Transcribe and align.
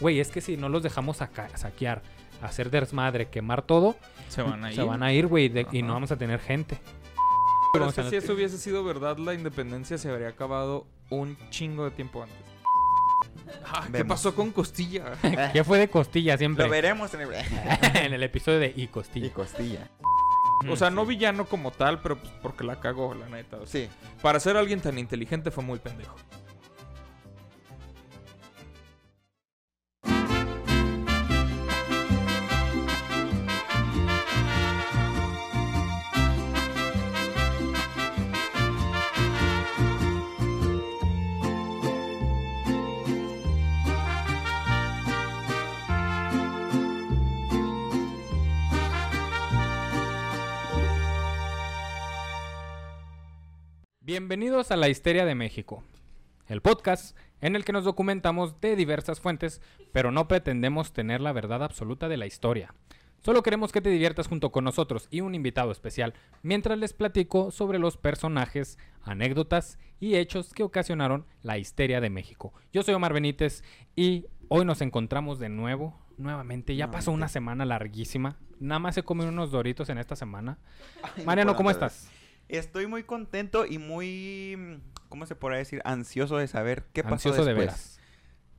güey, 0.00 0.20
es 0.20 0.30
que 0.30 0.40
si 0.40 0.56
no 0.56 0.68
los 0.68 0.82
dejamos 0.82 1.18
saca- 1.18 1.56
saquear, 1.56 2.02
hacer 2.42 2.70
desmadre, 2.70 3.28
quemar 3.28 3.62
todo, 3.62 3.96
Se 4.28 4.42
van 4.42 4.64
a 4.64 4.70
ir. 4.70 4.76
se 4.76 4.82
van 4.82 5.02
a 5.02 5.12
ir, 5.12 5.26
güey, 5.26 5.52
y 5.72 5.82
no 5.82 5.92
vamos 5.94 6.10
a 6.12 6.16
tener 6.16 6.40
gente. 6.40 6.78
Pero 7.72 7.88
es 7.88 7.94
que 7.94 8.02
si 8.10 8.16
eso 8.16 8.32
hubiese 8.32 8.58
sido 8.58 8.82
verdad, 8.82 9.16
la 9.18 9.32
independencia 9.34 9.96
se 9.98 10.10
habría 10.10 10.28
acabado 10.28 10.86
un 11.10 11.36
chingo 11.50 11.84
de 11.84 11.90
tiempo 11.92 12.22
antes. 12.22 12.36
Ah, 13.66 13.86
¿Qué 13.92 14.04
pasó 14.04 14.34
con 14.34 14.50
Costilla? 14.50 15.12
¿Qué 15.52 15.62
fue 15.62 15.78
de 15.78 15.88
costilla 15.88 16.36
siempre? 16.38 16.64
Lo 16.64 16.70
veremos 16.70 17.12
en 17.14 17.20
el... 17.22 17.28
en 17.94 18.12
el 18.14 18.22
episodio 18.22 18.58
de 18.58 18.72
Y 18.74 18.88
costilla. 18.88 19.26
y 19.26 19.30
costilla. 19.30 19.88
o 20.68 20.76
sea, 20.76 20.90
no 20.90 21.04
villano 21.06 21.44
como 21.44 21.70
tal, 21.70 22.00
pero 22.00 22.16
pues 22.18 22.32
porque 22.42 22.64
la 22.64 22.80
cagó, 22.80 23.14
la 23.14 23.28
neta. 23.28 23.58
o 23.58 23.66
sea, 23.66 23.82
Sí. 23.88 23.90
Para 24.22 24.40
ser 24.40 24.56
alguien 24.56 24.80
tan 24.80 24.98
inteligente 24.98 25.50
fue 25.50 25.62
muy 25.62 25.78
pendejo. 25.78 26.16
Bienvenidos 54.20 54.70
a 54.70 54.76
La 54.76 54.90
Histeria 54.90 55.24
de 55.24 55.34
México, 55.34 55.82
el 56.46 56.60
podcast 56.60 57.16
en 57.40 57.56
el 57.56 57.64
que 57.64 57.72
nos 57.72 57.84
documentamos 57.84 58.60
de 58.60 58.76
diversas 58.76 59.18
fuentes, 59.18 59.62
pero 59.92 60.12
no 60.12 60.28
pretendemos 60.28 60.92
tener 60.92 61.22
la 61.22 61.32
verdad 61.32 61.64
absoluta 61.64 62.06
de 62.06 62.18
la 62.18 62.26
historia. 62.26 62.74
Solo 63.24 63.42
queremos 63.42 63.72
que 63.72 63.80
te 63.80 63.88
diviertas 63.88 64.28
junto 64.28 64.52
con 64.52 64.64
nosotros 64.64 65.08
y 65.10 65.22
un 65.22 65.34
invitado 65.34 65.72
especial 65.72 66.12
mientras 66.42 66.76
les 66.78 66.92
platico 66.92 67.50
sobre 67.50 67.78
los 67.78 67.96
personajes, 67.96 68.76
anécdotas 69.02 69.78
y 70.00 70.16
hechos 70.16 70.52
que 70.52 70.64
ocasionaron 70.64 71.24
la 71.42 71.56
histeria 71.56 72.02
de 72.02 72.10
México. 72.10 72.52
Yo 72.74 72.82
soy 72.82 72.92
Omar 72.92 73.14
Benítez 73.14 73.64
y 73.96 74.26
hoy 74.48 74.66
nos 74.66 74.82
encontramos 74.82 75.38
de 75.38 75.48
nuevo, 75.48 75.98
nuevamente. 76.18 76.76
Ya 76.76 76.90
pasó 76.90 77.10
una 77.10 77.28
semana 77.28 77.64
larguísima. 77.64 78.36
Nada 78.60 78.80
más 78.80 78.98
he 78.98 79.02
comido 79.02 79.30
unos 79.30 79.50
doritos 79.50 79.88
en 79.88 79.96
esta 79.96 80.14
semana. 80.14 80.58
Ay, 81.16 81.24
Mariano, 81.24 81.52
no 81.52 81.56
¿cómo 81.56 81.70
estás? 81.70 82.10
Estoy 82.50 82.86
muy 82.88 83.04
contento 83.04 83.64
y 83.64 83.78
muy... 83.78 84.82
¿Cómo 85.08 85.24
se 85.26 85.36
podrá 85.36 85.56
decir? 85.56 85.80
Ansioso 85.84 86.36
de 86.36 86.48
saber 86.48 86.84
qué 86.92 87.02
pasó 87.04 87.14
Ansioso 87.14 87.44
de 87.44 87.54
después. 87.54 87.66
veras. 87.66 88.00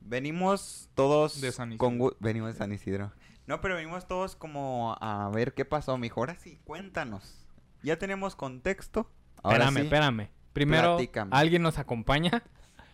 Venimos 0.00 0.88
todos 0.94 1.40
De 1.40 1.52
San 1.52 1.76
con 1.76 1.94
Isidro. 1.96 2.16
venimos 2.20 2.52
de 2.52 2.58
San 2.58 2.72
Isidro. 2.72 3.12
No, 3.46 3.60
pero 3.60 3.76
venimos 3.76 4.08
todos 4.08 4.34
como 4.34 4.96
a 5.00 5.28
ver 5.30 5.52
qué 5.54 5.64
pasó, 5.64 5.98
mijo. 5.98 6.20
Ahora 6.20 6.36
sí, 6.36 6.58
cuéntanos. 6.64 7.46
Ya 7.82 7.98
tenemos 7.98 8.34
contexto. 8.34 9.10
Ahora 9.42 9.64
Espérame, 9.66 9.74
sí. 9.76 9.82
espérame. 9.82 10.28
Primero, 10.52 10.96
Platícame. 10.96 11.30
¿alguien 11.34 11.62
nos 11.62 11.78
acompaña? 11.78 12.42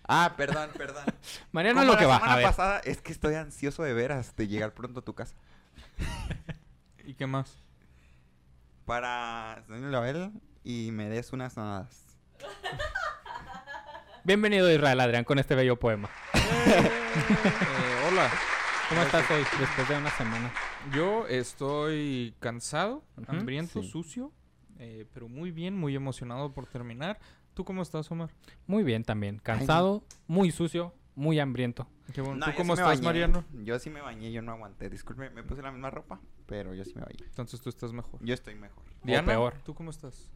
Ah, 0.09 0.35
perdón, 0.37 0.71
perdón. 0.77 1.05
Mariano 1.53 1.83
es 1.83 1.87
lo 1.87 1.97
que 1.97 2.03
la 2.03 2.09
va. 2.09 2.15
semana 2.17 2.33
A 2.33 2.37
ver, 2.37 2.47
pasada, 2.47 2.81
es 2.81 3.01
que 3.03 3.12
estoy 3.12 3.35
ansioso 3.35 3.83
de 3.83 3.93
veras 3.93 4.35
de 4.37 4.49
llegar 4.49 4.73
pronto 4.75 5.01
a 5.01 5.05
tu 5.05 5.15
casa. 5.15 5.37
¿Y 7.05 7.15
qué 7.15 7.27
más? 7.27 7.62
Para 8.85 9.53
a 9.53 10.01
ver 10.01 10.31
y 10.64 10.91
me 10.92 11.09
des 11.09 11.33
unas 11.33 11.56
nadadas. 11.56 12.06
bienvenido 14.25 14.73
Israel 14.73 15.00
Adrián 15.00 15.25
con 15.25 15.39
este 15.39 15.55
bello 15.55 15.78
poema. 15.78 16.11
Eh, 16.34 18.09
hola, 18.09 18.31
¿Cómo 18.89 19.03
estás 19.03 19.31
hoy 19.31 19.42
después 19.59 19.89
de 19.89 19.98
una 19.98 20.11
semana? 20.11 20.53
yo 20.95 21.27
estoy 21.27 22.34
cansado, 22.41 23.05
hambriento, 23.27 23.83
sí. 23.83 23.88
sucio, 23.91 24.33
eh, 24.78 25.06
pero 25.12 25.28
muy 25.28 25.50
bien, 25.50 25.77
muy 25.77 25.94
emocionado 25.94 26.53
por 26.53 26.66
terminar. 26.66 27.19
¿Tú 27.54 27.65
cómo 27.65 27.83
estás, 27.83 28.10
Omar? 28.10 28.31
Muy 28.66 28.84
bien 28.84 29.04
también. 29.04 29.41
Cansado, 29.41 30.04
muy 30.27 30.50
sucio, 30.50 30.94
muy 31.15 31.38
hambriento. 31.41 31.87
Qué 32.15 32.21
bueno. 32.21 32.37
No, 32.37 32.47
¿Tú 32.47 32.53
cómo 32.56 32.77
sí 32.77 32.83
estás, 32.83 32.99
bañé. 32.99 33.04
Mariano? 33.04 33.44
Yo 33.65 33.78
sí 33.78 33.91
me 33.91 34.00
bañé, 34.00 34.33
yo 34.33 34.41
no 34.43 34.53
aguanté. 34.53 34.88
Disculpe, 34.88 35.28
me 35.31 35.43
puse 35.43 35.60
la 35.60 35.71
misma 35.71 35.91
ropa, 35.91 36.21
pero 36.48 36.75
yo 36.75 36.84
sí 36.84 36.92
me 36.97 37.03
bañé. 37.03 37.19
Entonces 37.25 37.60
tú 37.60 37.69
estás 37.69 37.92
mejor. 37.92 38.19
Yo 38.25 38.34
estoy 38.34 38.54
mejor. 38.54 38.82
Diana, 39.04 39.26
peor. 39.28 39.54
¿tú 39.64 39.75
cómo 39.75 39.91
estás? 39.91 40.31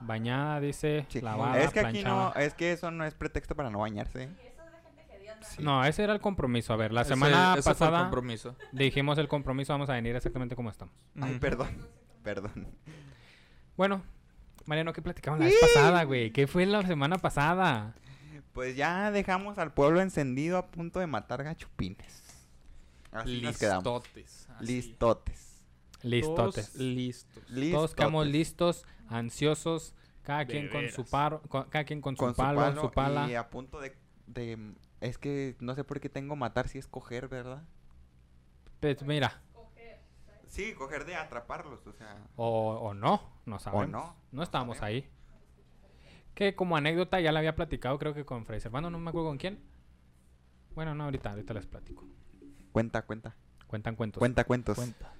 Bañada, 0.00 0.60
dice, 0.60 1.06
Sí. 1.08 1.20
lavada, 1.22 1.58
es 1.62 1.72
que 1.72 1.80
aquí 1.80 2.02
no, 2.02 2.34
es 2.34 2.52
que 2.52 2.72
eso 2.72 2.90
no 2.90 3.06
es 3.06 3.14
pretexto 3.14 3.54
para 3.54 3.70
no 3.70 3.78
bañarse. 3.78 4.28
Sí. 5.48 5.62
No, 5.62 5.84
ese 5.84 6.02
era 6.02 6.12
el 6.12 6.20
compromiso. 6.20 6.72
A 6.72 6.76
ver, 6.76 6.92
la 6.92 7.04
semana 7.04 7.52
ese 7.52 7.62
fue 7.62 7.72
el 7.72 7.78
pasada 7.78 8.00
compromiso. 8.00 8.56
dijimos 8.72 9.16
el 9.18 9.28
compromiso, 9.28 9.72
vamos 9.72 9.88
a 9.90 9.92
venir 9.94 10.16
exactamente 10.16 10.56
como 10.56 10.70
estamos. 10.70 10.94
Ay, 11.20 11.38
perdón. 11.38 11.68
Perdón. 12.22 12.66
Bueno, 13.76 14.02
Mariano, 14.66 14.92
¿qué 14.92 15.02
platicamos 15.02 15.40
la 15.40 15.46
vez 15.46 15.54
pasada, 15.60 16.04
güey? 16.04 16.32
¿Qué 16.32 16.46
fue 16.46 16.64
la 16.66 16.82
semana 16.82 17.18
pasada? 17.18 17.94
Pues 18.52 18.76
ya 18.76 19.10
dejamos 19.10 19.58
al 19.58 19.72
pueblo 19.74 20.00
encendido 20.00 20.58
a 20.58 20.66
punto 20.70 20.98
de 21.00 21.06
matar 21.06 21.44
gachupines. 21.44 22.23
Así 23.14 23.40
nos 23.40 23.58
quedamos. 23.58 23.84
Listotes. 23.84 24.48
así. 24.50 24.66
Listotes. 24.66 25.64
Listotes. 26.02 26.72
Todos 26.72 26.80
listos. 26.80 27.44
Todos 27.72 27.94
quedamos 27.94 28.26
Listotes. 28.26 28.84
listos, 28.84 28.86
ansiosos, 29.08 29.94
cada 30.22 30.40
De 30.40 30.46
quien 30.46 30.68
con 30.68 30.88
su 30.90 31.04
paro, 31.06 31.40
con- 31.42 31.68
cada 31.70 31.84
quien 31.84 32.00
con 32.00 32.16
su 32.16 32.20
Con 32.24 32.34
palo, 32.34 32.80
su 32.80 32.90
pala. 32.90 33.28
y 33.30 33.34
a 33.34 33.48
punto 33.48 33.80
de, 33.80 33.96
de- 34.26 34.74
Es 35.00 35.18
que 35.18 35.56
no 35.60 35.74
sé 35.74 35.84
por 35.84 36.00
qué 36.00 36.08
tengo 36.08 36.34
matar 36.36 36.68
si 36.68 36.78
es 36.78 36.86
coger, 36.86 37.28
¿verdad? 37.28 37.62
Pues 38.80 39.02
mira, 39.02 39.40
Sí, 40.46 40.72
coger 40.74 41.04
de 41.04 41.16
atraparlos, 41.16 41.84
o 41.86 41.92
sea... 41.92 42.16
o, 42.36 42.74
o 42.80 42.94
no, 42.94 43.28
no 43.44 43.58
sabemos. 43.58 43.88
no, 43.90 44.16
No 44.30 44.42
estábamos 44.44 44.82
ahí. 44.82 45.10
Que 46.34 46.54
como 46.54 46.76
anécdota 46.76 47.20
ya 47.20 47.32
la 47.32 47.40
había 47.40 47.56
platicado, 47.56 47.98
creo 47.98 48.14
que 48.14 48.24
con 48.24 48.44
Fray 48.46 48.60
Servando, 48.60 48.88
no 48.90 48.98
me 49.00 49.08
acuerdo 49.10 49.28
con 49.28 49.38
quién. 49.38 49.60
Bueno, 50.74 50.94
no, 50.94 51.04
ahorita, 51.04 51.30
ahorita 51.30 51.54
les 51.54 51.66
platico. 51.66 52.04
Cuenta, 52.74 53.02
cuenta. 53.02 53.36
Cuentan 53.68 53.94
cuentos. 53.94 54.18
Cuenta 54.18 54.42
cuentos. 54.42 54.74
Cuenta. 54.76 55.12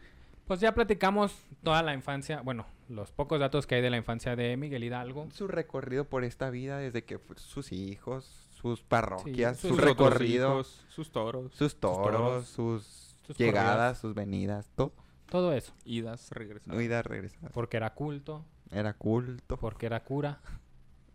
Pues 0.48 0.58
ya 0.58 0.74
platicamos 0.74 1.32
toda 1.62 1.84
la 1.84 1.94
infancia, 1.94 2.40
bueno, 2.42 2.66
los 2.88 3.12
pocos 3.12 3.38
datos 3.38 3.68
que 3.68 3.76
hay 3.76 3.80
de 3.80 3.90
la 3.90 3.96
infancia 3.96 4.34
de 4.34 4.56
Miguel 4.56 4.82
Hidalgo. 4.82 5.28
Su 5.30 5.46
recorrido 5.46 6.04
por 6.06 6.24
esta 6.24 6.50
vida 6.50 6.78
desde 6.78 7.04
que 7.04 7.20
sus 7.36 7.70
hijos, 7.70 8.24
sus 8.60 8.82
parroquias, 8.82 9.56
sus 9.56 9.70
su 9.70 9.76
Sus 9.76 9.78
otros 9.84 9.88
recorrido, 10.10 10.48
hijos, 10.54 10.84
sus 10.88 11.12
toros. 11.12 11.54
sus 11.54 11.76
toros, 11.78 12.02
toros, 12.12 12.46
sus, 12.48 13.14
sus 13.24 13.38
llegadas, 13.38 13.98
sus 13.98 14.14
venidas, 14.16 14.68
todo. 14.74 14.92
Todo 15.30 15.52
eso. 15.52 15.72
Idas, 15.84 16.28
regresadas. 16.32 16.76
Huida, 16.76 17.02
regresar. 17.02 17.52
Porque 17.52 17.76
era 17.76 17.94
culto, 17.94 18.44
Era 18.72 18.94
culto. 18.94 19.58
porque 19.58 19.86
era 19.86 20.02
cura, 20.02 20.40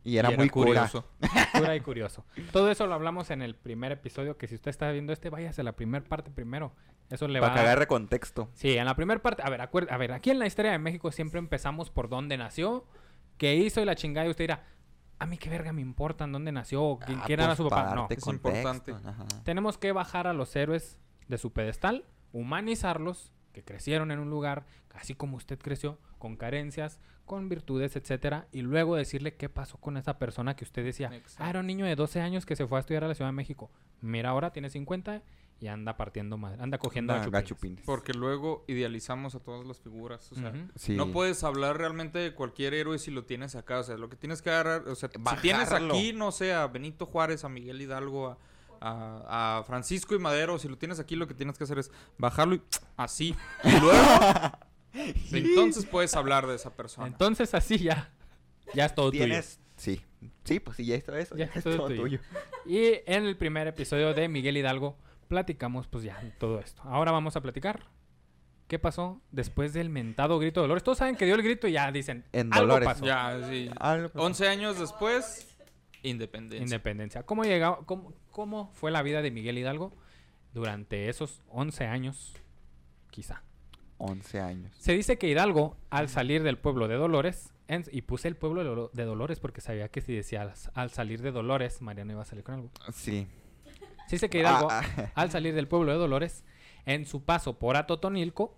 Y 0.04 0.18
era 0.18 0.32
Y 0.32 0.38
muy 0.38 0.50
curioso. 0.50 1.06
cura 1.54 1.76
y 1.76 1.82
curioso. 1.82 2.26
Todo 2.52 2.72
eso 2.72 2.88
lo 2.88 2.94
hablamos 2.94 3.32
en 3.32 3.42
el 3.42 3.56
primer 3.56 3.92
episodio, 3.92 4.38
que 4.38 4.48
si 4.48 4.56
usted 4.56 4.70
está 4.70 4.90
viendo 4.92 5.12
este, 5.14 5.30
váyase 5.30 5.62
a 5.62 5.64
la 5.66 5.74
primera 5.76 6.04
parte 6.06 6.32
primero. 6.32 6.74
Eso 7.10 7.28
le 7.28 7.40
va 7.40 7.48
Para 7.50 7.62
que 7.62 7.68
agarre 7.68 7.88
contexto. 7.88 8.50
Sí, 8.54 8.78
en 8.78 8.86
la 8.86 8.96
primera 8.96 9.22
parte, 9.22 9.42
a 9.44 9.50
ver, 9.50 9.60
acuer- 9.62 9.92
a 9.92 9.98
ver, 9.98 10.12
aquí 10.14 10.30
en 10.30 10.40
la 10.40 10.46
historia 10.48 10.72
de 10.72 10.80
México 10.80 11.12
siempre 11.12 11.40
empezamos 11.40 11.90
por 11.90 12.08
dónde 12.08 12.38
nació, 12.38 12.86
qué 13.38 13.56
hizo 13.56 13.82
y 13.82 13.86
la 13.86 13.96
chingada 13.96 14.28
y 14.28 14.30
usted 14.30 14.44
dirá, 14.44 14.64
a 15.18 15.26
mí 15.26 15.38
qué 15.38 15.50
verga 15.50 15.74
me 15.74 15.82
importa 15.82 16.24
en 16.24 16.32
dónde 16.32 16.52
nació, 16.52 16.84
o 16.84 17.00
quién, 17.00 17.20
Ah, 17.20 17.24
quién 17.26 17.40
era 17.40 17.48
pues, 17.50 17.58
su 17.58 17.64
papá. 17.68 17.84
para 17.84 17.96
No, 17.96 18.08
es 18.10 18.22
contexto, 18.24 18.32
importante. 18.32 18.92
ajá. 18.94 19.26
tenemos 19.44 19.78
que 19.78 19.92
bajar 19.92 20.28
a 20.28 20.34
los 20.34 20.56
héroes 20.56 20.98
de 21.28 21.38
su 21.38 21.52
pedestal, 21.52 22.06
humanizarlos, 22.32 23.32
que 23.60 23.66
crecieron 23.66 24.12
en 24.12 24.20
un 24.20 24.30
lugar, 24.30 24.66
así 24.94 25.16
como 25.16 25.38
usted 25.38 25.60
creció, 25.60 25.98
con 26.18 26.36
carencias, 26.36 27.00
con 27.26 27.50
virtudes, 27.50 27.96
etcétera, 27.96 28.48
y 28.52 28.62
luego 28.62 28.96
decirle 28.96 29.36
qué 29.36 29.50
pasó 29.50 29.78
con 29.78 29.98
esa 29.98 30.18
persona 30.18 30.56
que 30.56 30.64
usted 30.64 30.84
decía, 30.84 31.10
Exacto. 31.14 31.44
ah, 31.44 31.50
era 31.50 31.60
un 31.60 31.68
niño 31.68 31.86
de 31.86 31.96
12 31.96 32.22
años 32.22 32.46
que 32.46 32.56
se 32.56 32.66
fue 32.68 32.80
a 32.80 32.82
estudiar 32.82 33.04
a 33.04 33.08
la 33.08 33.16
Ciudad 33.16 33.30
de 33.30 33.36
México. 33.36 33.70
Mira, 34.02 34.30
ahora 34.30 34.52
tiene 34.52 34.70
50 34.70 35.22
y 35.62 35.68
anda 35.68 35.98
partiendo 35.98 36.38
madre, 36.38 36.62
anda 36.62 36.78
cogiendo 36.78 37.14
gachupines. 37.30 37.86
Porque 37.86 38.14
luego 38.14 38.64
idealizamos 38.68 39.36
a 39.36 39.40
todas 39.40 39.68
las 39.68 39.80
figuras. 39.82 40.32
O 40.32 40.36
sea. 40.36 40.54
Sí. 40.76 40.96
no 40.96 41.12
puedes 41.12 41.44
hablar 41.44 41.78
realmente 41.78 42.18
de 42.18 42.34
cualquier 42.34 42.74
héroe 42.74 42.98
si 42.98 43.12
lo 43.12 43.26
tienes 43.26 43.56
acá. 43.56 43.80
O 43.80 43.84
sea, 43.84 43.98
lo 43.98 44.10
que 44.10 44.16
tienes 44.16 44.42
que 44.42 44.50
agarrar. 44.50 44.88
O 44.88 44.96
sea, 44.96 45.10
si 45.10 45.42
tienes 45.42 45.74
aquí, 45.74 46.14
no 46.14 46.32
sé, 46.32 46.54
a 46.54 46.66
Benito 46.68 47.06
Juárez, 47.06 47.44
a 47.44 47.50
Miguel 47.50 47.82
Hidalgo, 47.82 48.30
a, 48.30 48.38
a- 48.82 49.58
a 49.60 49.64
Francisco 49.64 50.16
y 50.16 50.20
Madero. 50.20 50.58
Si 50.60 50.68
lo 50.68 50.78
tienes 50.78 51.00
aquí, 51.00 51.16
lo 51.16 51.28
que 51.28 51.34
tienes 51.34 51.58
que 51.58 51.64
hacer 51.64 51.80
es 51.80 51.92
bajarlo 52.18 52.56
y 52.56 52.62
así. 52.98 53.36
Y 53.64 53.80
luego. 53.80 54.00
entonces 55.32 55.86
puedes 55.92 56.16
hablar 56.16 56.48
de 56.48 56.56
esa 56.56 56.72
persona. 56.76 57.08
Entonces 57.08 57.54
así 57.54 57.78
ya, 57.78 58.12
ya 58.74 58.86
es 58.86 58.96
todo 58.96 59.12
tuyo. 59.12 59.26
Sí. 59.78 60.02
Sí, 60.44 60.60
pues 60.60 60.78
sí, 60.78 60.86
ya 60.86 60.96
esto 60.96 61.16
eso. 61.16 61.36
Ya 61.38 61.46
Ya, 61.48 61.52
es 61.56 61.64
todo 61.64 61.76
todo 61.78 61.88
tuyo. 61.88 62.02
tuyo. 62.02 62.20
Y 62.66 63.02
en 63.06 63.26
el 63.26 63.38
primer 63.38 63.68
episodio 63.68 64.14
de 64.14 64.28
Miguel 64.28 64.58
Hidalgo 64.58 64.98
platicamos 65.28 65.88
pues 65.88 66.04
ya 66.04 66.20
todo 66.40 66.60
esto. 66.60 66.82
Ahora 66.84 67.12
vamos 67.12 67.36
a 67.36 67.42
platicar 67.42 67.82
qué 68.68 68.78
pasó 68.80 69.22
después 69.32 69.74
del 69.74 69.90
mentado 69.90 70.38
grito 70.40 70.60
de 70.60 70.64
Dolores. 70.64 70.84
Todos 70.84 70.98
saben 70.98 71.16
que 71.16 71.26
dio 71.26 71.36
el 71.36 71.44
grito 71.44 71.68
y 71.68 71.74
ya 71.74 71.92
dicen, 71.92 72.26
En 72.34 72.52
algo 72.54 72.68
Dolores. 72.68 72.90
pasó. 72.90 73.06
Ya, 73.06 73.40
sí. 73.50 73.70
Algo 73.80 74.10
pasó. 74.10 74.26
11 74.26 74.48
años 74.50 74.80
después, 74.80 75.49
Independencia. 76.04 76.64
independencia. 76.64 77.24
¿Cómo, 77.24 77.44
llegaba, 77.44 77.80
cómo, 77.86 78.14
¿Cómo 78.32 78.72
fue 78.74 78.92
la 78.92 79.02
vida 79.02 79.22
de 79.22 79.32
Miguel 79.32 79.58
Hidalgo 79.58 79.94
durante 80.54 81.10
esos 81.10 81.42
11 81.50 81.86
años? 81.86 82.34
Quizá. 83.12 83.44
11 83.98 84.40
años. 84.40 84.74
Se 84.80 84.94
dice 84.94 85.18
que 85.18 85.28
Hidalgo, 85.28 85.76
al 85.90 86.08
salir 86.08 86.42
del 86.44 86.58
pueblo 86.58 86.88
de 86.88 86.96
Dolores, 86.96 87.54
en- 87.68 87.84
y 87.92 88.02
puse 88.04 88.28
el 88.30 88.36
pueblo 88.38 88.64
de 88.64 88.70
Dolo- 88.70 88.92
de 88.94 89.04
Dolores 89.04 89.40
porque 89.42 89.60
sabía 89.62 89.90
que 89.90 90.00
si 90.02 90.14
decía 90.14 90.42
al, 90.44 90.54
al 90.74 90.90
salir 90.92 91.22
de 91.22 91.32
Dolores, 91.32 91.82
Mariano 91.82 92.14
iba 92.14 92.22
a 92.22 92.26
salir 92.26 92.44
con 92.46 92.56
algo. 92.56 92.72
Sí. 92.94 93.28
Se 94.08 94.16
dice 94.16 94.30
que 94.30 94.40
Hidalgo, 94.40 94.70
Ah, 94.72 94.82
ah. 94.98 95.12
al 95.16 95.32
salir 95.32 95.54
del 95.54 95.68
pueblo 95.68 95.92
de 95.92 95.98
Dolores, 95.98 96.44
en 96.86 97.06
su 97.06 97.24
paso 97.26 97.60
por 97.60 97.76
Atotonilco, 97.76 98.58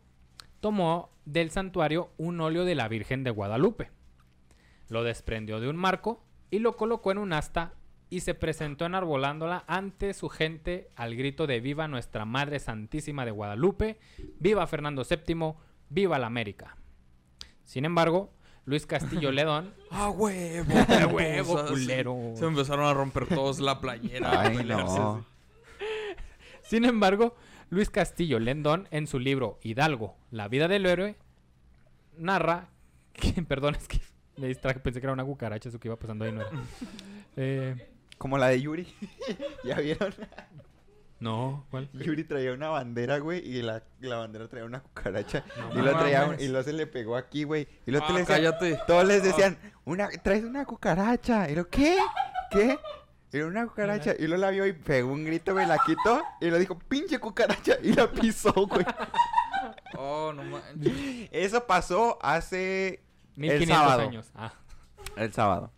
tomó 0.59 1.09
del 1.25 1.49
santuario 1.49 2.11
un 2.17 2.39
óleo 2.39 2.63
de 2.63 2.75
la 2.75 2.87
Virgen 2.87 3.23
de 3.23 3.31
Guadalupe. 3.31 3.89
Lo 4.89 5.03
desprendió 5.03 5.59
de 5.59 5.69
un 5.69 5.75
marco 5.75 6.23
y 6.51 6.59
lo 6.59 6.75
colocó 6.75 7.11
en 7.11 7.17
un 7.17 7.33
asta 7.33 7.73
y 8.09 8.19
se 8.19 8.35
presentó 8.35 8.85
enarbolándola 8.85 9.63
ante 9.67 10.13
su 10.13 10.27
gente 10.29 10.89
al 10.95 11.15
grito 11.15 11.47
de 11.47 11.61
Viva 11.61 11.87
Nuestra 11.87 12.25
Madre 12.25 12.59
Santísima 12.59 13.25
de 13.25 13.31
Guadalupe, 13.31 13.97
Viva 14.39 14.67
Fernando 14.67 15.03
VII, 15.09 15.53
Viva 15.89 16.19
la 16.19 16.27
América. 16.27 16.75
Sin 17.63 17.85
embargo, 17.85 18.33
Luis 18.65 18.85
Castillo 18.85 19.31
Ledón, 19.31 19.73
¡Ah, 19.89 20.09
huevo! 20.09 20.73
¡A 20.77 21.07
huevo, 21.07 21.53
O 21.55 21.57
sea, 21.57 21.67
sí, 21.67 21.73
culero! 21.73 22.33
Se 22.35 22.45
empezaron 22.45 22.85
a 22.85 22.93
romper 22.93 23.27
todos 23.27 23.59
la 23.61 23.79
playera. 23.79 24.41
Ay, 24.41 24.63
no. 24.65 25.25
Sin 26.63 26.83
embargo, 26.85 27.35
Luis 27.69 27.89
Castillo 27.89 28.39
Lendón, 28.39 28.89
en 28.91 29.07
su 29.07 29.19
libro 29.19 29.57
Hidalgo, 29.63 30.17
la 30.31 30.49
vida 30.49 30.67
del 30.67 30.85
héroe, 30.85 31.15
narra 32.17 32.69
que, 33.13 33.41
perdón, 33.47 33.75
es 33.75 33.87
que 33.87 34.01
me 34.41 34.47
distraje, 34.47 34.79
pensé 34.79 34.99
que 34.99 35.05
era 35.05 35.13
una 35.13 35.23
cucaracha, 35.23 35.69
eso 35.69 35.79
que 35.79 35.87
iba 35.87 35.95
pasando 35.97 36.25
ahí 36.25 36.31
no 36.31 36.41
era. 36.41 36.49
Eh, 37.37 37.87
Como 38.17 38.37
la 38.37 38.47
de 38.49 38.59
Yuri. 38.61 38.93
¿Ya 39.63 39.75
vieron? 39.79 40.13
no, 41.19 41.65
¿cuál? 41.69 41.87
Yuri 41.93 42.23
traía 42.23 42.51
una 42.51 42.69
bandera, 42.69 43.19
güey, 43.19 43.39
y 43.47 43.61
la, 43.61 43.83
la 43.99 44.17
bandera 44.17 44.47
traía 44.47 44.65
una 44.65 44.81
cucaracha. 44.81 45.45
No 45.73 45.79
y 45.79 45.83
lo 45.85 45.97
traía, 45.97 46.21
mames. 46.25 46.41
y 46.41 46.47
luego 46.47 46.63
se 46.63 46.73
le 46.73 46.87
pegó 46.87 47.15
aquí, 47.15 47.43
güey. 47.43 47.67
Y 47.85 47.91
luego 47.91 48.07
Ah, 48.09 48.13
le 48.13 48.19
decían, 48.19 48.37
cállate. 48.39 48.79
todos 48.87 49.05
les 49.05 49.23
decían, 49.23 49.57
una, 49.85 50.09
traes 50.09 50.43
una 50.43 50.65
cucaracha. 50.65 51.49
Y 51.49 51.55
lo, 51.55 51.69
¿qué? 51.69 51.99
¿Qué? 52.49 52.77
Era 53.31 53.45
una 53.45 53.65
cucaracha. 53.67 54.13
Y 54.19 54.27
luego 54.27 54.41
la 54.41 54.49
vio 54.49 54.65
y 54.65 54.73
pegó 54.73 55.13
un 55.13 55.23
grito, 55.23 55.53
güey, 55.53 55.65
la 55.67 55.77
quitó. 55.85 56.21
Y 56.41 56.49
lo 56.49 56.57
dijo, 56.59 56.77
pinche 56.77 57.17
cucaracha. 57.19 57.77
Y 57.83 57.93
la 57.93 58.11
pisó, 58.11 58.51
güey. 58.53 58.85
Oh, 59.97 60.33
no 60.33 60.43
manches. 60.43 61.29
Eso 61.31 61.65
pasó 61.65 62.17
hace 62.21 62.99
1500 63.41 63.77
sábado. 63.77 64.01
años. 64.01 64.31
Ah, 64.35 64.53
el 65.17 65.33
sábado. 65.33 65.71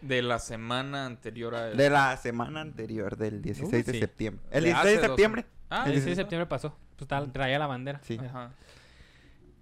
De 0.00 0.20
la 0.22 0.38
semana 0.40 1.06
anterior 1.06 1.54
a... 1.54 1.66
De 1.66 1.88
la 1.90 2.16
semana 2.16 2.60
anterior, 2.60 3.16
del 3.16 3.40
16 3.42 3.86
de 3.86 3.92
sí. 3.92 4.00
septiembre. 4.00 4.42
El 4.50 4.64
De 4.64 4.70
16 4.70 4.86
de 4.88 4.96
dos 4.96 5.06
septiembre. 5.06 5.46
Ah, 5.70 5.82
el 5.86 5.90
sí, 5.90 5.90
16 5.92 6.16
de 6.16 6.22
septiembre 6.22 6.46
pasó. 6.46 6.76
Pues 6.96 7.08
tal- 7.08 7.30
traía 7.32 7.58
la 7.58 7.66
bandera. 7.68 8.00
Sí. 8.02 8.18
Ajá. 8.18 8.50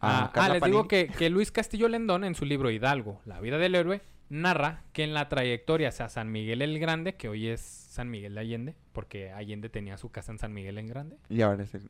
Ah, 0.03 0.31
Ah, 0.33 0.33
ah, 0.35 0.49
les 0.49 0.63
digo 0.63 0.89
que, 0.89 1.09
que 1.09 1.29
Luis 1.29 1.53
Castillo 1.53 1.87
Lendón, 1.89 2.25
en 2.25 2.35
su 2.35 2.47
libro 2.47 2.71
Hidalgo, 2.71 3.21
la 3.27 3.39
vida 3.41 3.59
del 3.59 3.75
héroe, 3.75 4.01
narra 4.31 4.83
que 4.95 5.05
en 5.05 5.13
la 5.13 5.29
trayectoria 5.29 5.89
hacia 5.91 6.09
San 6.09 6.33
Miguel 6.33 6.63
el 6.63 6.79
Grande, 6.79 7.17
que 7.17 7.29
hoy 7.29 7.49
es 7.49 7.61
San 7.61 8.09
Miguel 8.09 8.35
de 8.35 8.41
Allende, 8.41 8.77
porque 8.93 9.31
Allende 9.33 9.69
tenía 9.69 9.99
su 9.99 10.11
casa 10.11 10.33
en 10.33 10.39
San 10.39 10.55
Miguel 10.55 10.79
el 10.79 10.89
Grande, 10.89 11.19
Y 11.29 11.43
ahora 11.43 11.63
es 11.65 11.75
el... 11.75 11.83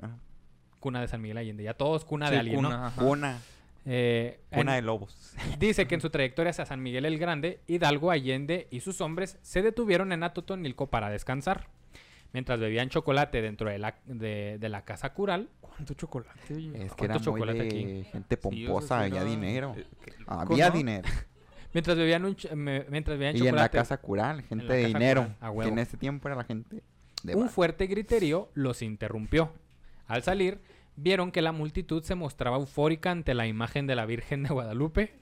cuna 0.81 1.01
de 1.01 1.07
San 1.07 1.21
Miguel 1.23 1.39
Allende, 1.39 1.63
ya 1.63 1.75
todos 1.75 2.05
cuna 2.05 2.27
Sí, 2.27 2.33
de 2.35 2.41
alguien, 2.41 2.63
¿no? 2.63 2.69
cuna, 2.69 2.87
ajá. 2.89 3.05
Una. 3.05 3.39
Eh, 3.87 4.41
Una 4.53 4.77
en- 4.77 4.83
de 4.83 4.83
lobos. 4.83 5.35
Dice 5.59 5.87
que 5.87 5.95
en 5.95 6.01
su 6.01 6.11
trayectoria 6.11 6.51
hacia 6.51 6.67
San 6.67 6.83
Miguel 6.83 7.05
el 7.07 7.19
Grande, 7.19 7.61
Hidalgo 7.67 8.11
Allende 8.11 8.69
y 8.71 8.81
sus 8.81 9.01
hombres 9.01 9.39
se 9.43 9.63
detuvieron 9.63 10.13
en 10.13 10.23
Atotonilco 10.23 10.89
para 10.89 11.09
descansar. 11.09 11.69
Mientras 12.33 12.61
bebían 12.61 12.89
chocolate 12.91 13.43
dentro 13.43 13.69
de 13.71 13.79
la, 13.79 13.97
de, 14.05 14.57
de 14.61 14.69
la 14.69 14.85
casa 14.85 15.13
cural, 15.13 15.49
¿Cuánto 15.61 15.95
chocolate? 15.95 16.39
Es 16.49 16.55
que 16.55 16.79
¿Cuánto 16.89 17.05
era 17.05 17.15
muy 17.15 17.23
chocolate 17.25 17.59
de 17.59 17.67
aquí? 17.67 18.05
gente 18.13 18.37
pomposa, 18.37 18.99
sí 19.01 19.05
había 19.07 19.23
era- 19.23 19.31
dinero. 19.31 19.75
eh, 19.77 19.87
que- 20.05 20.13
Había 20.27 20.69
¿no? 20.69 20.77
dinero. 20.77 21.09
mientras 21.73 21.97
bebían, 21.97 22.25
un 22.27 22.37
ch- 22.37 22.55
me- 22.55 22.85
mientras 22.91 23.19
bebían 23.19 23.35
Y 23.37 23.39
en 23.41 23.45
la 23.47 23.51
chocolate, 23.63 23.79
casa 23.79 23.97
cural, 23.97 24.43
gente 24.43 24.67
de 24.73 24.87
dinero. 24.87 25.23
cural, 25.41 25.59
a 25.59 25.63
que 25.63 25.69
en 25.69 25.79
ese 25.79 25.97
tiempo 25.97 26.29
era 26.29 26.37
la 26.37 26.45
gente 26.45 26.83
de 27.23 27.35
un 27.35 27.43
bar. 27.45 27.51
fuerte 27.51 27.87
griterío 27.87 28.51
los 28.55 28.83
interrumpió. 28.83 29.53
Al 30.07 30.23
salir, 30.23 30.61
vieron 30.97 31.31
que 31.33 31.43
la 31.43 31.53
multitud 31.53 32.03
se 32.03 32.15
mostraba 32.15 32.57
eufórica 32.57 33.11
ante 33.11 33.35
la 33.35 33.47
imagen 33.47 33.87
de 33.87 33.95
la 33.97 34.07
Virgen 34.07 34.43
de 34.43 34.51
Guadalupe 34.51 35.15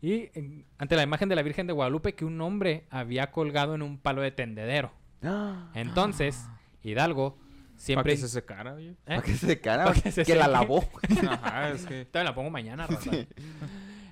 y 0.00 0.30
en- 0.34 0.66
ante 0.78 0.96
la 0.96 1.02
imagen 1.02 1.28
de 1.28 1.36
la 1.36 1.42
Virgen 1.42 1.66
de 1.66 1.72
Guadalupe 1.72 2.14
que 2.14 2.24
un 2.24 2.40
hombre 2.40 2.84
había 2.90 3.30
colgado 3.32 3.74
en 3.74 3.82
un 3.82 3.98
palo 3.98 4.22
de 4.22 4.30
tendedero. 4.30 4.92
¡Ah! 5.22 5.70
Entonces, 5.74 6.46
Hidalgo 6.82 7.36
Para 7.36 7.78
siempre... 7.78 8.12
que 8.12 8.18
se 8.18 8.28
secara, 8.28 8.74
oye. 8.74 8.90
¿Eh? 8.90 8.96
Para 9.06 9.22
que 9.22 9.34
se 9.34 9.60
cara, 9.60 9.84
Para 9.86 10.00
que 10.00 10.12
se 10.12 10.24
que 10.24 10.34
la 10.34 10.46
lavó. 10.48 10.84
Ajá, 11.28 11.70
es 11.70 11.86
que... 11.86 12.04
Te 12.04 12.22
la 12.22 12.34
pongo 12.34 12.50
mañana. 12.50 12.86
Sí. 13.00 13.26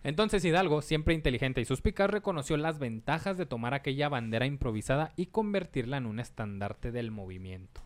Entonces 0.04 0.44
Hidalgo, 0.44 0.82
siempre 0.82 1.14
inteligente 1.14 1.60
y 1.60 1.64
suspicaz, 1.64 2.10
reconoció 2.10 2.56
las 2.56 2.80
ventajas 2.80 3.38
de 3.38 3.46
tomar 3.46 3.72
aquella 3.72 4.08
bandera 4.08 4.46
improvisada 4.46 5.12
y 5.14 5.26
convertirla 5.26 5.98
en 5.98 6.06
un 6.06 6.18
estandarte 6.18 6.90
del 6.90 7.12
movimiento. 7.12 7.82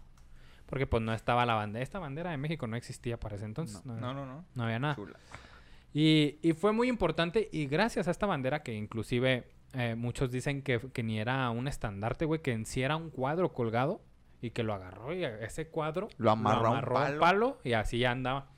Porque 0.67 0.87
pues 0.87 1.03
no 1.03 1.13
estaba 1.15 1.47
la 1.47 1.55
bandera. 1.55 1.83
Esta 1.83 1.99
bandera 1.99 2.31
de 2.33 2.37
México 2.37 2.67
no 2.67 2.77
existía 2.77 3.19
para 3.21 3.37
ese 3.37 3.45
entonces. 3.45 3.85
No, 3.87 3.95
No, 3.95 4.13
no, 4.15 4.27
no. 4.27 4.45
no 4.55 4.65
había 4.65 4.79
nada. 4.79 4.97
Chula. 4.97 5.17
Y, 5.95 6.39
y 6.43 6.53
fue 6.53 6.73
muy 6.73 6.89
importante 6.89 7.49
y 7.53 7.67
gracias 7.67 8.09
a 8.09 8.11
esta 8.11 8.27
bandera 8.27 8.63
que 8.63 8.75
inclusive 8.75 9.49
eh, 9.73 9.95
muchos 9.95 10.31
dicen 10.31 10.63
que, 10.63 10.81
que 10.93 11.03
ni 11.03 11.19
era 11.19 11.49
un 11.51 11.69
estandarte, 11.69 12.25
güey, 12.25 12.43
que 12.43 12.53
en 12.53 12.67
sí 12.67 12.83
era 12.83 12.97
un 12.97 13.11
cuadro 13.11 13.53
colgado 13.53 14.03
y 14.43 14.51
que 14.51 14.63
lo 14.63 14.75
agarró 14.75 15.15
y 15.15 15.25
a- 15.25 15.39
ese 15.41 15.69
cuadro 15.69 16.09
Lo 16.19 16.31
amarró 16.31 16.69
a 16.99 17.11
un 17.13 17.19
palo. 17.19 17.59
y 17.65 17.73
así 17.73 17.99
ya 17.99 18.11
andaba. 18.11 18.51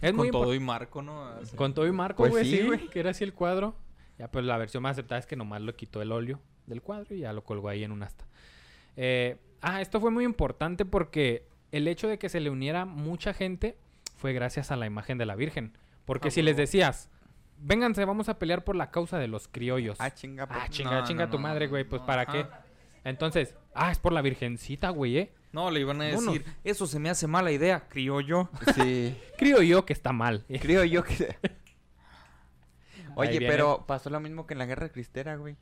Es 0.00 0.12
muy 0.12 0.30
Con 0.30 0.42
todo 0.42 0.54
y 0.54 0.58
marco, 0.60 1.00
¿no? 1.02 1.24
Así. 1.28 1.54
con 1.56 1.74
todo 1.74 1.86
y 1.86 1.92
marco, 1.92 2.16
Pues 2.24 2.32
güey, 2.32 2.44
sí, 2.44 2.56
sí, 2.58 2.66
güey. 2.66 2.88
que 2.88 2.98
era 3.00 3.10
así 3.10 3.22
el 3.22 3.34
cuadro. 3.34 3.76
Ya 4.18 4.28
pues 4.30 4.44
la 4.44 4.56
versión 4.56 4.82
más 4.82 4.92
aceptada 4.92 5.20
es 5.20 5.26
que 5.26 5.36
nomás 5.36 5.60
lo 5.62 5.76
quitó 5.76 6.02
el 6.02 6.10
óleo 6.10 6.40
del 6.66 6.82
cuadro 6.82 7.14
y 7.14 7.20
ya 7.20 7.32
lo 7.32 7.44
colgó 7.44 7.68
ahí 7.68 7.84
en 7.84 7.92
un 7.92 8.02
asta. 8.02 8.26
Eh, 8.96 9.36
ah, 9.62 9.80
esto 9.80 10.00
fue 10.00 10.10
muy 10.10 10.24
importante 10.24 10.84
porque 10.84 11.48
el 11.70 11.88
hecho 11.88 12.08
de 12.08 12.18
que 12.18 12.28
se 12.28 12.40
le 12.40 12.50
uniera 12.50 12.84
mucha 12.84 13.32
gente 13.32 13.78
fue 14.16 14.32
gracias 14.34 14.70
a 14.70 14.76
la 14.76 14.86
imagen 14.86 15.16
de 15.18 15.26
la 15.26 15.34
Virgen. 15.36 15.76
Porque 16.04 16.28
Ah, 16.28 16.30
si 16.32 16.42
les 16.42 16.56
decías, 16.56 17.08
vénganse, 17.58 18.04
vamos 18.04 18.28
a 18.28 18.38
pelear 18.38 18.64
por 18.64 18.76
la 18.76 18.90
causa 18.90 19.18
de 19.18 19.28
los 19.28 19.48
criollos. 19.48 19.96
Ah, 20.00 20.10
chinga. 20.12 20.44
Ah, 20.44 20.48
pues. 20.58 20.70
chinga, 20.70 21.00
No, 21.00 21.06
chinga 21.06 21.24
no, 21.26 21.30
tu 21.30 21.36
no, 21.38 21.42
madre, 21.44 21.66
no, 21.66 21.70
güey, 21.70 21.84
pues 21.84 22.02
no, 22.02 22.06
¿para 22.06 22.22
ajá. 22.22 22.32
qué? 22.32 22.46
Entonces, 23.04 23.54
ah, 23.74 23.90
es 23.90 23.98
por 23.98 24.12
la 24.12 24.22
Virgencita, 24.22 24.90
güey, 24.90 25.16
¿eh? 25.18 25.32
No, 25.52 25.70
le 25.70 25.80
iban 25.80 26.00
a 26.00 26.08
No, 26.12 26.20
no. 26.20 26.32
decir, 26.32 26.44
eso 26.64 26.86
se 26.86 26.98
me 26.98 27.10
hace 27.10 27.26
mala 27.26 27.50
idea, 27.52 27.88
criollo. 27.88 28.48
Sí. 28.76 29.16
Creo 29.38 29.60
yo 29.62 29.84
que 29.84 29.92
está 29.92 30.12
mal. 30.12 30.44
Creo 30.60 30.84
yo 30.84 31.02
que... 31.04 31.36
Oye, 33.14 33.38
pero 33.40 33.84
pasó 33.86 34.08
lo 34.08 34.20
mismo 34.20 34.46
que 34.46 34.54
en 34.54 34.58
la 34.58 34.66
guerra 34.66 34.88
cristera, 34.88 35.36
güey. 35.36 35.56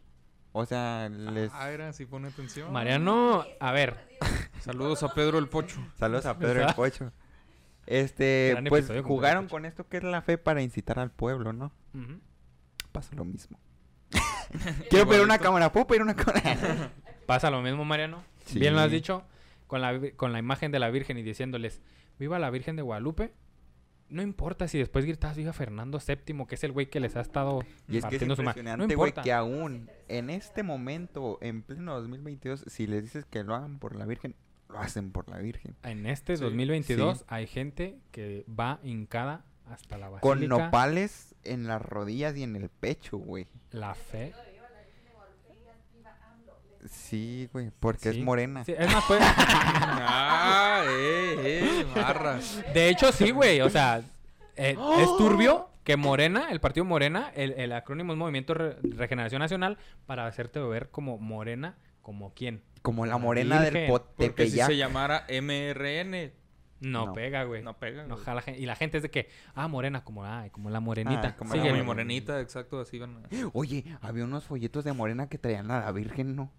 O 0.52 0.66
sea, 0.66 1.08
les... 1.08 1.52
Ah, 1.54 1.70
era, 1.70 1.92
sí 1.92 2.06
pone 2.06 2.28
atención. 2.28 2.72
Mariano, 2.72 3.44
a 3.60 3.72
ver, 3.72 4.10
Saludos 4.60 5.02
a 5.02 5.08
Pedro 5.14 5.38
el 5.38 5.48
Pocho. 5.48 5.80
Saludos 5.98 6.26
a 6.26 6.38
Pedro 6.38 6.66
el. 6.66 6.74
Pocho. 6.74 7.12
Este, 7.86 8.50
Gran 8.52 8.64
pues 8.64 8.86
con 8.86 9.02
jugaron 9.02 9.48
con 9.48 9.64
esto 9.64 9.88
que 9.88 9.96
es 9.96 10.04
la 10.04 10.22
fe 10.22 10.38
para 10.38 10.62
incitar 10.62 10.98
al 10.98 11.10
pueblo, 11.10 11.52
¿no? 11.52 11.72
Pasó 12.92 13.16
lo 13.16 13.24
mismo. 13.24 13.58
Quiero 14.90 15.08
pedir 15.08 15.22
una 15.22 15.38
cámara, 15.38 15.72
¿puedo 15.72 15.86
pedir 15.86 16.02
una 16.02 16.14
cámara? 16.14 16.92
pasa 17.26 17.50
lo 17.50 17.62
mismo, 17.62 17.84
Mariano. 17.84 18.22
Sí. 18.44 18.58
Bien 18.58 18.74
lo 18.74 18.80
has 18.80 18.90
dicho, 18.90 19.24
con 19.66 19.80
la, 19.80 19.98
con 20.16 20.32
la 20.32 20.38
imagen 20.38 20.72
de 20.72 20.78
la 20.78 20.90
Virgen 20.90 21.18
y 21.18 21.22
diciéndoles, 21.22 21.80
viva 22.18 22.38
la 22.38 22.50
Virgen 22.50 22.76
de 22.76 22.82
Guadalupe. 22.82 23.32
No 24.10 24.22
importa 24.22 24.66
si 24.68 24.78
después 24.78 25.04
gritas 25.04 25.36
viva 25.36 25.52
Fernando 25.52 25.98
VII, 26.04 26.44
que 26.46 26.54
es 26.56 26.64
el 26.64 26.72
güey 26.72 26.90
que 26.90 27.00
les 27.00 27.16
ha 27.16 27.20
estado 27.20 27.60
y 27.88 27.96
es 27.98 28.04
que 28.04 28.16
es 28.16 28.22
impresionante, 28.22 28.86
No 28.88 28.96
güey, 28.96 29.12
que 29.12 29.32
aún 29.32 29.88
en 30.08 30.30
este 30.30 30.62
momento, 30.62 31.38
en 31.40 31.62
pleno 31.62 31.94
2022, 32.00 32.64
si 32.66 32.86
les 32.86 33.04
dices 33.04 33.24
que 33.24 33.44
lo 33.44 33.54
hagan 33.54 33.78
por 33.78 33.94
la 33.94 34.06
Virgen, 34.06 34.34
lo 34.68 34.78
hacen 34.80 35.12
por 35.12 35.28
la 35.28 35.38
Virgen. 35.38 35.76
En 35.84 36.06
este 36.06 36.36
Sí, 36.36 36.42
2022 36.42 37.18
sí. 37.18 37.24
hay 37.28 37.46
gente 37.46 37.98
que 38.10 38.44
va 38.48 38.80
hincada 38.82 39.44
hasta 39.68 39.96
la 39.96 40.08
basílica. 40.08 40.20
Con 40.20 40.48
nopales 40.48 41.34
en 41.44 41.66
las 41.68 41.80
rodillas 41.80 42.36
y 42.36 42.42
en 42.42 42.56
el 42.56 42.68
pecho, 42.68 43.16
güey. 43.18 43.46
La 43.70 43.94
fe. 43.94 44.32
Sí, 46.88 47.48
güey, 47.52 47.70
porque 47.78 48.12
Sí. 48.12 48.18
es 48.20 48.24
morena. 48.24 48.64
Sí, 48.64 48.74
es 48.76 48.92
más, 48.92 49.04
pues, 49.06 49.20
ah, 49.24 50.84
eh, 50.88 51.36
eh, 51.42 51.86
barra. 51.94 52.38
de 52.72 52.88
hecho 52.88 53.12
sí, 53.12 53.30
güey. 53.30 53.60
O 53.60 53.70
sea, 53.70 54.02
eh, 54.56 54.74
¡Oh! 54.78 54.94
es 55.00 55.06
turbio 55.18 55.68
que 55.84 55.96
Morena, 55.96 56.48
el 56.50 56.60
partido 56.60 56.84
Morena, 56.84 57.30
el, 57.34 57.52
el 57.52 57.72
acrónimo 57.72 58.12
es 58.12 58.18
Movimiento 58.18 58.54
Re- 58.54 58.76
Regeneración 58.82 59.40
Nacional, 59.40 59.78
para 60.06 60.26
hacerte 60.26 60.60
ver 60.60 60.90
como 60.90 61.18
Morena, 61.18 61.76
como 62.02 62.32
quién. 62.34 62.62
Como 62.82 63.04
la 63.06 63.12
La 63.12 63.18
morena 63.18 63.60
del 63.60 63.74
Virgen. 63.74 63.90
Porque 63.90 64.06
si 64.24 64.28
Potepeyac. 64.28 64.66
se 64.68 64.76
llamara 64.76 65.26
MRN, 65.28 66.32
No, 66.80 67.06
No. 67.06 67.12
pega, 67.12 67.44
güey. 67.44 67.62
no 67.62 67.78
pega. 67.78 68.04
No 68.04 68.16
jala 68.16 68.42
y 68.56 68.64
la 68.64 68.74
gente 68.74 68.96
es 68.96 69.02
de 69.02 69.10
que, 69.10 69.28
ah, 69.54 69.68
morena, 69.68 70.02
como, 70.02 70.24
ah, 70.24 70.46
como 70.50 70.70
la 70.70 70.80
morenita. 70.80 71.28
Ah, 71.28 71.36
como 71.36 71.52
Sí, 71.52 71.58
la 71.58 71.82
morenita, 71.82 72.40
exacto, 72.40 72.80
así 72.80 72.98
van. 72.98 73.16
a- 73.24 73.28
Oye, 73.52 73.84
había 74.00 74.24
unos 74.24 74.44
folletos 74.44 74.84
de 74.84 74.92
morena 74.94 75.28
que 75.28 75.36
traían 75.36 75.70
a 75.70 75.80
la 75.80 75.92
Virgen, 75.92 76.36
¿no? 76.36 76.50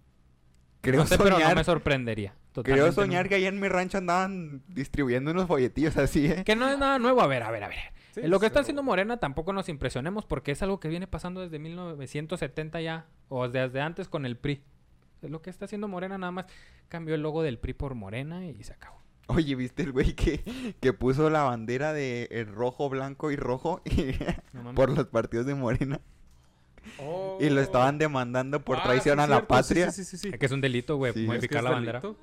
Creo 0.82 1.00
no 1.00 1.06
sé, 1.06 1.16
pero 1.16 1.30
no 1.30 1.36
soñar, 1.36 1.56
me 1.56 1.64
sorprendería. 1.64 2.34
creo 2.62 2.92
soñar 2.92 3.24
no. 3.24 3.28
que 3.30 3.34
allá 3.36 3.48
en 3.48 3.60
mi 3.60 3.68
rancho 3.68 3.98
andaban 3.98 4.62
distribuyendo 4.68 5.30
unos 5.30 5.46
folletillos 5.46 5.96
así, 5.96 6.26
¿eh? 6.26 6.42
Que 6.44 6.56
no 6.56 6.68
es 6.68 6.78
nada 6.78 6.98
nuevo. 6.98 7.22
A 7.22 7.26
ver, 7.28 7.44
a 7.44 7.50
ver, 7.50 7.64
a 7.64 7.68
ver. 7.68 7.78
Sí, 8.14 8.20
Lo 8.24 8.40
que 8.40 8.46
está 8.46 8.60
haciendo 8.60 8.82
Morena 8.82 9.16
tampoco 9.18 9.52
nos 9.52 9.68
impresionemos 9.70 10.26
porque 10.26 10.50
es 10.50 10.62
algo 10.62 10.80
que 10.80 10.88
viene 10.88 11.06
pasando 11.06 11.40
desde 11.40 11.58
1970 11.58 12.80
ya. 12.80 13.06
O 13.28 13.48
desde 13.48 13.80
antes 13.80 14.08
con 14.08 14.26
el 14.26 14.36
PRI. 14.36 14.62
Lo 15.22 15.40
que 15.40 15.50
está 15.50 15.64
haciendo 15.64 15.88
Morena 15.88 16.18
nada 16.18 16.32
más. 16.32 16.46
Cambió 16.88 17.14
el 17.14 17.22
logo 17.22 17.42
del 17.42 17.58
PRI 17.58 17.72
por 17.74 17.94
Morena 17.94 18.44
y 18.44 18.62
se 18.64 18.72
acabó. 18.74 19.00
Oye, 19.28 19.54
¿viste 19.54 19.84
el 19.84 19.92
güey 19.92 20.14
que, 20.14 20.42
que 20.80 20.92
puso 20.92 21.30
la 21.30 21.44
bandera 21.44 21.92
de 21.92 22.28
el 22.32 22.48
rojo, 22.48 22.90
blanco 22.90 23.30
y 23.30 23.36
rojo 23.36 23.80
y- 23.84 24.14
No 24.52 24.74
por 24.74 24.90
los 24.90 25.06
partidos 25.06 25.46
de 25.46 25.54
Morena? 25.54 26.00
Oh. 26.98 27.38
Y 27.40 27.48
lo 27.50 27.60
estaban 27.60 27.98
demandando 27.98 28.60
por 28.64 28.78
Ah, 28.78 28.82
traición 28.82 29.18
sí, 29.18 29.22
a 29.22 29.26
la 29.26 29.36
cierto, 29.36 29.48
patria. 29.48 29.90
Sí, 29.90 30.04
sí, 30.04 30.16
sí. 30.16 30.28
Es 30.32 30.38
que 30.38 30.46
es 30.46 30.52
un 30.52 30.60
delito, 30.60 30.96
güey, 30.96 31.12
Sí. 31.12 31.20
Es 31.20 31.24
que 31.24 31.28
modificar 31.28 31.58
es 31.58 31.64
la 31.64 31.70
bandera. 31.70 32.00
delito. 32.00 32.20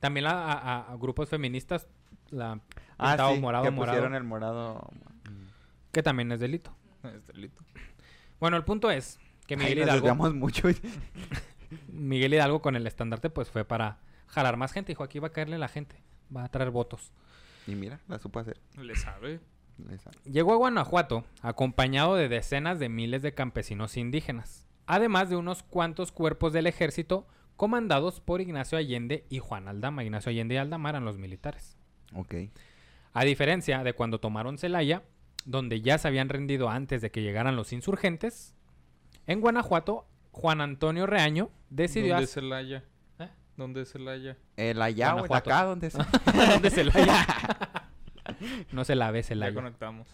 También 0.00 0.26
a, 0.26 0.52
a- 0.52 0.92
a 0.92 0.96
grupos 0.96 1.28
feministas 1.28 1.86
la 2.30 2.60
Ah, 2.98 3.16
morado, 3.40 3.64
que 3.64 3.70
morado, 3.70 3.94
pusieron 3.94 4.14
el 4.14 4.24
morado. 4.24 4.88
que 5.92 6.02
también 6.02 6.30
es 6.32 6.40
delito. 6.40 6.74
Es 7.04 7.26
delito. 7.28 7.62
Bueno, 8.40 8.56
el 8.56 8.64
punto 8.64 8.90
es 8.90 9.18
que 9.46 9.54
Ay, 9.54 9.60
Miguel 9.60 9.86
nos 9.86 9.96
Hidalgo, 10.02 10.32
mucho. 10.34 10.68
Miguel 11.88 12.34
Hidalgo 12.34 12.60
con 12.62 12.76
el 12.76 12.86
estandarte 12.86 13.30
pues 13.30 13.50
fue 13.50 13.64
para 13.64 13.98
jalar 14.26 14.56
más 14.56 14.72
gente. 14.72 14.92
Dijo, 14.92 15.02
aquí 15.04 15.18
va 15.18 15.28
a 15.28 15.32
caerle 15.32 15.58
la 15.58 15.68
gente, 15.68 15.96
va 16.34 16.44
a 16.44 16.48
traer 16.48 16.70
votos. 16.70 17.12
Y 17.66 17.74
mira, 17.74 18.00
la 18.08 18.18
supo 18.18 18.38
hacer. 18.38 18.58
Le 18.76 18.94
sabe. 18.96 19.40
Llegó 20.24 20.52
a 20.52 20.56
Guanajuato 20.56 21.24
acompañado 21.42 22.16
de 22.16 22.28
decenas 22.28 22.78
de 22.78 22.88
miles 22.88 23.22
de 23.22 23.34
campesinos 23.34 23.96
indígenas, 23.96 24.66
además 24.86 25.30
de 25.30 25.36
unos 25.36 25.62
cuantos 25.62 26.12
cuerpos 26.12 26.52
del 26.52 26.66
ejército 26.66 27.26
comandados 27.56 28.20
por 28.20 28.40
Ignacio 28.40 28.78
Allende 28.78 29.26
y 29.28 29.38
Juan 29.38 29.68
Aldama. 29.68 30.04
Ignacio 30.04 30.30
Allende 30.30 30.54
y 30.54 30.58
Aldama 30.58 30.90
eran 30.90 31.04
los 31.04 31.18
militares. 31.18 31.76
Ok. 32.14 32.34
A 33.12 33.24
diferencia 33.24 33.82
de 33.82 33.94
cuando 33.94 34.20
tomaron 34.20 34.58
Celaya, 34.58 35.02
donde 35.44 35.80
ya 35.80 35.98
se 35.98 36.08
habían 36.08 36.28
rendido 36.28 36.68
antes 36.68 37.00
de 37.00 37.10
que 37.10 37.22
llegaran 37.22 37.56
los 37.56 37.72
insurgentes, 37.72 38.54
en 39.26 39.40
Guanajuato, 39.40 40.06
Juan 40.32 40.60
Antonio 40.60 41.06
Reaño 41.06 41.50
decidió... 41.70 42.14
¿Dónde 42.14 42.24
es 42.24 42.32
Celaya? 42.32 42.84
¿Eh? 43.18 43.28
¿Dónde 43.56 43.82
es 43.82 43.92
Celaya? 43.92 44.36
El 44.56 44.82
allá 44.82 45.14
o 45.16 45.24
el 45.24 45.32
acá, 45.32 45.64
donde 45.64 45.90
sea. 45.90 46.06
¿Dónde 46.50 46.70
Celaya? 46.70 47.26
no 48.72 48.84
se 48.84 48.94
la 48.94 49.10
ve 49.10 49.22
Ya 49.22 49.28
Celaya. 49.28 49.54
conectamos. 49.54 50.08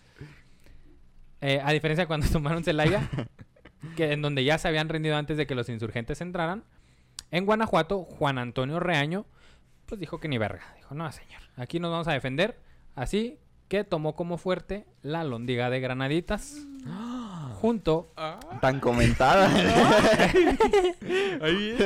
Eh, 1.40 1.60
a 1.64 1.72
diferencia 1.72 2.04
de 2.04 2.06
cuando 2.08 2.26
tomaron 2.32 2.62
Celaya, 2.64 3.08
que 3.96 4.12
en 4.12 4.22
donde 4.22 4.44
ya 4.44 4.58
se 4.58 4.68
habían 4.68 4.88
rendido 4.88 5.16
antes 5.16 5.36
de 5.36 5.46
que 5.46 5.54
los 5.54 5.68
insurgentes 5.68 6.20
entraran, 6.20 6.64
en 7.30 7.46
Guanajuato, 7.46 8.04
Juan 8.04 8.38
Antonio 8.38 8.78
Reaño, 8.78 9.26
pues 9.86 9.98
dijo 10.00 10.20
que 10.20 10.28
ni 10.28 10.38
verga. 10.38 10.62
Dijo, 10.76 10.94
no, 10.94 11.10
señor, 11.12 11.40
aquí 11.56 11.80
nos 11.80 11.90
vamos 11.90 12.08
a 12.08 12.12
defender. 12.12 12.58
Así 12.94 13.38
que 13.68 13.84
tomó 13.84 14.14
como 14.14 14.36
fuerte 14.36 14.84
la 15.00 15.24
lóndiga 15.24 15.70
de 15.70 15.80
Granaditas, 15.80 16.56
junto... 17.54 18.12
Ah, 18.16 18.38
Tan 18.60 18.80
comentada. 18.80 19.48
ahí 21.40 21.76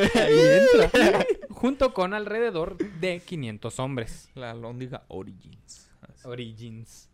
junto 1.51 1.95
con 1.95 2.13
alrededor 2.15 2.77
de 2.77 3.21
500 3.21 3.79
hombres. 3.81 4.31
La 4.35 4.53
Lóndiga 4.55 5.05
Origins. 5.09 5.86
Origins. 6.27 7.11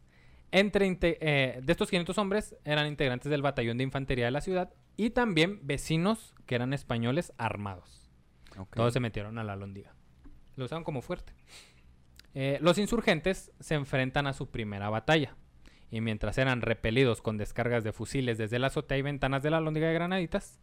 Entre 0.51 0.99
eh, 1.01 1.61
de 1.63 1.73
estos 1.73 1.89
500 1.89 2.19
hombres 2.19 2.57
eran 2.65 2.87
integrantes 2.87 3.31
del 3.31 3.43
batallón 3.43 3.79
de 3.79 3.85
infantería 3.85 4.27
de 4.27 4.31
la 4.31 4.43
ciudad 4.43 4.73
y 4.97 5.11
también 5.11 5.61
vecinos 5.63 6.35
que 6.47 6.55
eran 6.55 6.73
españoles 6.73 7.33
armados. 7.39 8.11
Todos 8.75 8.93
se 8.93 9.01
metieron 9.01 9.39
a 9.39 9.45
la 9.45 9.57
lóndiga. 9.57 9.95
Lo 10.57 10.67
usaron 10.67 10.85
como 10.85 11.01
fuerte. 11.01 11.33
Eh, 12.35 12.59
los 12.61 12.79
insurgentes 12.79 13.53
se 13.61 13.75
enfrentan 13.75 14.27
a 14.27 14.35
su 14.35 14.51
primera 14.51 14.91
batalla. 14.91 15.37
Y 15.91 16.01
mientras 16.01 16.39
eran 16.39 16.63
repelidos 16.63 17.21
con 17.21 17.37
descargas 17.37 17.85
de 17.85 17.93
fusiles 17.93 18.39
desde 18.39 18.59
la 18.59 18.69
azotea 18.69 18.99
y 18.99 19.03
ventanas 19.03 19.43
de 19.43 19.51
la 19.51 19.61
lóndiga 19.61 19.89
de 19.89 19.95
Granaditas, 19.95 20.61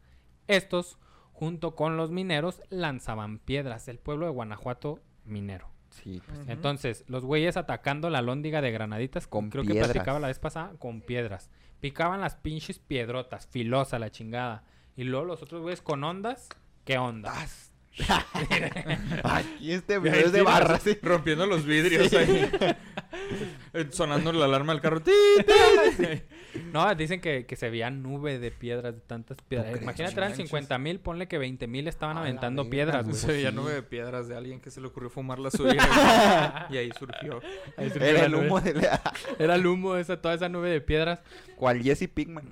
estos, 0.47 0.97
junto 1.33 1.75
con 1.75 1.97
los 1.97 2.09
mineros, 2.09 2.61
lanzaban 2.69 3.39
piedras 3.39 3.85
del 3.85 3.99
pueblo 3.99 4.25
de 4.25 4.31
Guanajuato 4.31 4.99
minero. 5.25 5.71
Sí, 6.03 6.21
pues. 6.25 6.39
Entonces, 6.47 7.03
los 7.07 7.25
güeyes 7.25 7.57
atacando 7.57 8.09
la 8.09 8.21
lóndiga 8.21 8.61
de 8.61 8.71
Granaditas, 8.71 9.27
Con 9.27 9.49
creo 9.49 9.63
piedras. 9.63 9.87
que 9.87 9.93
platicaba 9.93 10.19
la 10.19 10.27
vez 10.27 10.39
pasada, 10.39 10.73
con 10.79 11.01
piedras. 11.01 11.49
Picaban 11.79 12.21
las 12.21 12.35
pinches 12.35 12.79
piedrotas, 12.79 13.47
filosa 13.47 13.99
la 13.99 14.09
chingada. 14.11 14.63
Y 14.95 15.03
luego 15.03 15.25
los 15.25 15.41
otros 15.41 15.61
güeyes 15.61 15.81
con 15.81 16.03
ondas, 16.03 16.49
¿qué 16.83 16.97
onda? 16.97 17.33
Aquí 19.23 19.71
este 19.71 19.99
video 19.99 20.25
es 20.25 20.31
de 20.31 20.41
barras. 20.41 20.81
sí. 20.83 20.97
Rompiendo 21.03 21.45
los 21.45 21.65
vidrios 21.65 22.13
ahí. 22.13 22.49
Eh, 23.73 23.87
Sonando 23.91 24.33
la 24.33 24.45
alarma 24.45 24.73
del 24.73 24.81
carro. 24.81 25.01
No, 26.73 26.95
dicen 26.95 27.21
que, 27.21 27.45
que 27.45 27.55
se 27.55 27.69
veía 27.69 27.91
nube 27.91 28.39
de 28.39 28.49
piedras, 28.49 28.95
de 28.95 29.01
tantas 29.01 29.37
piedras. 29.47 29.79
Imagínate, 29.81 30.13
eran 30.15 30.29
manches. 30.31 30.47
50 30.49 30.77
mil, 30.79 30.99
ponle 30.99 31.27
que 31.27 31.37
20 31.37 31.67
mil 31.67 31.87
estaban 31.87 32.17
aventando 32.17 32.67
piedras, 32.67 33.05
güey. 33.05 33.15
Se 33.15 33.27
veía 33.27 33.51
nube 33.51 33.73
de 33.73 33.83
piedras 33.83 34.27
de 34.27 34.35
alguien 34.35 34.59
que 34.59 34.71
se 34.71 34.81
le 34.81 34.87
ocurrió 34.87 35.11
fumar 35.11 35.37
la 35.37 35.51
suya. 35.51 36.67
y 36.71 36.77
ahí 36.77 36.89
surgió. 36.97 37.41
Ahí 37.77 37.89
surgió 37.89 38.07
Era 38.07 38.25
el 38.25 38.31
nube. 38.31 38.47
humo 38.47 38.59
de 38.61 38.73
la... 38.73 39.01
Era 39.37 39.55
el 39.55 39.67
humo, 39.67 39.95
esa, 39.95 40.19
toda 40.19 40.33
esa 40.33 40.49
nube 40.49 40.69
de 40.69 40.81
piedras. 40.81 41.19
Cual 41.55 41.83
Jesse 41.83 42.07
Pigman. 42.11 42.51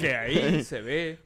Que 0.00 0.16
ahí 0.16 0.64
se 0.64 0.80
ve 0.80 1.18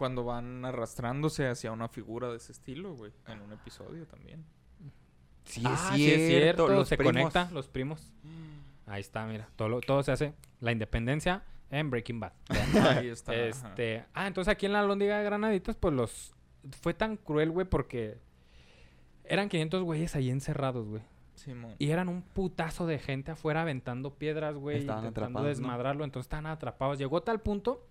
cuando 0.00 0.24
van 0.24 0.64
arrastrándose 0.64 1.46
hacia 1.46 1.70
una 1.72 1.86
figura 1.88 2.30
de 2.30 2.38
ese 2.38 2.52
estilo, 2.52 2.94
güey. 2.96 3.12
En 3.28 3.42
un 3.42 3.52
episodio 3.52 4.06
también. 4.06 4.42
Sí, 5.44 5.62
Ah, 5.66 5.92
sí 5.94 6.10
es 6.10 6.26
cierto, 6.26 6.68
Los 6.68 6.88
se 6.88 6.96
primos. 6.96 7.12
conecta, 7.12 7.50
los 7.52 7.68
primos. 7.68 8.14
Ahí 8.86 9.02
está, 9.02 9.26
mira, 9.26 9.46
todo, 9.56 9.68
lo- 9.68 9.80
todo 9.82 10.02
se 10.02 10.10
hace. 10.12 10.32
La 10.60 10.72
independencia 10.72 11.42
en 11.70 11.90
Breaking 11.90 12.18
Bad. 12.18 12.32
Ahí 13.04 13.08
está. 13.08 13.32
ajá. 13.32 13.40
Este, 13.42 14.04
ah, 14.14 14.26
entonces 14.26 14.50
aquí 14.50 14.64
en 14.64 14.72
la 14.72 14.82
Lóndiga 14.82 15.18
de 15.18 15.24
Granaditas, 15.24 15.76
pues 15.76 15.92
los 15.94 16.34
fue 16.80 16.94
tan 16.94 17.18
cruel, 17.18 17.50
güey, 17.50 17.66
porque 17.68 18.18
eran 19.24 19.48
500 19.50 19.82
güeyes 19.82 20.16
ahí 20.16 20.30
encerrados, 20.30 20.88
güey. 20.88 21.02
Simón. 21.34 21.74
Y 21.78 21.90
eran 21.90 22.08
un 22.08 22.22
putazo 22.22 22.86
de 22.86 22.98
gente 22.98 23.30
afuera 23.32 23.62
aventando 23.62 24.14
piedras, 24.14 24.54
güey, 24.56 24.78
Estaban 24.78 25.04
intentando 25.04 25.38
atrapados, 25.38 25.42
¿no? 25.44 25.48
desmadrarlo, 25.66 26.04
entonces 26.04 26.26
estaban 26.26 26.46
atrapados. 26.46 26.98
Llegó 26.98 27.18
a 27.18 27.24
tal 27.24 27.40
punto 27.40 27.86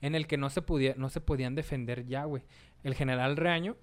en 0.00 0.14
el 0.14 0.26
que 0.26 0.36
no 0.36 0.50
se 0.50 0.62
podía, 0.62 0.94
no 0.96 1.08
se 1.08 1.20
podían 1.20 1.54
defender 1.54 2.06
ya, 2.06 2.24
güey. 2.24 2.44
El 2.82 2.94
general 2.94 3.36
Reaño 3.36 3.76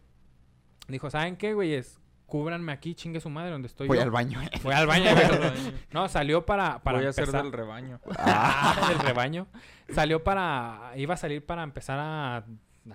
dijo, 0.87 1.09
¿saben 1.09 1.35
qué, 1.37 1.53
güeyes? 1.53 1.99
Cúbranme 2.25 2.71
aquí, 2.71 2.95
chingue 2.95 3.19
su 3.19 3.29
madre, 3.29 3.51
donde 3.51 3.67
estoy 3.67 3.87
Voy 3.89 3.97
yo. 3.97 4.03
al 4.03 4.11
baño. 4.11 4.39
Fue 4.61 4.73
al 4.73 4.87
baño, 4.87 5.09
güey. 5.13 5.73
No, 5.91 6.07
salió 6.07 6.45
para, 6.45 6.79
para 6.81 6.99
Voy 6.99 7.07
a 7.07 7.11
ser 7.11 7.29
del 7.29 7.51
rebaño. 7.51 7.99
Ah, 8.17 8.85
del 8.89 8.99
rebaño. 8.99 9.47
Salió 9.89 10.23
para. 10.23 10.93
Iba 10.95 11.15
a 11.15 11.17
salir 11.17 11.45
para 11.45 11.63
empezar 11.63 11.99
a. 11.99 12.37
A, 12.37 12.43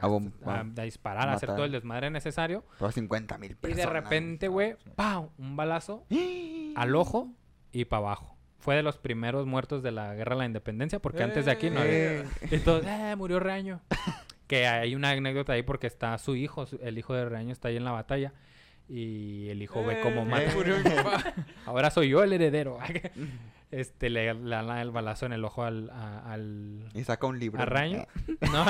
A 0.00 0.08
bom- 0.08 0.32
a- 0.46 0.54
a 0.54 0.60
a 0.60 0.84
disparar, 0.84 1.28
a 1.28 1.34
hacer 1.34 1.50
todo 1.50 1.64
el 1.66 1.72
desmadre 1.72 2.10
necesario. 2.10 2.64
Por 2.78 2.92
50 2.92 3.36
mil 3.38 3.56
Y 3.62 3.72
de 3.74 3.84
repente, 3.86 4.48
güey, 4.48 4.76
¡pau! 4.96 5.30
Un 5.38 5.54
balazo 5.54 6.06
al 6.76 6.96
ojo 6.96 7.28
y 7.72 7.84
para 7.84 7.98
abajo. 7.98 8.35
Fue 8.66 8.74
de 8.76 8.82
los 8.82 8.98
primeros 8.98 9.46
muertos 9.46 9.82
de 9.82 9.92
la 9.92 10.14
guerra 10.14 10.34
de 10.34 10.40
la 10.40 10.44
independencia, 10.46 10.98
porque 10.98 11.22
antes 11.22 11.46
de 11.46 11.50
aquí 11.52 11.70
no 11.70 11.80
había. 11.80 12.20
Eh, 12.50 12.60
todos, 12.62 12.84
¡eh! 12.84 13.14
Murió 13.16 13.40
Reaño. 13.40 13.80
que 14.46 14.66
hay 14.66 14.94
una 14.94 15.10
anécdota 15.10 15.54
ahí 15.54 15.62
porque 15.62 15.86
está 15.86 16.16
su 16.18 16.36
hijo, 16.36 16.66
su- 16.66 16.78
el 16.82 16.98
hijo 16.98 17.14
de 17.14 17.24
Reaño 17.24 17.52
está 17.52 17.68
ahí 17.68 17.76
en 17.78 17.84
la 17.84 17.92
batalla. 17.92 18.32
Y 18.88 19.48
el 19.48 19.62
hijo 19.62 19.84
ve 19.84 20.00
cómo 20.02 20.22
Eh, 20.22 20.24
mata. 20.26 20.52
murió 20.54 20.76
mi 20.78 20.82
papá. 20.90 21.34
Ahora 21.66 21.90
soy 21.90 22.08
yo 22.10 22.22
el 22.22 22.32
heredero. 22.32 22.78
este 23.72 24.10
le 24.10 24.32
le 24.34 24.50
da 24.50 24.80
el 24.82 24.90
balazo 24.92 25.26
en 25.26 25.32
el 25.32 25.44
ojo 25.44 25.64
al, 25.64 25.90
a- 25.90 26.32
al, 26.32 26.88
Y 26.94 27.02
saca 27.04 27.26
un 27.26 27.38
libro. 27.38 27.60
a 27.62 27.64
Raño. 27.66 27.98
Eh, 28.28 28.36
¿no? 28.52 28.64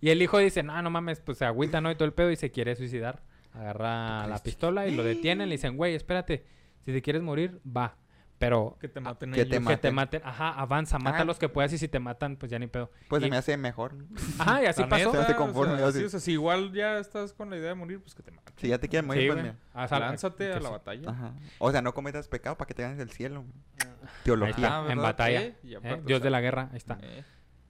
Y, 0.00 0.06
y 0.06 0.10
el 0.10 0.20
hijo 0.22 0.38
dice, 0.38 0.62
no, 0.62 0.80
no 0.82 0.90
mames, 0.90 1.20
pues 1.20 1.38
se 1.38 1.44
agüita, 1.44 1.80
¿no? 1.80 1.90
Y 1.90 1.94
todo 1.94 2.06
el 2.06 2.12
pedo 2.14 2.30
y 2.30 2.36
se 2.36 2.50
quiere 2.50 2.74
suicidar. 2.76 3.22
Agarra 3.54 4.26
la 4.28 4.38
pistola 4.42 4.86
y 4.86 4.94
lo 4.94 5.02
detienen. 5.04 5.48
Le 5.48 5.54
dicen, 5.56 5.76
güey, 5.76 5.94
espérate. 5.94 6.44
Si 6.84 6.92
te 6.92 7.02
quieres 7.02 7.22
morir, 7.22 7.60
va. 7.64 7.96
Pero 8.40 8.78
Que 8.80 8.88
te 8.88 9.00
maten 9.00 9.32
que 9.32 9.44
te 9.44 9.56
ellos. 9.58 9.68
que 9.68 9.76
te 9.76 9.90
maten. 9.92 10.22
Ajá, 10.24 10.48
avanza. 10.58 10.98
Mata 10.98 11.18
Ah. 11.18 11.20
a 11.20 11.24
los 11.26 11.38
que 11.38 11.50
puedas 11.50 11.72
y 11.74 11.78
si 11.78 11.88
te 11.88 12.00
matan, 12.00 12.36
pues 12.36 12.50
ya 12.50 12.58
ni 12.58 12.66
pedo. 12.68 12.90
Pues 13.08 13.20
Y- 13.20 13.26
se 13.26 13.30
me 13.30 13.36
hace 13.36 13.56
mejor. 13.58 13.94
Ajá, 14.38 14.62
y 14.62 14.66
así 14.66 14.80
La 14.80 14.88
pasó. 14.88 15.04
neta, 15.12 15.18
Se 15.18 15.24
hace 15.24 15.36
conforme, 15.36 15.74
o 15.74 15.76
sea, 15.76 15.86
así. 15.88 15.98
sí, 15.98 16.04
o 16.06 16.08
sea, 16.08 16.20
si 16.20 16.32
igual 16.32 16.72
ya 16.72 16.98
estás 16.98 17.34
con 17.34 17.50
la 17.50 17.58
idea 17.58 17.68
de 17.68 17.74
morir, 17.74 18.00
pues 18.00 18.14
que 18.14 18.22
te 18.22 18.30
maten. 18.30 18.54
Si 18.56 18.68
ya 18.68 18.78
te 18.78 18.88
quieres 18.88 19.06
morir, 19.06 19.30
Sí, 19.34 19.38
pues. 19.40 19.54
Ah, 19.74 19.84
o 19.84 19.88
sea, 19.88 19.98
Lánzate 20.00 20.46
que 20.48 20.52
a 20.54 20.60
la 20.60 20.68
sí. 20.68 20.72
batalla. 20.72 21.10
Ajá. 21.10 21.34
O 21.58 21.70
sea, 21.70 21.82
no 21.82 21.92
cometas 21.92 22.28
pecado 22.28 22.56
para 22.56 22.66
que 22.66 22.72
te 22.72 22.82
ganes 22.82 22.98
el 22.98 23.10
cielo. 23.10 23.44
Ahí 23.84 23.88
Teología. 24.24 24.54
está, 24.54 24.86
Ah, 24.86 24.90
en 24.92 24.98
batalla. 25.02 25.42
Eh, 25.42 25.54
¿eh? 25.62 26.02
Dios 26.06 26.20
o 26.20 26.24
de 26.24 26.30
la 26.30 26.40
guerra, 26.40 26.70
ahí 26.72 26.78
está. 26.78 26.98
Eh, 27.02 27.22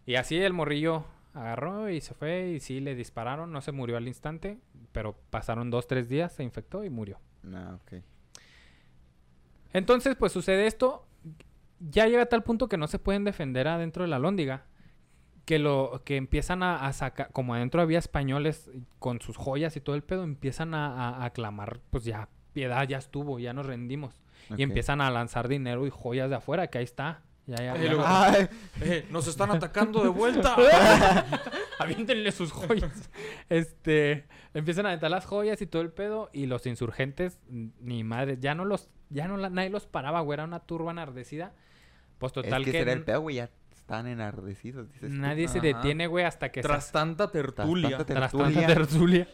Y 0.06 0.14
así 0.14 0.36
el 0.40 0.52
morrillo 0.52 1.04
agarró 1.34 1.90
y 1.90 2.00
se 2.00 2.14
fue 2.14 2.50
y 2.50 2.60
sí 2.60 2.78
le 2.80 2.94
dispararon, 2.94 3.50
no 3.52 3.60
se 3.60 3.72
murió 3.72 3.96
al 3.96 4.06
instante, 4.06 4.58
pero 4.92 5.16
pasaron 5.30 5.68
dos, 5.70 5.86
tres 5.88 6.08
días, 6.08 6.32
se 6.32 6.44
infectó 6.44 6.84
y 6.84 6.90
murió. 6.90 7.18
No, 7.42 7.74
ok. 7.74 8.02
Entonces, 9.72 10.16
pues 10.16 10.32
sucede 10.32 10.66
esto, 10.66 11.06
ya 11.80 12.06
llega 12.06 12.22
a 12.22 12.26
tal 12.26 12.42
punto 12.42 12.68
que 12.68 12.76
no 12.76 12.86
se 12.88 12.98
pueden 12.98 13.24
defender 13.24 13.68
adentro 13.68 14.02
de 14.04 14.08
la 14.08 14.18
lóndiga, 14.18 14.64
que 15.44 15.58
lo 15.58 16.02
que 16.04 16.16
empiezan 16.16 16.62
a, 16.62 16.86
a 16.86 16.92
sacar, 16.92 17.30
como 17.32 17.54
adentro 17.54 17.80
había 17.80 17.98
españoles 17.98 18.70
con 18.98 19.20
sus 19.20 19.36
joyas 19.36 19.76
y 19.76 19.80
todo 19.80 19.96
el 19.96 20.02
pedo, 20.02 20.22
empiezan 20.24 20.74
a, 20.74 21.08
a- 21.08 21.24
a 21.24 21.30
clamar, 21.30 21.80
pues 21.90 22.04
ya, 22.04 22.28
piedad, 22.52 22.86
ya 22.86 22.98
estuvo, 22.98 23.38
ya 23.38 23.52
nos 23.52 23.66
rendimos. 23.66 24.14
Y 24.56 24.62
empiezan 24.62 25.00
a 25.00 25.10
lanzar 25.10 25.46
dinero 25.48 25.86
y 25.86 25.90
joyas 25.90 26.28
de 26.30 26.36
afuera, 26.36 26.66
que 26.68 26.78
ahí 26.78 26.84
está. 26.84 27.22
Ya, 27.46 27.56
ya, 27.56 27.74
Eh, 27.76 27.84
ya. 27.84 27.90
luego- 27.90 28.04
Ay, 28.06 28.48
Eh, 28.80 29.06
nos 29.10 29.26
están 29.28 29.50
atacando 29.50 30.02
de 30.02 30.08
vuelta. 30.08 30.56
Aviéntenle 31.78 32.32
sus 32.32 32.52
joyas. 32.52 33.10
Este, 33.48 34.26
empiezan 34.54 34.86
a 34.86 34.90
aventar 34.90 35.10
las 35.10 35.24
joyas 35.26 35.60
y 35.62 35.66
todo 35.66 35.82
el 35.82 35.90
pedo. 35.90 36.30
Y 36.32 36.46
los 36.46 36.66
insurgentes, 36.66 37.40
ni 37.48 38.04
madre, 38.04 38.38
ya 38.40 38.54
no 38.54 38.64
los, 38.64 38.88
ya 39.10 39.28
no 39.28 39.36
la- 39.36 39.50
nadie 39.50 39.70
los 39.70 39.86
paraba, 39.86 40.20
güey. 40.20 40.34
Era 40.36 40.44
una 40.44 40.60
turba 40.60 40.90
enardecida. 40.92 41.52
Pues 42.18 42.32
total 42.32 42.62
es 42.62 42.66
que, 42.66 42.72
que, 42.72 42.78
será 42.78 42.92
el 42.92 43.02
pedo, 43.04 43.20
güey, 43.22 43.36
ya 43.36 43.50
están 43.74 44.06
enardecidos, 44.06 44.92
dices 44.92 45.10
tú. 45.10 45.16
nadie 45.16 45.48
se 45.48 45.58
Ajá. 45.58 45.66
detiene, 45.68 46.06
güey, 46.06 46.24
hasta 46.24 46.50
que 46.52 46.60
Tras 46.62 46.86
se 46.86 46.92
tanta 46.92 47.30
tertulia. 47.30 47.96
tanta 47.98 48.04
tras 48.14 48.32
tanta 48.32 48.66
tertulia. 48.66 49.26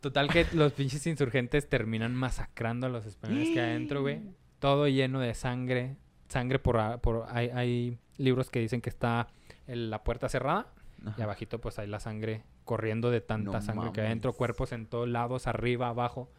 Total 0.00 0.28
que 0.28 0.46
los 0.52 0.72
pinches 0.72 1.06
insurgentes 1.06 1.68
terminan 1.68 2.14
masacrando 2.14 2.86
a 2.86 2.90
los 2.90 3.06
españoles 3.06 3.48
que 3.50 3.60
hay 3.60 3.70
adentro, 3.70 4.02
güey. 4.02 4.20
Todo 4.58 4.86
lleno 4.88 5.20
de 5.20 5.34
sangre. 5.34 5.96
Sangre 6.28 6.58
por... 6.58 6.78
a- 6.78 6.98
por 6.98 7.26
hay, 7.30 7.48
hay 7.50 7.98
libros 8.18 8.50
que 8.50 8.60
dicen 8.60 8.80
que 8.80 8.90
está 8.90 9.28
el- 9.66 9.90
la 9.90 10.04
puerta 10.04 10.28
cerrada. 10.28 10.68
Y 11.16 11.22
abajito 11.22 11.60
pues 11.60 11.78
hay 11.78 11.86
la 11.86 12.00
sangre 12.00 12.42
corriendo 12.64 13.10
de 13.10 13.20
tanta 13.20 13.52
No 13.52 13.62
sangre 13.62 13.92
que 13.92 14.00
hay 14.00 14.06
adentro. 14.08 14.32
Cuerpos 14.32 14.72
en 14.72 14.86
todos 14.86 15.08
lados, 15.08 15.46
arriba, 15.46 15.88
abajo. 15.88 16.30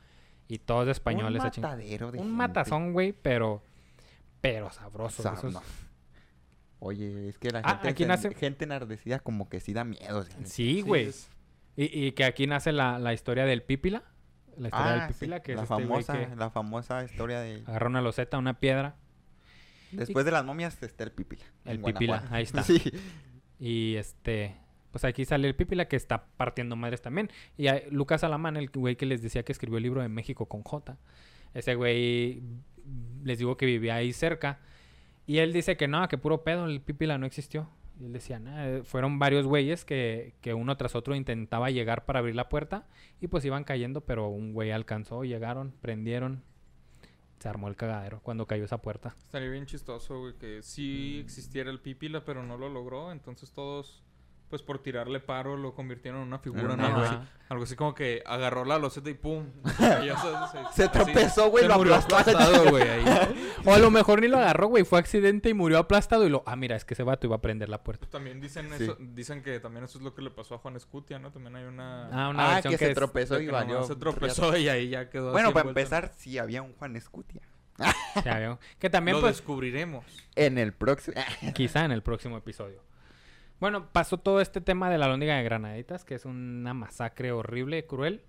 Y 0.47 0.59
todos 0.59 0.85
de 0.85 0.91
españoles. 0.93 1.41
Un 1.41 1.47
matadero 1.61 2.11
de 2.11 2.19
Un 2.19 2.23
gente. 2.25 2.37
matazón, 2.37 2.93
güey, 2.93 3.11
pero... 3.13 3.61
Pero 4.41 4.71
sabroso. 4.71 5.21
Sa- 5.23 5.33
esos- 5.33 5.53
no. 5.53 5.61
Oye, 6.79 7.29
es 7.29 7.37
que 7.39 7.49
la 7.51 7.59
Ah, 7.63 7.73
gente, 7.75 7.89
aquí 7.89 8.05
nace- 8.05 8.35
gente 8.35 8.65
enardecida 8.65 9.19
como 9.19 9.49
que 9.49 9.59
sí 9.59 9.73
da 9.73 9.83
miedo. 9.83 10.23
¿sí? 10.23 10.31
Sí, 10.45 10.81
güey. 10.81 11.07
es- 11.07 11.29
y, 11.75 12.05
y 12.07 12.11
que 12.13 12.23
aquí 12.23 12.47
nace 12.47 12.71
la, 12.71 12.99
la 12.99 13.13
historia 13.13 13.45
del 13.45 13.63
Pípila. 13.63 14.03
La 14.57 14.69
historia 14.69 14.93
Ah, 14.93 14.99
del 15.05 15.07
sí, 15.09 15.13
Pípila, 15.13 15.41
que 15.41 15.55
la 15.55 15.63
es 15.63 15.69
este 15.71 15.73
güey 15.85 16.03
famosa, 16.03 16.13
que 16.29 16.35
la 16.35 16.49
famosa 16.49 17.03
historia 17.03 17.39
de 17.41 17.63
agarra 17.67 17.87
una 17.87 18.01
loseta, 18.01 18.37
una 18.37 18.59
piedra. 18.59 18.95
después 19.91 20.25
de 20.25 20.31
las 20.31 20.43
momias 20.45 20.81
está 20.81 21.03
el 21.03 21.11
pipila. 21.11 21.45
El 21.65 21.79
Pipila, 21.81 22.23
ahí 22.31 22.43
está. 22.43 22.63
Sí. 22.63 22.81
Y 23.59 23.95
este, 23.95 24.55
pues 24.91 25.03
aquí 25.05 25.25
sale 25.25 25.47
el 25.47 25.55
Pípila 25.55 25.87
que 25.87 25.95
está 25.95 26.25
partiendo 26.37 26.75
madres 26.75 27.01
también. 27.01 27.29
Y 27.57 27.67
hay- 27.67 27.83
Lucas 27.91 28.23
Alamán, 28.23 28.57
el 28.57 28.69
güey 28.69 28.95
que 28.95 29.05
les 29.05 29.21
decía 29.21 29.43
que 29.43 29.51
escribió 29.51 29.77
el 29.77 29.83
libro 29.83 30.01
de 30.01 30.09
México 30.09 30.45
con 30.47 30.63
J. 30.63 30.97
Ese 31.53 31.75
güey, 31.75 32.41
les 33.23 33.39
digo 33.39 33.57
que 33.57 33.65
vivía 33.65 33.95
ahí 33.95 34.13
cerca. 34.13 34.59
Y 35.25 35.39
él 35.39 35.51
dice 35.53 35.75
que 35.77 35.87
no, 35.87 36.07
que 36.07 36.17
puro 36.17 36.43
pedo, 36.43 36.65
el 36.65 36.81
Pípila 36.81 37.17
no 37.17 37.25
existió. 37.25 37.69
Y 37.99 38.05
él 38.05 38.13
decía, 38.13 38.39
"Nah, 38.39 38.83
fueron 38.83 39.17
varios 39.19 39.45
güeyes 39.47 39.83
que, 39.83 40.35
que 40.41 40.53
uno 40.53 40.77
tras 40.77 40.95
otro 40.95 41.15
intentaba 41.15 41.69
llegar 41.71 42.05
para 42.05 42.19
abrir 42.19 42.35
la 42.35 42.47
puerta. 42.47 42.87
Y 43.19 43.27
pues 43.27 43.43
iban 43.43 43.63
cayendo, 43.63 44.01
pero 44.01 44.27
un 44.29 44.53
güey 44.53 44.71
alcanzó, 44.71 45.23
llegaron, 45.23 45.73
prendieron. 45.81 46.43
Se 47.39 47.49
armó 47.49 47.67
el 47.67 47.75
cagadero 47.75 48.19
cuando 48.21 48.45
cayó 48.47 48.65
esa 48.65 48.81
puerta. 48.81 49.15
Estaría 49.25 49.49
bien 49.49 49.65
chistoso, 49.65 50.19
güey, 50.19 50.33
que 50.37 50.61
sí 50.63 51.19
existiera 51.23 51.69
el 51.69 51.79
Pipila, 51.79 52.23
pero 52.23 52.43
no 52.43 52.57
lo 52.57 52.69
logró. 52.69 53.11
Entonces 53.11 53.51
todos, 53.51 54.03
pues 54.49 54.61
por 54.63 54.79
tirarle 54.79 55.19
paro, 55.19 55.57
lo 55.57 55.73
convirtieron 55.75 56.21
en 56.21 56.27
una 56.27 56.39
figura, 56.39 56.75
¿no? 56.77 56.85
Algo 56.85 56.99
así, 57.01 57.15
algo 57.49 57.63
así 57.65 57.75
como 57.75 57.93
que 57.93 58.23
agarró 58.25 58.63
la 58.63 58.77
loseta 58.79 59.09
y 59.09 59.13
¡pum! 59.13 59.45
Se 60.73 60.87
tropezó, 60.89 61.49
güey, 61.49 61.67
lo 61.67 61.75
murió 61.77 61.95
aplastó. 61.95 62.17
aplastado, 62.31 62.69
güey, 62.69 62.83
ahí. 62.87 63.05
O 63.65 63.73
a 63.73 63.79
lo 63.79 63.91
mejor 63.91 64.21
ni 64.21 64.27
lo 64.29 64.37
agarró, 64.37 64.67
güey. 64.67 64.85
Fue 64.85 64.99
accidente 64.99 65.49
y 65.49 65.53
murió 65.53 65.77
aplastado. 65.79 66.25
Y 66.25 66.29
lo, 66.29 66.43
ah, 66.45 66.55
mira, 66.55 66.75
es 66.77 66.85
que 66.85 66.93
ese 66.93 67.03
vato 67.03 67.27
iba 67.27 67.35
a 67.35 67.41
prender 67.41 67.67
la 67.67 67.83
puerta. 67.83 68.07
También 68.09 68.39
dicen 68.39 68.69
Sí. 68.77 68.83
eso, 68.85 68.95
dicen 68.99 69.43
que 69.43 69.59
también 69.59 69.83
eso 69.83 69.97
es 69.97 70.03
lo 70.03 70.13
que 70.15 70.21
le 70.21 70.29
pasó 70.31 70.55
a 70.55 70.57
Juan 70.59 70.75
Escutia, 70.77 71.19
¿no? 71.19 71.31
También 71.31 71.55
hay 71.57 71.65
una... 71.65 72.05
Ah, 72.07 72.29
una 72.29 72.49
Ah, 72.49 72.53
versión 72.55 72.71
que 72.73 72.77
se 72.77 72.89
es- 72.91 72.95
tropezó 72.95 73.41
y 73.41 73.47
valió. 73.47 73.83
se 73.83 73.95
tropezó 73.97 74.55
y 74.55 74.69
ahí 74.69 74.89
ya 74.89 75.09
quedó 75.09 75.31
Bueno, 75.33 75.49
así 75.49 75.53
para 75.55 75.67
empezar, 75.69 76.11
sí 76.15 76.37
había 76.37 76.61
un 76.61 76.73
Juan 76.73 76.95
Escutia. 76.95 77.41
Que 78.79 78.89
también, 78.89 79.17
Lo 79.17 79.21
pues, 79.21 79.35
descubriremos. 79.37 80.05
En 80.35 80.57
el 80.57 80.73
próximo. 80.73 81.15
quizá 81.53 81.85
en 81.85 81.91
el 81.91 82.01
próximo 82.01 82.37
episodio. 82.37 82.81
Bueno, 83.59 83.89
pasó 83.91 84.17
todo 84.17 84.39
este 84.39 84.61
tema 84.61 84.89
de 84.89 84.97
la 84.97 85.07
lóndiga 85.07 85.35
de 85.35 85.43
Granaditas, 85.43 86.05
que 86.05 86.15
es 86.15 86.25
una 86.25 86.73
masacre 86.73 87.31
horrible, 87.31 87.85
cruel. 87.85 88.23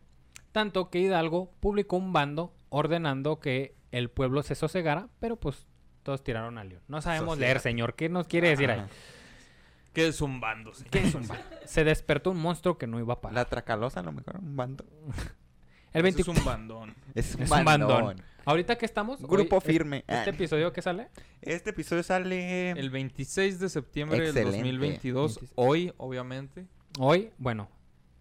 Tanto 0.53 0.89
que 0.91 1.01
Hidalgo 1.01 1.53
publicó 1.61 1.97
un 1.97 2.13
bando 2.13 2.55
ordenando 2.71 3.39
que 3.39 3.77
el 3.93 4.11
pueblo 4.11 4.43
se 4.43 4.55
sosegara, 4.55 5.09
pero 5.21 5.37
pues 5.37 5.67
todos 6.03 6.25
tiraron 6.25 6.57
al 6.57 6.71
león. 6.71 6.83
No 6.89 7.03
sabemos 7.03 7.39
leer, 7.39 7.61
señor. 7.61 7.95
¿Qué 7.95 8.09
nos 8.09 8.27
quiere 8.27 8.49
decir 8.49 8.71
ahí? 8.71 8.83
Que 9.93 10.09
es 10.09 10.21
un 10.23 10.41
bando, 10.41 10.73
sí. 10.73 10.85
¿Qué 10.91 11.01
es 11.01 11.15
un 11.15 11.27
bando? 11.27 11.45
Se 11.67 11.85
despertó 11.85 12.31
un 12.31 12.39
monstruo 12.39 12.79
que 12.79 12.87
no 12.87 12.99
iba 12.99 13.15
a 13.15 13.21
parar. 13.21 13.35
La 13.35 13.45
Tracalosa, 13.45 14.01
a 14.01 14.03
lo 14.03 14.13
mejor, 14.13 14.39
un 14.39 14.57
bando. 14.57 14.85
El 15.93 16.07
Eso 16.07 16.17
20... 16.17 16.23
es 16.23 16.29
un 16.29 16.45
bandón. 16.45 16.95
Es 17.15 17.35
un 17.35 17.43
Es 17.43 17.51
un 17.51 17.65
bandón. 17.65 18.23
Ahorita 18.49 18.79
que 18.79 18.87
estamos... 18.87 19.21
Grupo 19.21 19.57
hoy, 19.57 19.63
firme. 19.63 20.05
Este 20.07 20.31
episodio 20.31 20.73
que 20.73 20.81
sale... 20.81 21.09
Este 21.43 21.69
episodio 21.69 22.03
sale. 22.03 22.71
El 22.71 22.89
26 22.89 23.61
de 23.61 23.69
septiembre 23.69 24.19
del 24.19 24.29
Excelente. 24.29 24.57
2022. 24.57 25.35
26. 25.35 25.53
Hoy, 25.57 25.93
obviamente. 25.99 26.67
Hoy, 26.99 27.31
bueno, 27.37 27.69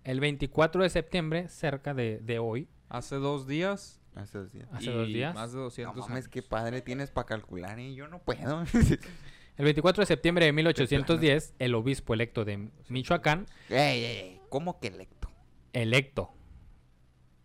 el 0.03 0.19
24 0.19 0.83
de 0.83 0.89
septiembre, 0.89 1.47
cerca 1.47 1.93
de, 1.93 2.19
de 2.19 2.39
hoy, 2.39 2.67
Hace 2.89 3.15
dos 3.15 3.47
días. 3.47 4.01
Hace 4.15 4.39
dos 4.39 4.51
días. 4.51 4.67
hace 4.73 4.91
dos 4.91 5.07
días, 5.07 5.33
Más 5.33 5.51
de 5.53 5.59
No 5.59 5.63
200 5.63 5.95
mames, 5.95 6.11
años. 6.11 6.27
qué 6.27 6.41
padre 6.41 6.81
tienes 6.81 7.09
para 7.09 7.25
calcular 7.25 7.79
y 7.79 7.95
yo 7.95 8.09
no 8.09 8.19
puedo. 8.19 8.63
el 9.57 9.63
24 9.65 10.01
de 10.01 10.05
septiembre 10.07 10.45
de 10.45 10.51
1810, 10.51 11.53
el 11.59 11.73
obispo 11.73 12.13
electo 12.13 12.43
de 12.43 12.69
Michoacán, 12.89 13.45
ey, 13.69 14.03
ey, 14.03 14.15
ey, 14.17 14.41
¿Cómo 14.49 14.79
que 14.81 14.87
electo? 14.87 15.29
electo, 15.71 16.33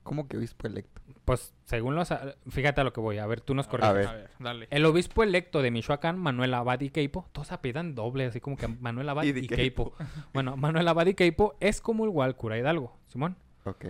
¿Cómo 0.02 0.28
que 0.28 0.36
obispo 0.36 0.66
electo? 0.66 1.02
pues 1.24 1.54
según 1.64 1.94
los... 1.94 2.12
Fíjate 2.48 2.80
a 2.80 2.84
lo 2.84 2.92
que 2.92 3.00
voy, 3.00 3.18
a 3.18 3.26
ver, 3.26 3.40
tú 3.40 3.54
nos 3.54 3.68
corriges. 3.68 3.90
A 3.90 3.92
ver. 3.92 4.06
A 4.06 4.12
ver, 4.14 4.30
dale. 4.38 4.68
El 4.70 4.84
obispo 4.84 5.22
electo 5.22 5.62
de 5.62 5.70
Michoacán, 5.70 6.18
Manuel 6.18 6.52
Abad 6.54 6.80
y 6.80 6.90
Queipo, 6.90 7.28
todos 7.32 7.52
apidan 7.52 7.94
doble, 7.94 8.26
así 8.26 8.40
como 8.40 8.56
que 8.56 8.68
Manuel 8.68 9.08
Abad 9.08 9.22
Y 9.24 9.38
y, 9.38 9.46
Queipo. 9.46 9.94
Bueno, 10.32 10.56
Manuel 10.56 10.88
Abad 10.88 11.06
y 11.06 11.14
Queipo 11.14 11.54
es 11.60 11.80
como 11.80 12.04
igual 12.06 12.36
cura 12.36 12.58
Hidalgo, 12.58 12.98
Simón. 13.06 13.36
Ok. 13.64 13.86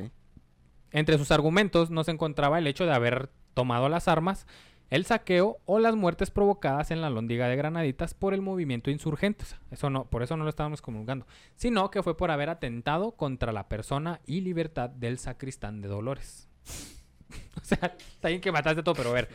Entre 0.90 1.16
sus 1.16 1.30
argumentos 1.30 1.90
no 1.90 2.04
se 2.04 2.10
encontraba 2.10 2.58
el 2.58 2.66
hecho 2.66 2.84
de 2.84 2.92
haber 2.92 3.30
tomado 3.54 3.88
las 3.88 4.08
armas, 4.08 4.46
el 4.90 5.04
saqueo 5.06 5.58
o 5.64 5.78
las 5.78 5.96
muertes 5.96 6.30
provocadas 6.30 6.90
en 6.90 7.00
la 7.00 7.08
lóndiga 7.10 7.48
de 7.48 7.56
Granaditas 7.56 8.12
por 8.14 8.34
el 8.34 8.42
movimiento 8.42 8.90
insurgente. 8.90 9.44
O 9.44 9.46
sea, 9.46 9.58
Eso 9.70 9.90
no, 9.90 10.04
por 10.04 10.22
eso 10.22 10.36
no 10.36 10.44
lo 10.44 10.50
estábamos 10.50 10.82
comulgando, 10.82 11.26
sino 11.56 11.90
que 11.90 12.02
fue 12.02 12.16
por 12.16 12.30
haber 12.30 12.50
atentado 12.50 13.12
contra 13.12 13.52
la 13.52 13.68
persona 13.68 14.20
y 14.26 14.42
libertad 14.42 14.90
del 14.90 15.18
sacristán 15.18 15.80
de 15.80 15.88
Dolores. 15.88 16.48
o 17.60 17.64
sea, 17.64 17.96
está 17.98 18.28
bien 18.28 18.40
que 18.42 18.52
mataste 18.52 18.82
todo, 18.82 18.94
pero 18.94 19.10
a 19.10 19.14
ver, 19.14 19.28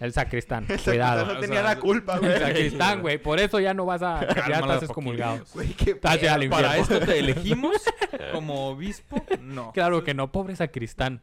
el 0.00 0.12
sacristán, 0.12 0.66
cuidado. 0.84 1.26
No 1.26 1.38
O 1.38 1.40
tenía 1.40 1.60
sea, 1.60 1.74
la 1.74 1.78
culpa, 1.78 2.14
El 2.14 2.20
güey. 2.20 2.38
sacristán, 2.40 3.00
güey, 3.00 3.18
por 3.18 3.38
eso 3.38 3.60
ya 3.60 3.72
no 3.72 3.84
vas 3.86 4.02
a, 4.02 4.20
ya 4.20 4.34
Cálmala 4.34 4.74
estás 4.74 4.82
excomulgado. 4.88 5.44
Güey, 5.54 5.74
qué 5.74 5.96
ya 6.20 6.34
al 6.34 6.48
¿Para 6.48 6.76
esto 6.76 6.98
te 6.98 7.20
elegimos 7.20 7.76
como 8.32 8.68
obispo? 8.70 9.24
No. 9.40 9.70
Claro 9.72 10.02
que 10.02 10.14
no, 10.14 10.32
pobre 10.32 10.56
sacristán. 10.56 11.20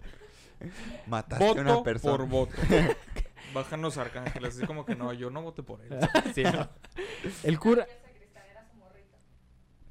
Mataste 1.08 1.44
a 1.46 1.52
una 1.54 1.64
Voto 1.74 1.84
persona. 1.84 2.18
por 2.18 2.28
voto. 2.28 2.54
Bajan 3.54 3.82
los 3.82 3.98
arcángeles. 3.98 4.58
Así 4.58 4.66
como 4.66 4.86
que 4.86 4.96
no, 4.96 5.12
yo 5.14 5.30
no 5.30 5.42
voté 5.42 5.64
por 5.64 5.82
él. 5.82 5.90
Sí, 6.36 6.44
¿no? 6.44 6.70
El 7.44 7.60
cura... 7.60 7.86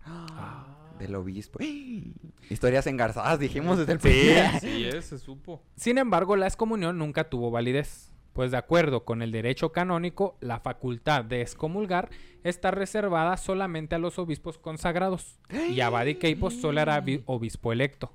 Del 0.99 1.15
obispo. 1.15 1.59
Historias 2.51 2.87
engarzadas, 2.87 3.39
dijimos 3.39 3.79
desde 3.79 3.93
el 3.93 4.01
Sí. 4.01 4.09
principio. 4.09 4.43
Sí 4.61 4.85
es, 4.85 5.05
se 5.07 5.19
supo. 5.19 5.63
Sin 5.77 5.99
embargo, 5.99 6.37
la 6.37 6.47
excomunión 6.47 6.99
nunca 6.99 7.25
tuvo 7.31 7.51
validez, 7.51 8.13
pues 8.33 8.51
de 8.51 8.57
acuerdo 8.59 9.05
con 9.05 9.23
el 9.23 9.33
derecho 9.33 9.73
canónico, 9.73 10.37
la 10.41 10.61
facultad 10.61 11.25
de 11.25 11.41
excomulgar 11.41 12.11
está 12.45 12.71
reservada 12.71 13.37
solamente 13.37 13.95
a 13.95 13.99
los 13.99 14.19
obispos 14.19 14.59
consagrados, 14.59 15.39
y 15.71 15.81
Abad 15.81 16.07
y 16.07 16.17
Queipo 16.17 16.51
solo 16.51 16.81
era 16.81 17.03
obispo 17.27 17.73
electo, 17.73 18.13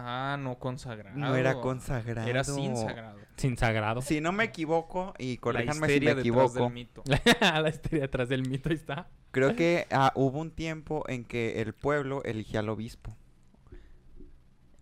Ah, 0.00 0.36
no 0.38 0.58
consagrado. 0.58 1.16
No 1.16 1.34
era 1.34 1.60
consagrado. 1.60 2.28
Era 2.28 2.44
sin 2.44 2.76
sagrado. 2.76 3.18
sin 3.36 3.56
sagrado. 3.56 4.02
Si 4.02 4.20
no 4.20 4.32
me 4.32 4.44
equivoco, 4.44 5.14
y 5.18 5.38
corríjanme 5.38 5.74
si 5.74 5.80
me 5.80 5.88
detrás 5.88 6.16
del 6.16 6.18
equivoco, 6.20 6.70
mito. 6.70 7.02
la 7.40 7.68
historia 7.68 8.04
atrás 8.04 8.28
del 8.28 8.48
mito 8.48 8.68
ahí 8.68 8.76
está. 8.76 9.08
creo 9.30 9.56
que 9.56 9.86
ah, 9.90 10.12
hubo 10.14 10.38
un 10.38 10.50
tiempo 10.50 11.04
en 11.08 11.24
que 11.24 11.60
el 11.60 11.72
pueblo 11.72 12.22
eligía 12.24 12.60
al 12.60 12.68
obispo. 12.68 13.16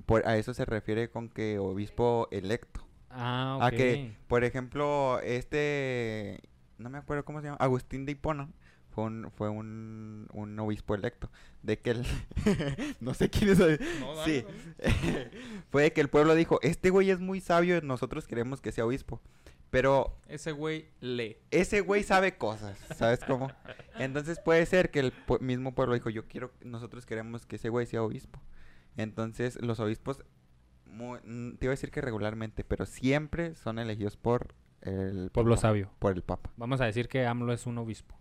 Por, 0.04 0.26
a 0.28 0.36
eso 0.36 0.54
se 0.54 0.64
refiere 0.64 1.10
con 1.10 1.28
que 1.28 1.58
obispo 1.58 2.28
electo. 2.30 2.86
Ah, 3.10 3.56
ok. 3.56 3.62
A 3.62 3.70
que, 3.70 4.16
por 4.28 4.44
ejemplo, 4.44 5.18
este, 5.20 6.40
no 6.78 6.90
me 6.90 6.98
acuerdo 6.98 7.24
cómo 7.24 7.40
se 7.40 7.46
llama, 7.46 7.56
Agustín 7.58 8.04
de 8.04 8.12
Hipona, 8.12 8.48
fue 8.96 9.04
un, 9.04 9.30
fue 9.30 9.50
un, 9.50 10.26
un 10.32 10.58
obispo 10.58 10.94
electo. 10.94 11.30
De 11.62 11.78
que 11.78 11.90
el, 11.90 12.06
no 13.00 13.12
sé 13.12 13.28
quién 13.28 13.50
es, 13.50 13.58
No, 14.00 14.16
dale, 14.16 14.24
sí, 14.24 14.46
fue 15.70 15.82
de 15.82 15.92
que 15.92 16.00
el 16.00 16.08
pueblo 16.08 16.34
dijo, 16.34 16.58
este 16.62 16.88
güey 16.88 17.10
es 17.10 17.20
muy 17.20 17.40
sabio, 17.40 17.80
nosotros 17.82 18.26
queremos 18.26 18.62
que 18.62 18.72
sea 18.72 18.86
obispo. 18.86 19.20
Pero 19.68 20.16
Ese 20.28 20.52
güey 20.52 20.88
lee. 21.00 21.36
ese 21.50 21.82
güey 21.82 22.04
sabe 22.04 22.38
cosas, 22.38 22.78
¿sabes 22.94 23.20
cómo? 23.26 23.50
Entonces 23.98 24.40
puede 24.40 24.64
ser 24.64 24.90
que 24.90 25.00
el 25.00 25.12
mismo 25.40 25.74
pueblo 25.74 25.94
dijo, 25.94 26.08
yo 26.08 26.26
quiero, 26.26 26.52
nosotros 26.62 27.04
queremos 27.04 27.44
que 27.44 27.56
ese 27.56 27.68
güey 27.68 27.84
sea 27.84 28.02
obispo. 28.02 28.40
Entonces 28.96 29.60
los 29.60 29.78
obispos, 29.78 30.18
te 30.84 31.64
iba 31.64 31.70
a 31.72 31.76
decir 31.76 31.90
que 31.90 32.00
regularmente, 32.00 32.64
pero 32.64 32.86
siempre 32.86 33.54
son 33.56 33.78
elegidos 33.78 34.16
por 34.16 34.54
el 34.80 35.30
Pueblo 35.32 35.56
papa, 35.56 35.62
sabio. 35.62 35.90
Por 35.98 36.14
el 36.14 36.22
papa. 36.22 36.50
Vamos 36.56 36.80
a 36.80 36.86
decir 36.86 37.08
que 37.08 37.26
AMLO 37.26 37.52
es 37.52 37.66
un 37.66 37.76
obispo. 37.76 38.16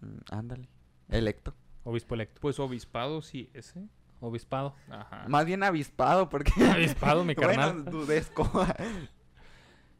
Mm, 0.00 0.18
ándale, 0.30 0.68
electo. 1.08 1.54
Obispo 1.84 2.14
electo. 2.14 2.40
Pues 2.40 2.58
obispado 2.60 3.22
sí, 3.22 3.50
ese. 3.54 3.86
Obispado. 4.20 4.74
Ajá. 4.90 5.24
Más 5.28 5.46
bien 5.46 5.62
avispado, 5.62 6.28
porque... 6.28 6.52
Avispado, 6.70 7.24
mi 7.24 7.34
carnal. 7.36 7.82
bueno, 7.82 7.90
dudesco. 7.90 8.50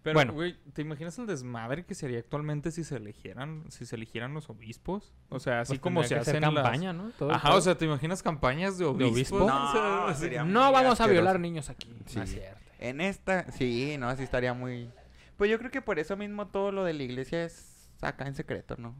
Pero, 0.02 0.14
Bueno. 0.14 0.32
güey, 0.32 0.56
¿te 0.72 0.80
imaginas 0.80 1.18
el 1.18 1.26
desmadre 1.26 1.84
que 1.84 1.94
sería 1.94 2.18
actualmente 2.20 2.70
si 2.70 2.84
se 2.84 2.96
eligieran, 2.96 3.64
si 3.68 3.84
se 3.84 3.96
eligieran 3.96 4.32
los 4.32 4.48
obispos? 4.48 5.12
O 5.28 5.38
sea, 5.40 5.60
así 5.60 5.72
Pues 5.72 5.80
como 5.80 6.02
se 6.04 6.14
hacen 6.16 6.40
las- 6.40 6.54
campaña, 6.54 6.94
¿no? 6.94 7.10
Todo- 7.18 7.30
Ajá, 7.32 7.48
todo. 7.48 7.58
o 7.58 7.60
sea, 7.60 7.74
¿te 7.76 7.84
imaginas 7.84 8.22
campañas 8.22 8.78
de 8.78 8.86
obispos? 8.86 9.12
obispo? 9.12 9.36
O 9.44 9.46
sea, 9.46 9.80
No, 9.82 10.06
así- 10.06 10.20
sería- 10.22 10.42
no 10.44 10.72
vamos 10.72 10.98
a 11.02 11.06
violar 11.06 11.38
niños 11.38 11.68
aquí. 11.68 11.88
No 12.16 12.22
es 12.22 12.30
Sí. 12.30 12.36
cierto. 12.36 12.58
En 12.78 13.02
esta, 13.02 13.52
sí, 13.52 13.96
no, 13.98 14.14
sí 14.16 14.22
estaría 14.22 14.54
muy... 14.54 14.90
Pues 15.36 15.50
yo 15.50 15.58
creo 15.58 15.70
que 15.70 15.82
por 15.82 15.98
eso 15.98 16.16
mismo 16.16 16.46
todo 16.48 16.72
lo 16.72 16.82
de 16.84 16.94
la 16.94 17.02
iglesia 17.02 17.44
es 17.44 17.90
acá 18.00 18.26
en 18.26 18.34
secreto, 18.34 18.76
¿no? 18.78 18.94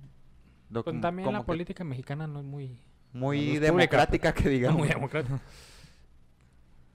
Pues 0.72 1.00
también 1.00 1.26
como 1.26 1.38
la 1.38 1.44
política 1.44 1.82
mexicana 1.84 2.26
no 2.26 2.40
es 2.40 2.44
muy... 2.44 2.68
no 3.12 3.20
Muy 3.20 3.38
pública, 3.38 3.60
democrática 3.66 4.34
que 4.34 4.44
no 4.44 4.50
digamos. 4.50 4.78
muy 4.78 4.88
democrática. 4.88 5.40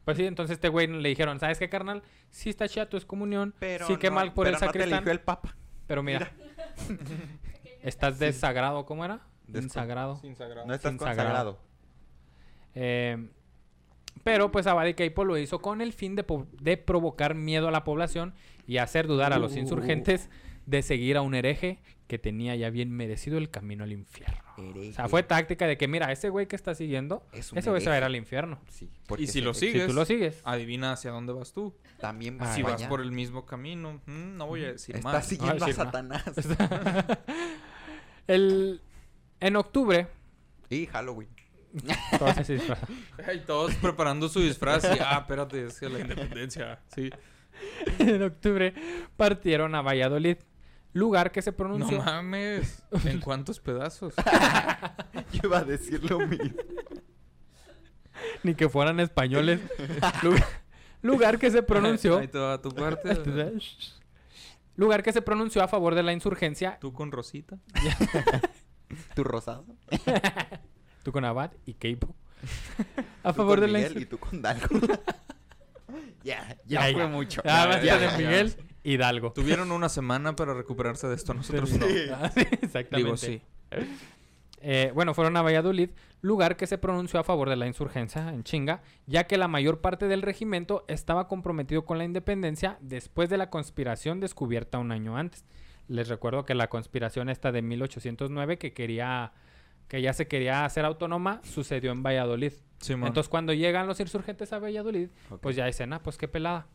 Pues 0.05 0.17
sí, 0.17 0.25
entonces 0.25 0.55
este 0.55 0.69
güey 0.69 0.87
le 0.87 1.09
dijeron, 1.09 1.39
¿sabes 1.39 1.57
qué, 1.57 1.67
carnal? 1.67 2.03
Sí 2.29 2.49
está 2.49 2.67
chida 2.69 2.87
tu 2.87 2.95
excomunión, 2.95 3.53
Pero 3.59 3.87
sí 3.87 3.97
que 3.97 4.09
no- 4.09 4.15
mal 4.15 4.33
por 4.33 4.45
pero 4.45 4.49
el 4.49 4.53
no 4.53 4.59
te 4.59 4.65
sacristán, 4.67 4.93
eligió 4.99 5.11
el 5.11 5.19
papa. 5.21 5.55
pero 5.87 6.03
mira, 6.03 6.31
estás 7.81 8.19
desagrado, 8.19 8.85
¿cómo 8.85 9.03
era? 9.03 9.21
Descon- 9.47 9.63
Desagrado. 9.63 10.15
Sin 10.17 10.35
sagrado. 10.35 10.67
No 10.67 10.73
estás 10.73 10.91
Sin 10.91 10.97
consagrado. 10.99 11.27
sagrado. 11.29 11.59
Eh, 12.75 13.29
pero 14.23 14.51
pues 14.51 14.67
Abadi 14.67 14.93
Keipo 14.93 15.23
lo 15.25 15.37
hizo 15.37 15.59
con 15.59 15.81
el 15.81 15.93
fin 15.93 16.15
de, 16.15 16.25
de 16.61 16.77
provocar 16.77 17.35
miedo 17.35 17.67
a 17.67 17.71
la 17.71 17.83
población 17.83 18.33
y 18.67 18.77
hacer 18.77 19.07
dudar 19.07 19.33
a 19.33 19.37
los 19.39 19.51
Uh. 19.53 19.55
De 20.65 20.81
seguir 20.81 21.17
a 21.17 21.21
un 21.21 21.35
hereje 21.35 21.79
que 22.07 22.19
tenía 22.19 22.55
ya 22.55 22.69
bien 22.69 22.91
merecido 22.91 23.37
el 23.37 23.49
camino 23.49 23.83
al 23.83 23.91
infierno. 23.91 24.37
O 24.57 24.93
sea, 24.93 25.09
fue 25.09 25.23
táctica 25.23 25.67
de 25.67 25.77
que, 25.77 25.87
mira, 25.87 26.11
ese 26.11 26.29
güey 26.29 26.47
que 26.47 26.55
está 26.55 26.75
siguiendo, 26.75 27.25
Es 27.33 27.51
ese 27.53 27.69
güey 27.69 27.81
se 27.81 27.89
va 27.89 27.95
a 27.95 27.97
ir 27.97 28.03
al 28.03 28.15
infierno. 28.15 28.59
Sí, 28.69 28.89
Y 29.17 29.27
si 29.27 29.41
lo 29.41 29.53
Si 29.53 29.67
sigues, 29.67 29.87
tú 29.87 29.93
lo 29.93 30.05
sigues. 30.05 30.39
adivina 30.45 30.93
hacia 30.93 31.11
dónde 31.11 31.33
vas 31.33 31.51
tú. 31.51 31.75
También 31.99 32.37
Ah, 32.39 32.45
va 32.45 32.53
si 32.55 32.61
vas 32.61 32.73
allá. 32.75 32.87
por 32.89 33.01
el 33.01 33.11
mismo 33.11 33.45
camino, 33.45 34.01
mm, 34.05 34.37
no 34.37 34.47
voy 34.47 34.63
a 34.65 34.71
decir 34.73 34.95
Está 34.95 35.11
más. 35.13 35.25
siguiendo 35.27 35.65
a. 35.65 35.73
Satanás. 35.73 36.23
el, 38.27 38.81
en 39.39 39.55
octubre, 39.55 40.07
y 40.69 40.85
Halloween. 40.87 41.29
todos 42.19 42.35
se 42.47 42.59
todos 43.45 43.75
preparando 43.75 44.29
su 44.29 44.39
disfraz 44.39 44.85
y, 44.85 44.97
ah, 45.01 45.17
espérate, 45.21 45.65
es 45.65 45.79
que 45.79 45.89
la 45.89 45.99
independencia, 45.99 46.79
sí. 46.95 47.09
en 47.99 48.23
octubre 48.23 48.73
partieron 49.17 49.75
a 49.75 49.81
Valladolid, 49.81 50.37
lugar 50.95 51.31
que 51.31 51.41
se 51.41 51.51
No 51.51 51.57
pronunció... 51.57 52.01
mames, 52.01 52.81
¿en 53.03 53.19
cuántos 53.19 53.59
pedazos? 53.59 54.15
Yo 55.31 55.41
iba 55.43 55.59
a 55.59 55.63
decir 55.63 56.09
lo 56.09 56.19
mismo. 56.19 56.55
ni 58.43 58.55
que 58.55 58.69
fueran 58.69 58.99
españoles. 58.99 59.59
lugar, 60.23 60.43
lugar 61.01 61.37
que 61.37 61.51
se 61.51 61.61
pronunció... 61.61 62.17
Ahí 62.17 62.27
te 62.29 62.39
va 62.39 62.59
tu 62.61 62.69
parte. 62.71 63.13
lugar 64.77 65.03
que 65.03 65.11
se 65.13 65.21
pronunció 65.21 65.61
a 65.63 65.67
favor 65.67 65.95
de 65.95 66.03
la 66.03 66.13
insurgencia 66.13 66.77
Tú 66.79 66.93
con 66.93 67.11
Rosita. 67.11 67.57
¿Tu 69.15 69.23
rosado? 69.23 69.65
Tú 71.03 71.11
con 71.11 71.25
Abad 71.25 71.51
y 71.65 71.73
Keipo. 71.73 72.15
A 73.23 73.31
Tú 73.33 73.37
favor 73.37 73.59
con 73.59 73.67
de 73.67 73.71
la 73.73 73.79
Miguel 73.79 74.01
y 74.01 74.05
tú 74.05 74.17
con 74.17 74.41
Dalgo. 74.41 74.79
ya, 76.23 76.55
ya 76.65 76.81
fue 76.81 76.93
ya. 76.95 77.07
mucho. 77.07 77.41
Ah, 77.45 77.79
Ya, 77.83 77.99
ya. 77.99 78.17
Miguel 78.17 78.55
Hidalgo. 78.85 79.33
Tuvieron 79.33 79.71
una 79.71 79.89
semana 79.89 80.35
para 80.35 80.53
recuperarse 80.53 81.07
de 81.07 81.15
esto, 81.15 81.33
nosotros 81.35 81.71
no. 81.73 81.87
Sí, 81.87 81.93
exactamente. 82.61 82.97
Digo, 82.97 83.17
sí. 83.17 83.41
Eh, 84.61 84.91
bueno, 84.95 85.13
fueron 85.13 85.37
a 85.37 85.41
Valladolid, 85.41 85.89
lugar 86.21 86.55
que 86.57 86.65
se 86.65 86.77
pronunció 86.77 87.19
a 87.19 87.23
favor 87.23 87.49
de 87.49 87.55
la 87.55 87.67
insurgencia 87.67 88.29
en 88.29 88.43
chinga, 88.43 88.81
ya 89.05 89.25
que 89.25 89.37
la 89.37 89.47
mayor 89.47 89.81
parte 89.81 90.07
del 90.07 90.21
regimiento 90.21 90.85
estaba 90.87 91.27
comprometido 91.27 91.85
con 91.85 91.97
la 91.97 92.03
independencia 92.03 92.77
después 92.81 93.29
de 93.29 93.37
la 93.37 93.49
conspiración 93.49 94.19
descubierta 94.19 94.79
un 94.79 94.91
año 94.91 95.17
antes. 95.17 95.45
Les 95.87 96.07
recuerdo 96.07 96.45
que 96.45 96.55
la 96.55 96.67
conspiración 96.67 97.29
esta 97.29 97.51
de 97.51 97.61
1809 97.61 98.57
que 98.57 98.73
quería 98.73 99.33
que 99.87 100.01
ya 100.01 100.13
se 100.13 100.27
quería 100.27 100.65
hacer 100.65 100.83
autónoma 100.83 101.41
sucedió 101.43 101.91
en 101.91 102.01
Valladolid. 102.01 102.53
Simón. 102.79 103.07
Entonces 103.07 103.29
cuando 103.29 103.53
llegan 103.53 103.85
los 103.85 103.99
insurgentes 103.99 104.51
a 104.51 104.57
Valladolid, 104.57 105.09
pues 105.41 105.55
ya 105.55 105.67
dicen, 105.67 105.93
ah, 105.93 106.01
pues 106.01 106.17
qué 106.17 106.27
pelada. 106.27 106.67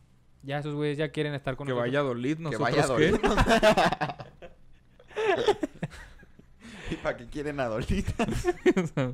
Ya 0.43 0.57
esos 0.59 0.73
güeyes 0.73 0.97
ya 0.97 1.09
quieren 1.11 1.33
estar 1.35 1.55
con 1.55 1.67
que 1.67 1.73
nosotros. 1.73 1.91
vaya 1.91 1.99
a 1.99 2.03
Dolid, 2.03 2.37
que 2.37 2.43
nosotros 2.43 2.61
vaya 2.61 2.83
a 2.83 2.87
qué? 2.97 3.11
doler. 3.11 3.21
¿Y 6.91 6.95
para 6.95 7.17
qué 7.17 7.27
quieren 7.27 7.59
a 7.59 7.65
Dolita? 7.67 8.25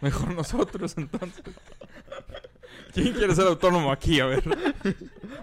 Mejor 0.00 0.34
nosotros 0.34 0.96
entonces. 0.96 1.44
¿Quién 2.92 3.12
quiere 3.12 3.34
ser 3.34 3.46
autónomo 3.46 3.92
aquí? 3.92 4.18
A 4.20 4.26
ver. 4.26 4.42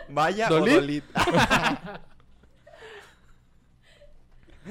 Vaya 0.10 0.50
¿Dolit? 0.50 0.74
o 0.74 0.76
Dolit. 0.82 1.04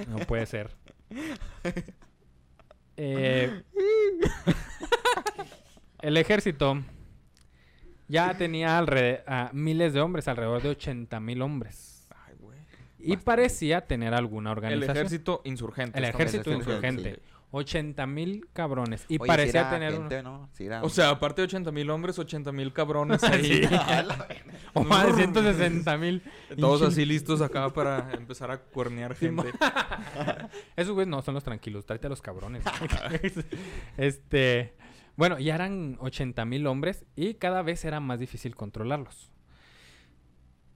No 0.09 0.17
puede 0.21 0.47
ser. 0.47 0.71
Eh, 2.97 3.63
el 6.01 6.17
ejército 6.17 6.83
ya 8.13 8.37
tenía 8.37 8.79
alrede- 8.79 9.23
a 9.27 9.51
miles 9.53 9.93
de 9.95 10.01
hombres, 10.01 10.29
alrededor 10.29 10.63
de 10.63 10.69
80 10.71 11.19
mil 11.21 11.43
hombres. 11.43 12.07
Ay, 12.27 12.35
güey. 12.39 12.59
Y 12.99 13.17
parecía 13.17 13.81
tener 13.87 14.15
alguna 14.15 14.51
El 14.53 14.59
organización. 14.59 14.97
ejército 14.97 15.41
insurgente. 15.45 15.99
El 15.99 16.05
ejército 16.05 16.53
insurgente. 16.53 17.21
80 17.55 18.07
mil 18.07 18.47
cabrones. 18.55 19.05
Y 19.11 19.19
Oye, 19.21 19.27
parecía 19.29 19.69
tener... 19.69 19.93
gente, 19.93 20.23
O 20.81 20.89
sea, 20.89 21.11
aparte 21.11 21.43
de 21.43 21.45
80 21.49 21.71
mil 21.71 21.91
hombres, 21.91 22.19
80 22.19 22.51
mil 22.51 22.73
cabrones 22.73 23.23
ahí. 23.25 23.69
O 24.75 24.83
más 24.85 25.07
de 25.09 25.13
160 25.25 25.99
mil. 25.99 26.23
Todos 26.59 26.81
así 26.89 27.05
listos 27.05 27.43
acá 27.43 27.69
para 27.69 28.11
empezar 28.15 28.51
a 28.51 28.57
cuernear 28.59 29.15
gente. 29.15 29.53
Esos 30.77 30.95
güeyes 30.95 31.09
no 31.09 31.21
son 31.21 31.35
los 31.35 31.45
tranquilos, 31.45 31.85
tráete 31.85 32.07
a 32.07 32.11
los 32.11 32.23
cabrones. 32.23 32.63
este, 33.99 34.73
bueno, 35.23 35.39
ya 35.39 35.55
eran 35.55 35.97
80 36.01 36.45
mil 36.47 36.67
hombres 36.67 37.05
y 37.15 37.35
cada 37.35 37.63
vez 37.63 37.85
era 37.85 38.01
más 38.01 38.19
difícil 38.19 38.57
controlarlos. 38.57 39.31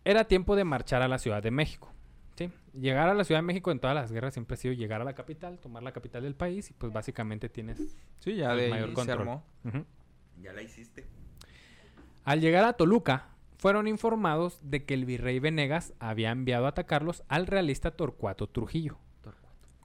Era 0.05 0.25
tiempo 0.29 0.55
de 0.55 0.63
marchar 0.63 1.03
a 1.03 1.09
la 1.09 1.19
Ciudad 1.19 1.43
de 1.43 1.51
México. 1.51 1.93
¿sí? 2.37 2.53
Llegar 2.73 3.09
a 3.09 3.15
la 3.15 3.25
Ciudad 3.25 3.41
de 3.41 3.47
México 3.47 3.73
en 3.73 3.81
todas 3.81 3.97
las 3.97 4.13
guerras 4.13 4.35
siempre 4.35 4.55
ha 4.55 4.57
sido 4.57 4.73
llegar 4.73 5.01
a 5.01 5.05
la 5.05 5.15
capital, 5.15 5.59
tomar 5.59 5.83
la 5.83 5.91
capital 5.91 6.23
del 6.23 6.37
país 6.37 6.71
y 6.71 6.75
pues 6.75 6.93
básicamente 6.93 7.49
tienes 7.49 7.97
Sí, 8.21 8.37
ya 8.37 8.53
el 8.53 8.59
de 8.61 8.69
mayor 8.69 8.85
ahí 8.85 8.91
se 8.91 8.95
control. 8.95 9.19
armó. 9.21 9.45
Ya 10.41 10.53
la 10.53 10.63
hiciste. 10.63 11.07
Al 12.25 12.41
llegar 12.41 12.65
a 12.65 12.75
Toluca, 12.75 13.31
fueron 13.59 13.89
informados 13.89 14.61
de 14.63 14.85
que 14.85 14.95
el 14.95 15.07
virrey 15.07 15.41
Venegas 15.41 15.93
había 15.99 16.31
enviado 16.31 16.67
a 16.67 16.69
atacarlos 16.69 17.25
al 17.27 17.49
realista 17.49 17.91
Torcuato 17.91 18.49
Trujillo. 18.49 18.99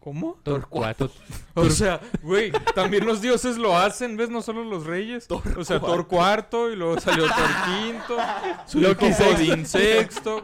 ¿Cómo? 0.01 0.39
Torcuato. 0.43 1.09
O 1.53 1.69
sea, 1.69 1.99
güey, 2.23 2.51
también 2.73 3.05
los 3.05 3.21
dioses 3.21 3.57
lo 3.57 3.77
hacen, 3.77 4.15
¿ves? 4.15 4.29
No 4.29 4.41
solo 4.41 4.63
los 4.63 4.85
reyes. 4.85 5.27
O 5.29 5.63
sea, 5.65 5.79
Thor 5.81 6.07
cuarto 6.07 6.71
y 6.71 6.77
luego 6.77 6.99
salió 6.99 7.25
Thor 7.25 7.49
quinto. 7.65 8.17
Su 8.65 8.79
Loki. 8.79 9.07
Odín 9.07 9.65
sexto. 9.65 10.41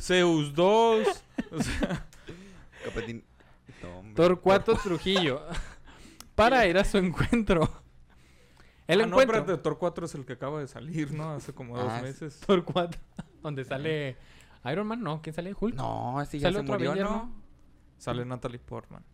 Zeus 0.00 0.54
dos. 0.54 1.06
O 1.50 1.60
sea, 1.62 2.06
Capetín. 2.84 3.24
No. 3.82 4.14
Torcuato 4.14 4.74
Trujillo 4.76 5.42
para 6.36 6.64
ir 6.68 6.78
a 6.78 6.84
su 6.84 6.98
encuentro. 6.98 7.68
El 8.86 9.00
ah, 9.02 9.06
no, 9.06 9.20
encuentro. 9.20 9.58
Thor 9.58 9.76
4 9.76 10.06
es 10.06 10.14
el 10.14 10.24
que 10.24 10.34
acaba 10.34 10.60
de 10.60 10.68
salir, 10.68 11.12
¿no? 11.12 11.32
Hace 11.32 11.52
como 11.52 11.76
dos 11.76 11.90
Ah, 11.92 12.00
meses. 12.00 12.38
Torcuato. 12.46 12.96
Donde 13.42 13.64
sale 13.64 14.16
Iron 14.70 14.86
Man, 14.86 15.02
no. 15.02 15.20
¿Quién 15.20 15.34
sale? 15.34 15.52
Hulk. 15.58 15.74
No, 15.74 16.18
así 16.18 16.38
ya 16.38 16.46
¿Sale 16.46 16.58
se 16.58 16.60
otro 16.62 16.74
murió, 16.74 16.92
Avenger, 16.92 17.10
¿no? 17.10 17.47
Sale 17.98 18.24
Natalie 18.24 18.58
Portman. 18.58 19.04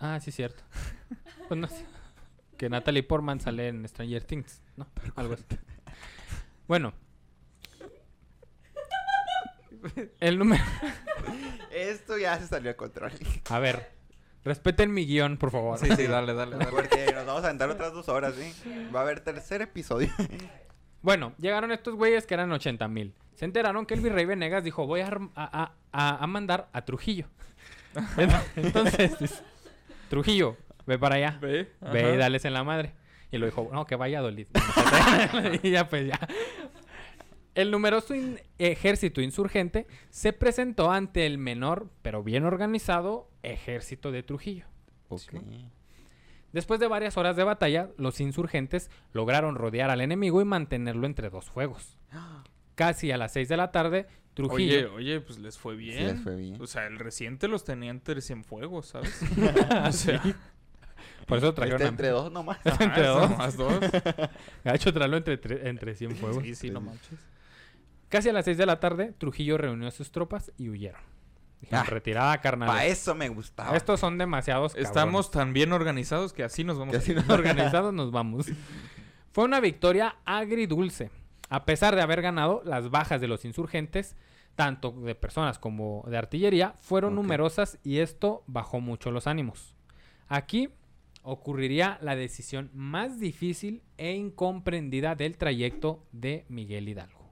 Ah, 0.00 0.18
sí, 0.20 0.30
cierto. 0.32 0.62
Pues 1.48 1.58
no 1.58 1.66
sé. 1.66 1.86
Que 2.58 2.68
Natalie 2.68 3.02
Portman 3.02 3.40
sale 3.40 3.68
en 3.68 3.88
Stranger 3.88 4.22
Things, 4.24 4.60
¿no? 4.76 4.86
Algo 5.16 5.34
así. 5.34 5.44
Bueno. 6.66 6.92
El 10.20 10.38
número. 10.38 10.62
Esto 11.70 12.18
ya 12.18 12.38
se 12.38 12.46
salió 12.48 12.70
de 12.70 12.76
control. 12.76 13.12
A 13.50 13.58
ver. 13.58 13.92
Respeten 14.44 14.92
mi 14.92 15.06
guion, 15.06 15.36
por 15.36 15.50
favor. 15.50 15.78
Sí, 15.78 15.86
sí, 15.96 16.06
dale, 16.06 16.34
dale, 16.34 16.56
dale. 16.56 16.70
Porque 16.70 17.10
nos 17.14 17.26
vamos 17.26 17.44
a 17.44 17.50
andar 17.50 17.70
otras 17.70 17.92
dos 17.92 18.08
horas, 18.08 18.34
¿sí? 18.34 18.52
Va 18.94 19.00
a 19.00 19.02
haber 19.02 19.20
tercer 19.20 19.62
episodio. 19.62 20.08
Bueno, 21.02 21.32
llegaron 21.38 21.70
estos 21.72 21.94
güeyes 21.94 22.26
que 22.26 22.34
eran 22.34 22.50
80 22.52 22.88
mil. 22.88 23.14
se 23.34 23.44
enteraron 23.44 23.86
que 23.86 23.94
el 23.94 24.00
virrey 24.00 24.24
Venegas 24.26 24.64
dijo, 24.64 24.84
voy 24.86 25.00
a- 25.00 25.10
a- 25.36 25.72
a- 25.92 26.16
a 26.24 26.26
mandar 26.26 26.68
a 26.72 26.84
Trujillo. 26.84 27.28
Entonces, 28.56 29.42
Trujillo, 30.08 30.56
ve 30.86 30.98
para 30.98 31.16
allá. 31.16 31.38
Ve. 31.40 31.72
Ve 31.80 32.00
ajá. 32.04 32.14
y 32.14 32.16
dales 32.16 32.44
en 32.44 32.52
la 32.54 32.64
madre. 32.64 32.92
Y 33.30 33.38
lo 33.38 33.46
dijo, 33.46 33.68
no, 33.72 33.84
que 33.86 33.96
vaya 33.96 34.20
Dolid. 34.20 34.46
y 35.62 35.70
ya 35.70 35.88
pues 35.88 36.06
ya. 36.06 36.18
El 37.54 37.70
numeroso 37.70 38.14
in- 38.14 38.40
ejército 38.58 39.20
insurgente 39.20 39.86
se 40.10 40.32
presentó 40.32 40.90
ante 40.90 41.26
el 41.26 41.38
menor, 41.38 41.90
pero 42.02 42.22
bien 42.22 42.44
organizado, 42.44 43.28
ejército 43.42 44.12
de 44.12 44.22
Trujillo. 44.22 44.66
Ok. 45.08 45.34
Después 46.52 46.80
de 46.80 46.86
varias 46.86 47.16
horas 47.18 47.36
de 47.36 47.44
batalla, 47.44 47.90
los 47.98 48.20
insurgentes 48.20 48.90
lograron 49.12 49.56
rodear 49.56 49.90
al 49.90 50.00
enemigo 50.00 50.40
y 50.40 50.44
mantenerlo 50.46 51.06
entre 51.06 51.28
dos 51.28 51.50
fuegos. 51.50 51.98
Casi 52.78 53.10
a 53.10 53.16
las 53.18 53.32
6 53.32 53.48
de 53.48 53.56
la 53.56 53.72
tarde, 53.72 54.06
Oye, 54.06 54.14
Trujillo... 54.34 54.94
oye, 54.94 55.20
pues 55.20 55.40
les 55.40 55.58
fue 55.58 55.74
bien. 55.74 55.98
Sí, 55.98 56.04
les 56.14 56.22
fue 56.22 56.36
bien. 56.36 56.62
O 56.62 56.66
sea, 56.68 56.86
el 56.86 57.00
reciente 57.00 57.48
los 57.48 57.64
tenía 57.64 57.90
entre 57.90 58.20
Cienfuegos, 58.20 58.86
¿sabes? 58.86 59.20
o 59.84 59.90
sea, 59.90 60.22
por 61.26 61.38
eso 61.38 61.52
trajeron 61.54 61.80
Este 61.82 61.88
entre 61.90 62.08
dos 62.10 62.30
nomás. 62.30 62.58
Entre 62.64 63.04
Ah, 63.04 63.08
dos. 63.08 63.30
nomás 63.30 63.56
dos. 63.56 63.74
Ha 64.64 64.74
hecho 64.76 64.92
traerlo 64.94 65.16
entre, 65.16 65.40
tre- 65.40 65.66
entre 65.66 65.96
100 65.96 66.14
fuegos. 66.16 66.44
Sí, 66.44 66.54
sí, 66.54 66.70
no 66.70 66.80
manches. 66.80 67.18
Casi 68.08 68.28
a 68.28 68.32
las 68.32 68.44
6 68.44 68.56
de 68.56 68.66
la 68.66 68.78
tarde, 68.78 69.12
Trujillo 69.18 69.58
reunió 69.58 69.88
a 69.88 69.90
sus 69.90 70.12
tropas 70.12 70.52
y 70.56 70.68
huyeron. 70.68 71.00
Dijeron, 71.60 71.84
Ah, 71.84 71.90
retirada, 71.90 72.40
carnal. 72.40 72.68
Para 72.68 72.86
eso 72.86 73.16
me 73.16 73.28
gustaba. 73.28 73.76
Estos 73.76 73.98
son 73.98 74.18
demasiados 74.18 74.72
cabrones. 74.74 74.88
Estamos 74.88 75.30
tan 75.32 75.52
bien 75.52 75.72
organizados 75.72 76.32
que 76.32 76.44
así 76.44 76.62
nos 76.62 76.78
vamos 76.78 76.92
Que 76.92 76.98
así 76.98 77.10
ir. 77.10 77.26
no- 77.26 77.34
organizados, 77.34 77.92
nos 77.92 78.12
vamos. 78.12 78.46
Fue 79.32 79.42
una 79.44 79.58
victoria 79.58 80.14
agridulce. 80.24 81.10
A 81.48 81.64
pesar 81.64 81.94
de 81.96 82.02
haber 82.02 82.22
ganado, 82.22 82.62
las 82.64 82.90
bajas 82.90 83.20
de 83.20 83.28
los 83.28 83.44
insurgentes, 83.44 84.16
tanto 84.54 84.92
de 84.92 85.14
personas 85.14 85.58
como 85.58 86.04
de 86.08 86.18
artillería, 86.18 86.74
fueron 86.80 87.14
numerosas 87.14 87.78
y 87.82 87.98
esto 87.98 88.42
bajó 88.46 88.80
mucho 88.80 89.10
los 89.10 89.26
ánimos. 89.26 89.74
Aquí 90.26 90.70
ocurriría 91.22 91.98
la 92.02 92.16
decisión 92.16 92.70
más 92.74 93.20
difícil 93.20 93.82
e 93.96 94.12
incomprendida 94.14 95.14
del 95.14 95.36
trayecto 95.36 96.06
de 96.12 96.44
Miguel 96.48 96.88
Hidalgo. 96.88 97.30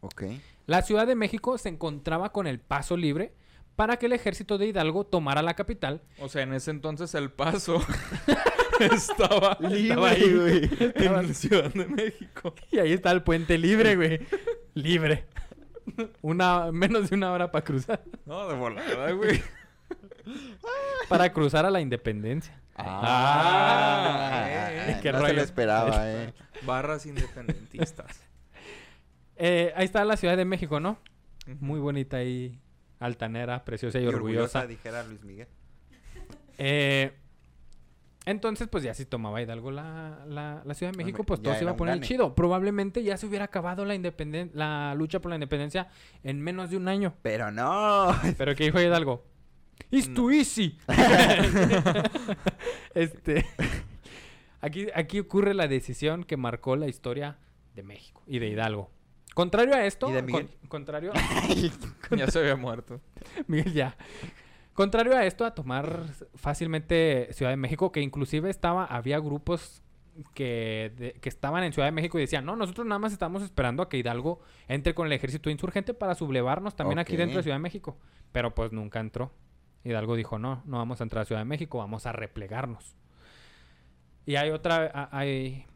Ok. 0.00 0.24
La 0.66 0.82
Ciudad 0.82 1.06
de 1.06 1.14
México 1.14 1.58
se 1.58 1.68
encontraba 1.68 2.32
con 2.32 2.46
el 2.46 2.60
paso 2.60 2.96
libre 2.96 3.34
para 3.76 3.96
que 3.96 4.06
el 4.06 4.12
ejército 4.12 4.58
de 4.58 4.66
Hidalgo 4.66 5.04
tomara 5.04 5.42
la 5.42 5.54
capital. 5.54 6.02
O 6.20 6.28
sea, 6.28 6.42
en 6.42 6.52
ese 6.52 6.70
entonces 6.70 7.14
el 7.14 7.30
paso 7.30 7.80
estaba, 8.92 9.58
Estaba 9.60 10.08
ahí, 10.10 10.34
güey. 10.34 10.70
en 10.94 11.12
la 11.12 11.34
Ciudad 11.34 11.72
de 11.72 11.86
México. 11.86 12.54
Y 12.70 12.78
ahí 12.78 12.92
está 12.92 13.10
el 13.12 13.22
puente 13.22 13.58
libre, 13.58 13.96
güey. 13.96 14.20
libre. 14.74 15.26
Una, 16.22 16.72
menos 16.72 17.10
de 17.10 17.16
una 17.16 17.32
hora 17.32 17.50
para 17.52 17.64
cruzar. 17.64 18.02
No, 18.26 18.48
de 18.48 18.54
volada, 18.56 19.12
güey. 19.12 19.42
Para 21.08 21.30
cruzar 21.32 21.66
a 21.66 21.70
la 21.70 21.80
independencia. 21.82 22.58
Ah, 22.76 24.46
eh, 24.48 24.98
qué 25.02 25.12
no 25.12 25.24
se 25.26 25.32
lo 25.34 25.42
esperaba, 25.42 26.10
eh. 26.10 26.32
Barras 26.62 27.06
independentistas. 27.06 28.20
Eh, 29.36 29.72
ahí 29.74 29.84
está 29.84 30.04
la 30.04 30.16
Ciudad 30.16 30.36
de 30.36 30.44
México, 30.44 30.78
¿no? 30.78 30.96
Muy 31.58 31.80
bonita 31.80 32.22
y 32.22 32.56
altanera, 33.00 33.64
preciosa 33.64 33.98
y, 33.98 34.04
Y 34.04 34.06
orgullosa. 34.06 34.60
orgullosa, 34.60 34.66
dijera 34.68 35.02
Luis 35.02 35.24
Miguel. 35.24 35.48
Eh, 36.56 37.12
entonces, 38.26 38.68
pues 38.68 38.82
ya 38.84 38.94
si 38.94 39.04
tomaba 39.04 39.42
Hidalgo 39.42 39.70
la, 39.70 40.24
la, 40.26 40.62
la 40.64 40.74
Ciudad 40.74 40.92
de 40.92 40.96
México, 40.98 41.24
pues 41.24 41.40
ya 41.40 41.44
todo 41.44 41.54
se 41.56 41.62
iba 41.62 41.72
a 41.72 41.76
poner 41.76 42.00
chido. 42.00 42.34
Probablemente 42.34 43.02
ya 43.02 43.16
se 43.16 43.26
hubiera 43.26 43.44
acabado 43.46 43.84
la 43.84 43.94
independen 43.94 44.50
la 44.54 44.94
lucha 44.94 45.20
por 45.20 45.30
la 45.30 45.36
independencia 45.36 45.88
en 46.22 46.40
menos 46.40 46.70
de 46.70 46.76
un 46.78 46.88
año. 46.88 47.14
Pero 47.22 47.50
no. 47.50 48.08
Pero 48.38 48.54
que 48.54 48.64
dijo 48.64 48.80
Hidalgo. 48.80 49.24
It's 49.90 50.08
No. 50.08 50.14
too 50.14 50.30
easy. 50.30 50.78
este. 52.94 53.44
Aquí, 54.60 54.86
aquí 54.94 55.18
ocurre 55.20 55.52
la 55.54 55.68
decisión 55.68 56.24
que 56.24 56.36
marcó 56.36 56.76
la 56.76 56.86
historia 56.88 57.36
de 57.74 57.82
México 57.82 58.22
y 58.26 58.38
de 58.38 58.48
Hidalgo. 58.48 58.90
Contrario 59.34 59.74
a 59.74 59.84
esto, 59.84 60.08
¿Y 60.08 60.12
de 60.12 60.22
Miguel? 60.22 60.46
con- 60.60 60.68
contrario, 60.68 61.12
ya 62.16 62.30
se 62.30 62.38
había 62.38 62.54
muerto. 62.56 63.00
Miguel 63.48 63.72
ya. 63.74 63.96
Contrario 64.74 65.16
a 65.16 65.24
esto, 65.24 65.44
a 65.44 65.54
tomar 65.54 66.04
fácilmente 66.34 67.28
Ciudad 67.32 67.52
de 67.52 67.56
México, 67.56 67.92
que 67.92 68.00
inclusive 68.00 68.50
estaba, 68.50 68.84
había 68.84 69.18
grupos 69.20 69.82
que, 70.34 70.92
de- 70.96 71.12
que 71.14 71.28
estaban 71.28 71.62
en 71.64 71.72
Ciudad 71.72 71.86
de 71.88 71.92
México 71.92 72.18
y 72.18 72.22
decían, 72.22 72.44
no, 72.44 72.56
nosotros 72.56 72.86
nada 72.86 72.98
más 72.98 73.12
estamos 73.12 73.42
esperando 73.42 73.82
a 73.82 73.88
que 73.88 73.98
Hidalgo 73.98 74.40
entre 74.68 74.94
con 74.94 75.06
el 75.06 75.12
ejército 75.12 75.48
insurgente 75.50 75.94
para 75.94 76.14
sublevarnos 76.14 76.74
también 76.76 76.98
aquí 76.98 77.16
dentro 77.16 77.36
de 77.38 77.42
Ciudad 77.44 77.56
de 77.56 77.62
México. 77.62 77.96
Pero 78.32 78.54
pues 78.54 78.72
nunca 78.72 79.00
entró. 79.00 79.32
Hidalgo 79.84 80.16
dijo, 80.16 80.38
no, 80.38 80.62
no 80.66 80.78
vamos 80.78 81.00
a 81.00 81.04
entrar 81.04 81.22
a 81.22 81.24
Ciudad 81.24 81.40
de 81.40 81.44
México, 81.46 81.78
vamos 81.78 82.06
a 82.06 82.12
replegarnos. 82.12 82.96
Y 84.26 84.36
hay 84.36 84.50
otra, 84.50 85.08
hay, 85.12 85.66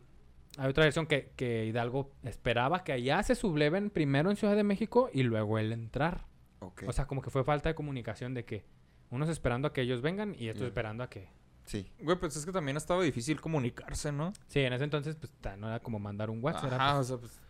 hay 0.56 0.68
otra 0.70 0.84
versión 0.84 1.06
que, 1.06 1.32
que 1.36 1.66
Hidalgo 1.66 2.10
esperaba 2.24 2.82
que 2.82 2.92
allá 2.92 3.22
se 3.22 3.34
subleven 3.34 3.90
primero 3.90 4.30
en 4.30 4.36
Ciudad 4.36 4.56
de 4.56 4.64
México 4.64 5.10
y 5.12 5.22
luego 5.24 5.58
él 5.58 5.72
entrar. 5.72 6.24
Ok. 6.60 6.84
O 6.88 6.92
sea, 6.92 7.06
como 7.06 7.22
que 7.22 7.30
fue 7.30 7.44
falta 7.44 7.68
de 7.68 7.74
comunicación 7.74 8.34
de 8.34 8.44
que 8.44 8.64
unos 9.10 9.28
esperando 9.28 9.68
a 9.68 9.72
que 9.72 9.80
ellos 9.82 10.02
vengan 10.02 10.34
y 10.38 10.48
estos 10.48 10.66
esperando 10.66 11.02
a 11.04 11.08
que... 11.10 11.28
sí. 11.64 11.90
Güey, 12.00 12.18
pues 12.18 12.36
es 12.36 12.44
que 12.44 12.52
también 12.52 12.76
estaba 12.76 13.02
difícil 13.02 13.40
comunicarse, 13.40 14.12
¿no? 14.12 14.32
Sí, 14.48 14.60
en 14.60 14.72
ese 14.72 14.84
entonces 14.84 15.16
pues 15.16 15.32
ta- 15.40 15.56
no 15.56 15.68
era 15.68 15.80
como 15.80 15.98
mandar 15.98 16.30
un 16.30 16.42
WhatsApp. 16.42 16.72
Ajá, 16.72 16.96
pues, 16.96 17.10
o 17.10 17.16
sea, 17.16 17.18
pues... 17.18 17.40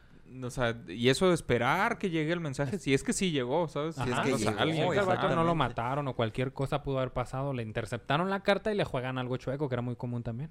O 0.45 0.51
sea, 0.51 0.77
y 0.89 1.09
eso 1.09 1.29
de 1.29 1.35
esperar 1.35 1.97
que 1.97 2.11
llegue 2.11 2.35
el 2.35 2.41
mensaje, 2.41 2.79
si 2.79 2.93
es 2.93 3.03
que 3.03 3.15
sí 3.15 3.31
llegó, 3.31 3.67
¿sabes? 3.67 3.95
Si 3.95 4.03
es 4.03 4.21
que 4.21 4.33
o 4.35 4.39
sea, 4.39 4.51
llegó, 4.51 4.61
alguien 4.61 4.93
que 4.93 4.99
al 4.99 5.07
vato 5.07 5.35
no 5.35 5.43
lo 5.43 5.55
mataron 5.55 6.07
o 6.07 6.15
cualquier 6.15 6.53
cosa 6.53 6.83
pudo 6.83 6.99
haber 6.99 7.15
pasado, 7.15 7.55
le 7.55 7.63
interceptaron 7.63 8.29
la 8.29 8.41
carta 8.43 8.71
y 8.71 8.77
le 8.77 8.85
juegan 8.85 9.17
algo 9.17 9.39
chueco, 9.39 9.71
que 9.71 9.75
era 9.75 9.81
muy 9.81 9.97
común 9.97 10.23
también. 10.23 10.51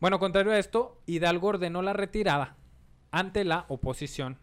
Bueno, 0.00 0.18
contrario 0.18 0.52
a 0.52 0.58
esto, 0.58 1.00
Hidalgo 1.06 1.48
ordenó 1.48 1.80
la 1.80 1.94
retirada 1.94 2.56
ante 3.10 3.42
la 3.44 3.64
oposición 3.68 4.38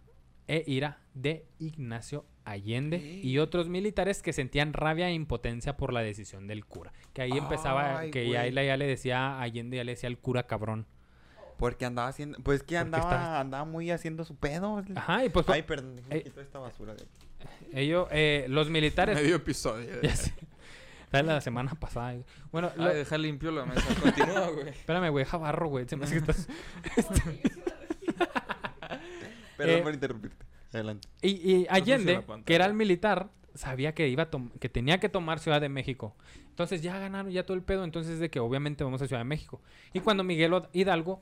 e 0.47 0.63
ira 0.67 0.99
de 1.13 1.45
Ignacio 1.59 2.25
Allende 2.43 2.97
y 2.97 3.39
otros 3.39 3.67
militares 3.69 4.21
que 4.21 4.31
sentían 4.33 4.73
rabia 4.73 5.09
e 5.09 5.13
impotencia 5.13 5.77
por 5.77 5.91
la 5.93 6.01
decisión 6.01 6.47
del 6.47 6.65
cura. 6.65 6.93
Que 7.13 7.23
ahí 7.23 7.31
empezaba, 7.31 7.99
Ay, 7.99 8.11
que 8.11 8.29
ya, 8.29 8.41
güey. 8.41 8.53
ya, 8.53 8.63
ya 8.63 8.77
le 8.77 8.85
decía 8.85 9.19
a 9.37 9.41
Allende, 9.41 9.77
ya 9.77 9.83
le 9.83 9.93
decía 9.93 10.07
al 10.09 10.17
cura 10.19 10.43
cabrón. 10.47 10.85
Porque 11.57 11.85
andaba 11.85 12.09
haciendo. 12.09 12.37
Pues 12.43 12.63
que 12.63 12.77
andaba, 12.77 13.39
andaba 13.39 13.63
muy 13.65 13.89
haciendo 13.89 14.25
su 14.25 14.35
pedo. 14.35 14.83
Ajá, 14.95 15.23
y 15.25 15.29
pues 15.29 15.47
Ay, 15.49 15.63
perdón. 15.63 16.01
Eh, 16.09 16.29
esta 16.39 16.59
basura 16.59 16.93
de 16.93 17.03
aquí. 17.03 17.27
ellos, 17.73 18.07
eh, 18.11 18.45
los 18.49 18.69
militares... 18.69 19.15
Medio 19.15 19.37
episodio. 19.37 19.87
Ya 20.03 20.15
sé. 20.15 20.33
Fue 21.09 21.23
la 21.23 21.39
semana 21.39 21.73
pasada. 21.75 22.11
güey. 22.11 22.25
Bueno, 22.51 22.71
lo- 22.75 22.89
Ay, 22.89 22.97
deja 22.97 23.17
limpio 23.17 23.51
la 23.51 23.65
mesa. 23.65 23.87
Continúa, 24.01 24.49
güey. 24.53 24.67
espérame, 24.69 25.09
güey, 25.11 25.23
deja 25.23 25.37
barro, 25.37 25.69
güey. 25.69 25.87
Se 25.87 25.95
me 25.95 26.03
hace 26.03 26.15
que 26.15 26.19
estás... 26.31 26.47
Perdón 29.57 29.75
Eh, 29.79 29.81
por 29.81 29.93
interrumpirte. 29.93 30.45
Adelante. 30.73 31.07
Y, 31.21 31.29
y 31.29 31.67
Allende, 31.69 32.23
que 32.45 32.55
era 32.55 32.65
el 32.65 32.73
militar, 32.73 33.29
sabía 33.53 33.93
que 33.93 34.07
iba 34.09 34.23
a 34.23 34.29
que 34.59 34.67
tenía 34.69 34.99
que 34.99 35.07
tomar 35.09 35.39
Ciudad 35.39 35.61
de 35.61 35.69
México. 35.69 36.15
Entonces 36.49 36.81
ya 36.81 36.97
ganaron 36.99 37.31
ya 37.31 37.45
todo 37.45 37.55
el 37.55 37.63
pedo, 37.63 37.83
entonces 37.83 38.19
de 38.19 38.29
que 38.29 38.39
obviamente 38.39 38.83
vamos 38.83 39.01
a 39.01 39.07
Ciudad 39.07 39.21
de 39.21 39.25
México. 39.25 39.61
Y 39.93 39.99
cuando 40.01 40.23
Miguel 40.23 40.53
Hidalgo 40.73 41.21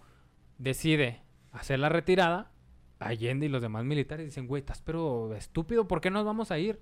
decide 0.58 1.22
hacer 1.52 1.80
la 1.80 1.89
retirada, 1.89 2.52
Allende 3.00 3.48
y 3.48 3.50
los 3.50 3.62
demás 3.62 3.84
militares 3.84 4.26
dicen, 4.26 4.48
güey, 4.48 4.62
estás 4.62 4.82
pero 4.82 5.36
estúpido, 5.36 5.88
¿por 5.88 6.02
qué 6.02 6.10
nos 6.10 6.26
vamos 6.26 6.52
a 6.52 6.58
ir? 6.60 6.80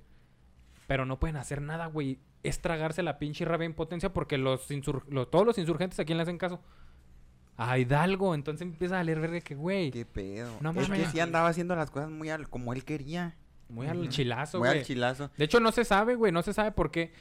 Pero 0.88 1.06
no 1.06 1.20
pueden 1.20 1.38
hacer 1.38 1.62
nada, 1.62 1.88
güey. 1.88 2.20
Es 2.44 2.60
tragarse 2.62 3.04
la 3.04 3.18
pinche 3.20 3.46
rabia 3.46 3.66
e 3.66 3.70
impotencia 3.70 4.14
porque 4.14 4.38
los, 4.38 4.70
insur- 4.72 5.06
lo- 5.10 5.28
todos 5.28 5.46
los 5.46 5.58
insurgentes 5.58 6.00
a 6.00 6.06
quién 6.06 6.18
le 6.18 6.24
hacen 6.24 6.38
caso. 6.38 6.62
A 7.58 7.78
Hidalgo. 7.78 8.34
Entonces 8.36 8.62
empieza 8.68 9.00
a 9.00 9.04
leer 9.04 9.20
verga 9.20 9.42
que, 9.42 9.56
güey, 9.56 9.92
Qué 9.92 10.06
pedo. 10.06 10.52
No 10.62 10.72
es 10.72 10.90
que 10.90 11.06
sí 11.08 11.20
andaba 11.20 11.48
haciendo 11.50 11.76
las 11.76 11.92
cosas 11.92 12.10
muy 12.10 12.30
al, 12.30 12.50
como 12.50 12.74
él 12.74 12.84
quería. 12.84 13.36
muy 13.70 13.88
al 13.88 14.10
chilazo, 14.10 14.60
muy 14.60 14.68
güey. 14.70 14.80
al 14.80 14.86
chilazo. 14.86 15.30
De 15.38 15.46
hecho, 15.46 15.60
no 15.60 15.72
se 15.72 15.86
sabe, 15.86 16.16
güey. 16.16 16.32
No 16.32 16.42
se 16.42 16.54
sabe 16.54 16.72
por 16.72 16.92
qué. 16.92 17.12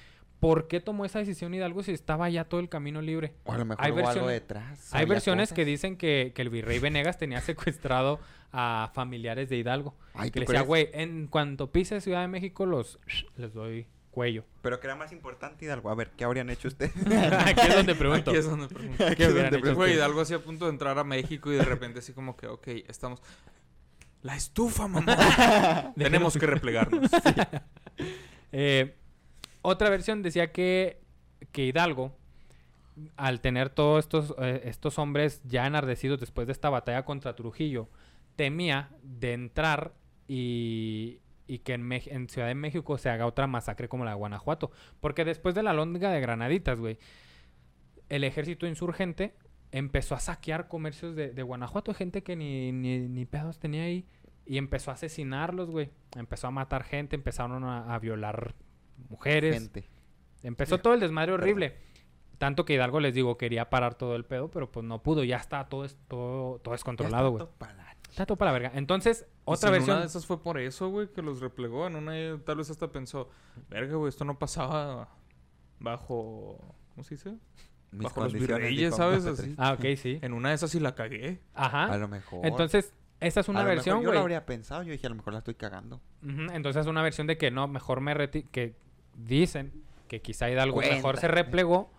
¿Por 0.40 0.68
qué 0.68 0.80
tomó 0.80 1.04
esa 1.04 1.18
decisión 1.18 1.52
Hidalgo 1.52 1.82
si 1.82 1.92
estaba 1.92 2.30
ya 2.30 2.44
todo 2.44 2.60
el 2.60 2.70
camino 2.70 3.02
libre? 3.02 3.34
O 3.44 3.52
a 3.52 3.58
lo 3.58 3.66
mejor 3.66 3.84
Hay 3.84 3.92
hubo 3.92 3.98
algo 3.98 4.08
versiones- 4.26 4.30
detrás. 4.32 4.94
Hay 4.94 5.04
versiones 5.04 5.52
que 5.52 5.66
dicen 5.66 5.96
que, 5.98 6.32
que 6.34 6.40
el 6.40 6.48
virrey 6.48 6.78
Venegas 6.78 7.18
tenía 7.18 7.40
secuestrado 7.42 8.18
a 8.50 8.90
familiares 8.94 9.50
de 9.50 9.58
Hidalgo. 9.58 9.94
Ay, 10.14 10.30
que 10.30 10.40
¿tú 10.40 10.52
le 10.52 10.58
decía, 10.58 10.62
güey, 10.66 10.88
en 10.94 11.26
cuanto 11.26 11.70
pise 11.70 12.00
Ciudad 12.00 12.22
de 12.22 12.28
México, 12.28 12.64
los 12.64 12.98
les 13.36 13.52
doy 13.52 13.86
cuello. 14.10 14.44
Pero 14.62 14.80
que 14.80 14.86
era 14.86 14.96
más 14.96 15.12
importante 15.12 15.64
Hidalgo. 15.64 15.90
A 15.90 15.94
ver, 15.94 16.10
¿qué 16.16 16.24
habrían 16.24 16.50
hecho 16.50 16.68
ustedes? 16.68 16.92
Aquí 17.46 17.60
es 17.68 17.74
donde 17.74 17.94
pregunto. 17.94 18.30
Aquí 18.30 18.38
es 18.38 18.48
donde 18.48 18.68
pregunto. 18.68 19.04
Aquí 19.04 19.16
¿Qué 19.16 19.24
es 19.24 19.34
donde 19.34 19.48
pregunto. 19.50 19.74
Güey, 19.76 19.94
Hidalgo 19.94 20.20
así 20.20 20.34
a 20.34 20.40
punto 20.40 20.66
de 20.66 20.72
entrar 20.72 20.98
a 20.98 21.04
México 21.04 21.52
y 21.52 21.56
de 21.56 21.64
repente 21.64 22.00
así 22.00 22.12
como 22.12 22.36
que, 22.36 22.46
ok, 22.46 22.68
estamos... 22.88 23.22
La 24.22 24.36
estufa, 24.36 24.86
mamá. 24.86 25.92
Tenemos 25.96 26.36
que 26.36 26.46
replegarnos. 26.46 27.10
Eh, 28.52 28.96
otra 29.62 29.90
versión 29.90 30.22
decía 30.22 30.50
que, 30.50 31.00
que 31.52 31.66
Hidalgo, 31.66 32.16
al 33.16 33.40
tener 33.40 33.70
todos 33.70 34.04
estos, 34.04 34.34
eh, 34.40 34.62
estos 34.64 34.98
hombres 34.98 35.40
ya 35.44 35.68
enardecidos 35.68 36.18
después 36.18 36.48
de 36.48 36.52
esta 36.52 36.68
batalla 36.68 37.04
contra 37.04 37.36
Trujillo, 37.36 37.88
temía 38.34 38.90
de 39.04 39.34
entrar 39.34 39.94
y, 40.26 41.19
y 41.50 41.58
que 41.58 41.74
en, 41.74 42.28
Ciudad 42.28 42.46
de 42.46 42.54
México 42.54 42.96
se 42.96 43.10
haga 43.10 43.26
otra 43.26 43.46
masacre 43.48 43.88
como 43.88 44.04
la 44.04 44.12
de 44.12 44.16
Guanajuato. 44.16 44.70
Porque 45.00 45.24
después 45.24 45.54
de 45.54 45.64
la 45.64 45.72
lóndiga 45.72 46.10
de 46.10 46.20
Granaditas, 46.20 46.78
güey, 46.78 46.96
el 48.08 48.22
ejército 48.24 48.66
insurgente 48.66 49.34
empezó 49.72 50.14
a 50.14 50.20
saquear 50.20 50.68
comercios 50.68 51.16
de, 51.16 51.32
de 51.32 51.42
Guanajuato, 51.42 51.92
gente 51.92 52.22
que 52.22 52.36
ni, 52.36 52.70
ni, 52.70 53.00
ni 53.08 53.24
pedos 53.24 53.58
tenía 53.58 53.82
ahí, 53.84 54.06
y 54.46 54.58
empezó 54.58 54.90
a 54.90 54.94
asesinarlos, 54.94 55.70
güey. 55.70 55.90
Empezó 56.16 56.46
a 56.46 56.50
matar 56.50 56.84
gente, 56.84 57.16
empezaron 57.16 57.64
a, 57.64 57.94
a 57.94 57.98
violar 57.98 58.54
mujeres. 59.08 59.54
Gente. 59.54 59.88
Empezó 60.42 60.78
todo 60.78 60.94
el 60.94 61.00
desmadre 61.00 61.32
horrible. 61.32 61.74
Tanto 62.38 62.64
que 62.64 62.74
Hidalgo 62.74 63.00
les 63.00 63.12
digo, 63.14 63.36
quería 63.36 63.68
parar 63.70 63.94
todo 63.96 64.16
el 64.16 64.24
pedo, 64.24 64.50
pero 64.50 64.70
pues 64.70 64.86
no 64.86 65.02
pudo. 65.02 65.24
Ya 65.24 65.36
está 65.36 65.68
todo, 65.68 65.84
es- 65.84 65.98
todo, 66.08 66.58
todo 66.60 66.72
descontrolado, 66.72 67.30
güey. 67.32 67.44
Está 68.10 68.26
todo 68.26 68.36
para 68.36 68.52
la 68.52 68.58
verga. 68.58 68.72
Entonces, 68.78 69.26
otra 69.44 69.60
si 69.60 69.66
en 69.68 69.72
versión. 69.72 69.96
Una 69.96 70.00
de 70.02 70.06
esas 70.08 70.26
fue 70.26 70.42
por 70.42 70.58
eso, 70.58 70.88
güey, 70.90 71.08
que 71.12 71.22
los 71.22 71.40
replegó. 71.40 71.86
En 71.86 71.96
una 71.96 72.12
tal 72.44 72.56
vez 72.58 72.70
hasta 72.70 72.88
pensó, 72.92 73.28
verga, 73.68 73.96
güey, 73.96 74.08
esto 74.08 74.24
no 74.24 74.38
pasaba 74.38 75.08
bajo. 75.78 76.58
¿Cómo 76.90 77.04
se 77.04 77.14
dice? 77.14 77.36
Mis 77.92 78.04
Bajo 78.04 78.22
los 78.24 78.32
virreyes, 78.32 78.94
¿sabes? 78.94 79.24
MP3. 79.24 79.32
Así. 79.32 79.54
Ah, 79.58 79.72
ok, 79.72 79.84
sí. 79.96 80.18
En 80.22 80.32
una 80.32 80.50
de 80.50 80.54
esas 80.54 80.70
sí 80.70 80.78
la 80.80 80.94
cagué. 80.94 81.40
A 81.54 81.66
Ajá. 81.66 81.96
lo 81.98 82.08
mejor. 82.08 82.44
Entonces, 82.46 82.92
esa 83.18 83.40
es 83.40 83.48
A 83.48 83.50
una 83.50 83.60
mejor 83.60 83.74
versión, 83.76 83.96
Yo 83.98 84.02
lo 84.04 84.08
güey. 84.10 84.20
habría 84.20 84.46
pensado. 84.46 84.82
Yo 84.82 84.92
dije, 84.92 85.06
a 85.06 85.10
lo 85.10 85.16
mejor 85.16 85.32
la 85.32 85.40
estoy 85.40 85.54
cagando. 85.54 86.00
Ujú, 86.22 86.52
Entonces, 86.52 86.82
es 86.82 86.86
una 86.86 87.02
versión 87.02 87.26
de 87.26 87.36
que 87.36 87.50
no, 87.50 87.66
mejor 87.68 88.00
me 88.00 88.14
reti 88.14 88.44
que 88.44 88.76
dicen 89.14 89.72
que 90.08 90.20
quizá 90.22 90.48
Hidalgo 90.50 90.78
mejor 90.80 91.16
se 91.16 91.22
Cuéntame. 91.26 91.42
replegó. 91.42 91.92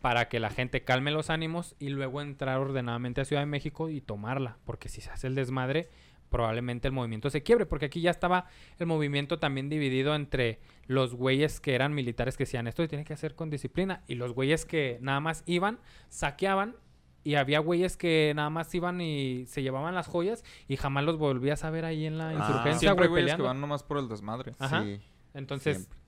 Para 0.00 0.28
que 0.28 0.38
la 0.40 0.50
gente 0.50 0.82
calme 0.84 1.10
los 1.10 1.30
ánimos 1.30 1.74
y 1.78 1.88
luego 1.88 2.20
entrar 2.20 2.58
ordenadamente 2.58 3.20
a 3.20 3.24
Ciudad 3.24 3.42
de 3.42 3.46
México 3.46 3.88
y 3.88 4.00
tomarla. 4.00 4.56
Porque 4.64 4.88
si 4.88 5.00
se 5.00 5.10
hace 5.10 5.26
el 5.26 5.34
desmadre, 5.34 5.88
probablemente 6.30 6.86
el 6.88 6.92
movimiento 6.94 7.30
se 7.30 7.42
quiebre. 7.42 7.66
Porque 7.66 7.86
aquí 7.86 8.00
ya 8.00 8.10
estaba 8.10 8.46
el 8.78 8.86
movimiento 8.86 9.38
también 9.38 9.68
dividido 9.68 10.14
entre 10.14 10.60
los 10.86 11.14
güeyes 11.14 11.58
que 11.60 11.74
eran 11.74 11.94
militares 11.94 12.36
que 12.36 12.44
decían 12.44 12.66
esto 12.68 12.82
se 12.82 12.88
tiene 12.88 13.04
que 13.04 13.12
hacer 13.14 13.34
con 13.34 13.50
disciplina 13.50 14.02
y 14.06 14.14
los 14.14 14.32
güeyes 14.34 14.64
que 14.66 14.98
nada 15.00 15.20
más 15.20 15.42
iban, 15.46 15.78
saqueaban. 16.08 16.76
Y 17.24 17.34
había 17.34 17.58
güeyes 17.58 17.96
que 17.96 18.32
nada 18.36 18.48
más 18.48 18.72
iban 18.74 19.00
y 19.00 19.44
se 19.46 19.62
llevaban 19.62 19.94
las 19.94 20.06
joyas 20.06 20.44
y 20.68 20.76
jamás 20.76 21.04
los 21.04 21.18
volvías 21.18 21.64
a 21.64 21.70
ver 21.70 21.84
ahí 21.84 22.06
en 22.06 22.16
la 22.16 22.28
Ah. 22.28 22.32
insurgencia, 22.34 22.78
Siempre 22.90 23.04
hay 23.04 23.08
güey, 23.10 23.22
güeyes 23.24 23.36
que 23.36 23.42
van 23.42 23.60
nomás 23.60 23.82
por 23.82 23.98
el 23.98 24.08
desmadre. 24.08 24.54
Ajá. 24.60 24.84
Sí. 24.84 25.00
Entonces, 25.34 25.76
Siempre. 25.78 25.98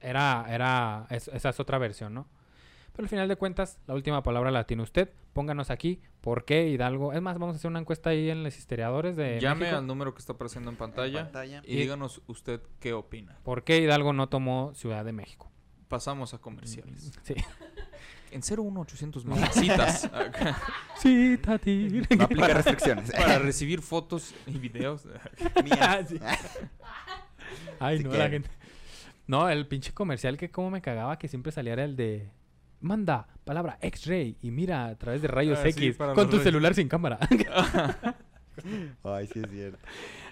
era, 0.00 0.46
era, 0.48 1.06
es- 1.10 1.28
esa 1.28 1.50
es 1.50 1.60
otra 1.60 1.78
versión, 1.78 2.14
¿no? 2.14 2.26
Pero 2.94 3.04
al 3.06 3.08
final 3.08 3.28
de 3.28 3.36
cuentas, 3.36 3.78
la 3.86 3.94
última 3.94 4.22
palabra 4.22 4.50
la 4.52 4.64
tiene 4.66 4.82
usted. 4.84 5.10
Pónganos 5.32 5.70
aquí 5.70 6.00
por 6.20 6.44
qué 6.44 6.68
Hidalgo. 6.68 7.12
Es 7.12 7.20
más, 7.20 7.38
vamos 7.38 7.54
a 7.54 7.58
hacer 7.58 7.68
una 7.70 7.80
encuesta 7.80 8.10
ahí 8.10 8.30
en 8.30 8.44
los 8.44 8.56
historiadores 8.56 9.16
de 9.16 9.40
Llame 9.40 9.62
México. 9.62 9.78
al 9.78 9.86
número 9.86 10.14
que 10.14 10.20
está 10.20 10.34
apareciendo 10.34 10.70
en 10.70 10.76
pantalla, 10.76 11.20
En 11.20 11.26
pantalla. 11.26 11.62
y 11.66 11.74
Y- 11.74 11.76
díganos 11.80 12.22
usted 12.28 12.60
qué 12.78 12.92
opina. 12.92 13.36
¿Por 13.42 13.64
qué 13.64 13.78
Hidalgo 13.78 14.12
no 14.12 14.28
tomó 14.28 14.72
Ciudad 14.74 15.04
de 15.04 15.12
México? 15.12 15.50
Pasamos 15.88 16.34
a 16.34 16.38
comerciales. 16.38 17.12
Sí. 17.22 17.34
En 18.30 18.42
01800 18.42 19.24
mamacitas 19.26 20.04
acá, 20.12 20.58
Sí, 20.98 21.38
Tati. 21.40 22.02
No 22.18 22.24
aplica 22.24 22.48
restricciones. 22.48 23.12
para 23.16 23.38
recibir 23.38 23.80
fotos 23.80 24.34
y 24.48 24.58
videos. 24.58 25.06
Mías. 25.62 26.08
Sí. 26.08 26.18
Ay, 27.78 27.98
Si 27.98 28.04
no, 28.04 28.12
la 28.12 28.28
gente. 28.28 28.50
No, 29.28 29.48
el 29.48 29.68
pinche 29.68 29.92
comercial 29.92 30.36
que 30.36 30.50
como 30.50 30.70
me 30.70 30.82
cagaba 30.82 31.16
que 31.16 31.28
siempre 31.28 31.52
saliera 31.52 31.84
el 31.84 31.94
de 31.94 32.28
manda 32.84 33.26
palabra 33.44 33.78
X-ray 33.80 34.36
y 34.40 34.50
mira 34.50 34.86
a 34.86 34.96
través 34.96 35.20
de 35.22 35.28
rayos 35.28 35.58
Ah, 35.62 35.68
X 35.68 35.96
con 35.96 36.14
tu 36.14 36.22
rayos. 36.32 36.42
celular 36.42 36.74
sin 36.74 36.88
cámara. 36.88 37.18
Ay, 39.02 39.26
sí 39.26 39.40
es 39.44 39.50
cierto. 39.50 39.78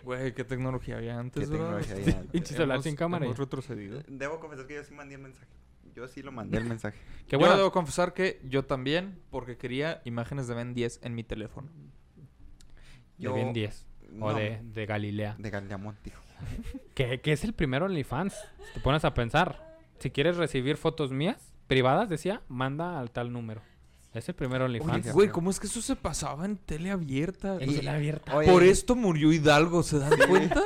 Güey, 0.04 0.32
qué 0.34 0.44
tecnología 0.44 0.96
había 0.96 1.18
antes, 1.18 1.44
Qué 1.48 1.52
tecnología 1.56 1.94
había 1.94 2.16
antes. 2.18 2.30
Pinche 2.30 2.54
celular 2.54 2.76
Hemos- 2.76 2.84
sin 2.84 2.96
cámara. 2.96 3.24
Hemos 3.24 3.38
retrocedido. 3.38 4.02
Debo 4.06 4.38
confesar 4.38 4.66
que 4.66 4.74
yo 4.76 4.84
sí 4.84 4.94
mandé 4.94 5.16
el 5.16 5.20
mensaje. 5.22 5.46
Yo 5.94 6.08
sí 6.08 6.22
lo 6.22 6.32
mandé 6.32 6.58
el 6.58 6.64
mensaje. 6.64 6.96
Qué 7.26 7.32
Yo 7.32 7.38
bueno. 7.40 7.56
debo 7.56 7.72
confesar 7.72 8.14
que 8.14 8.40
yo 8.48 8.64
también, 8.64 9.18
porque 9.30 9.56
quería 9.58 10.00
imágenes 10.04 10.46
de 10.46 10.54
Ben 10.54 10.72
10 10.74 11.00
en 11.02 11.14
mi 11.14 11.24
teléfono. 11.24 11.68
De 13.18 13.24
Yo- 13.24 13.34
Ben 13.34 13.52
10 13.52 13.86
o 14.20 14.30
no, 14.30 14.34
de, 14.34 14.60
de 14.62 14.86
Galilea. 14.86 15.36
De 15.38 15.50
Galdeamont, 15.50 15.98
dijo. 16.02 16.22
Que, 16.94 17.20
que 17.20 17.32
es 17.32 17.44
el 17.44 17.52
primero 17.54 17.86
OnlyFans. 17.86 18.34
Si 18.68 18.74
te 18.74 18.80
pones 18.80 19.04
a 19.04 19.14
pensar. 19.14 19.76
Si 19.98 20.10
quieres 20.10 20.36
recibir 20.36 20.76
fotos 20.76 21.12
mías, 21.12 21.51
privadas, 21.72 22.08
decía, 22.08 22.42
manda 22.48 22.98
al 23.00 23.10
tal 23.10 23.32
número. 23.32 23.62
Es 24.14 24.28
el 24.28 24.34
primero 24.34 24.66
OnlyFans. 24.66 25.06
Oye, 25.06 25.12
Güey, 25.12 25.28
¿cómo 25.30 25.50
es 25.50 25.58
que 25.58 25.66
eso 25.66 25.80
se 25.80 25.96
pasaba 25.96 26.44
en 26.44 26.58
tele 26.58 26.90
abierta? 26.90 27.56
En 27.58 27.74
tele 27.74 27.88
abierta. 27.90 28.36
Oye, 28.36 28.50
Por 28.50 28.62
esto 28.62 28.94
murió 28.94 29.32
Hidalgo, 29.32 29.82
¿se 29.82 29.98
dan 29.98 30.12
cuenta? 30.28 30.62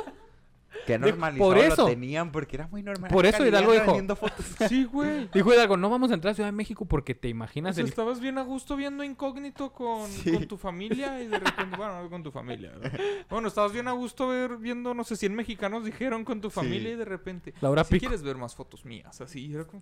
Que 0.85 0.97
normalizado 0.97 1.49
por 1.49 1.57
eso. 1.57 1.81
lo 1.83 1.87
tenían 1.89 2.31
porque 2.31 2.55
era 2.55 2.67
muy 2.67 2.81
normal. 2.83 3.09
Por 3.11 3.25
eso 3.25 3.45
Hidalgo 3.45 3.73
dijo- 3.73 4.15
fotos. 4.15 4.45
Sí, 4.69 4.85
güey. 4.85 5.29
Dijo 5.33 5.53
Hidalgo, 5.53 5.75
no 5.75 5.89
vamos 5.89 6.11
a 6.11 6.13
entrar 6.13 6.31
a 6.31 6.35
Ciudad 6.35 6.47
de 6.49 6.53
México 6.53 6.85
porque 6.85 7.13
te 7.15 7.27
O 7.27 7.31
imaginas 7.31 7.75
sea, 7.75 7.83
el... 7.83 7.89
estabas 7.89 8.19
bien 8.21 8.37
a 8.37 8.41
gusto 8.43 8.75
viendo 8.77 9.03
incógnito 9.03 9.73
con, 9.73 10.09
Sí. 10.09 10.31
con 10.31 10.47
tu 10.47 10.57
familia 10.57 11.21
y 11.21 11.27
de 11.27 11.39
repente, 11.39 11.75
bueno, 11.77 12.03
no 12.03 12.09
con 12.09 12.23
tu 12.23 12.31
familia. 12.31 12.71
¿verdad? 12.77 12.99
Bueno, 13.29 13.47
estabas 13.49 13.73
bien 13.73 13.87
a 13.89 13.91
gusto 13.93 14.27
ver, 14.29 14.57
viendo, 14.57 14.93
no 14.93 15.03
sé, 15.03 15.15
100 15.17 15.33
mexicanos 15.35 15.83
dijeron 15.83 16.23
con 16.23 16.39
tu 16.41 16.49
familia 16.49 16.89
Sí. 16.89 16.93
y 16.93 16.97
de 16.97 17.05
repente, 17.05 17.53
Laura 17.59 17.83
si 17.83 17.91
Pico. 17.93 18.01
quieres 18.07 18.23
ver 18.23 18.37
más 18.37 18.55
fotos 18.55 18.85
mías, 18.85 19.19
así, 19.19 19.53
era 19.53 19.65
como, 19.65 19.81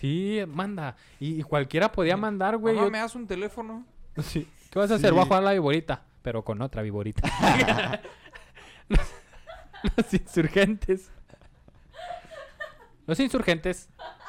Sí, 0.00 0.40
manda. 0.48 0.96
Y, 1.20 1.40
y 1.40 1.42
cualquiera 1.42 1.92
podía 1.92 2.16
mandar, 2.16 2.56
güey. 2.56 2.74
mamá, 2.74 2.86
yo- 2.86 2.90
me 2.90 2.98
das 2.98 3.14
un 3.14 3.26
teléfono. 3.26 3.84
Sí. 4.22 4.46
¿Qué 4.70 4.78
vas 4.78 4.90
a 4.90 4.94
hacer? 4.96 5.10
Sí. 5.10 5.14
Voy 5.14 5.22
a 5.22 5.26
jugar 5.26 5.42
a 5.42 5.46
la 5.46 5.52
viborita. 5.52 6.02
Pero 6.22 6.42
con 6.44 6.60
otra 6.62 6.82
viborita. 6.82 7.28
los, 8.88 9.00
los 9.96 10.14
insurgentes. 10.14 11.10
Los 13.06 13.18
insurgentes 13.20 13.88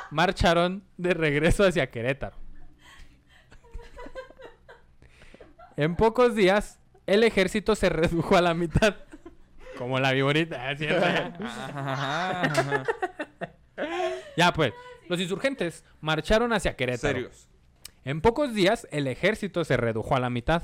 marcharon 0.09 0.83
de 0.97 1.13
regreso 1.13 1.63
hacia 1.65 1.89
Querétaro. 1.91 2.35
En 5.77 5.95
pocos 5.95 6.35
días, 6.35 6.79
el 7.07 7.23
ejército 7.23 7.75
se 7.75 7.89
redujo 7.89 8.35
a 8.37 8.41
la 8.41 8.53
mitad. 8.53 8.95
Como 9.77 9.99
la 9.99 10.11
viborita. 10.11 10.75
¿cierto? 10.77 11.05
Ya, 14.37 14.53
pues. 14.53 14.73
Los 15.09 15.19
insurgentes 15.19 15.83
marcharon 16.01 16.53
hacia 16.53 16.75
Querétaro. 16.75 17.13
Serios. 17.13 17.49
En 18.05 18.21
pocos 18.21 18.53
días, 18.53 18.87
el 18.91 19.07
ejército 19.07 19.63
se 19.63 19.77
redujo 19.77 20.15
a 20.15 20.19
la 20.19 20.29
mitad. 20.29 20.63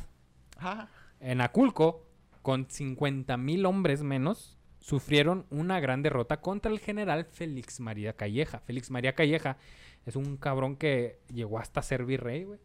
Ah, 0.57 0.87
En 1.19 1.41
Aculco, 1.41 2.05
con 2.41 2.67
50.000 2.67 3.65
hombres 3.67 4.03
menos, 4.03 4.57
sufrieron 4.79 5.45
una 5.49 5.79
gran 5.79 6.01
derrota 6.01 6.41
contra 6.41 6.71
el 6.71 6.79
general 6.79 7.25
Félix 7.25 7.79
María 7.79 8.13
Calleja. 8.13 8.59
Félix 8.59 8.89
María 8.91 9.13
Calleja 9.15 9.57
es 10.05 10.15
un 10.15 10.37
cabrón 10.37 10.75
que 10.77 11.19
llegó 11.33 11.59
hasta 11.59 11.81
ser 11.81 12.05
virrey, 12.05 12.43
güey. 12.45 12.59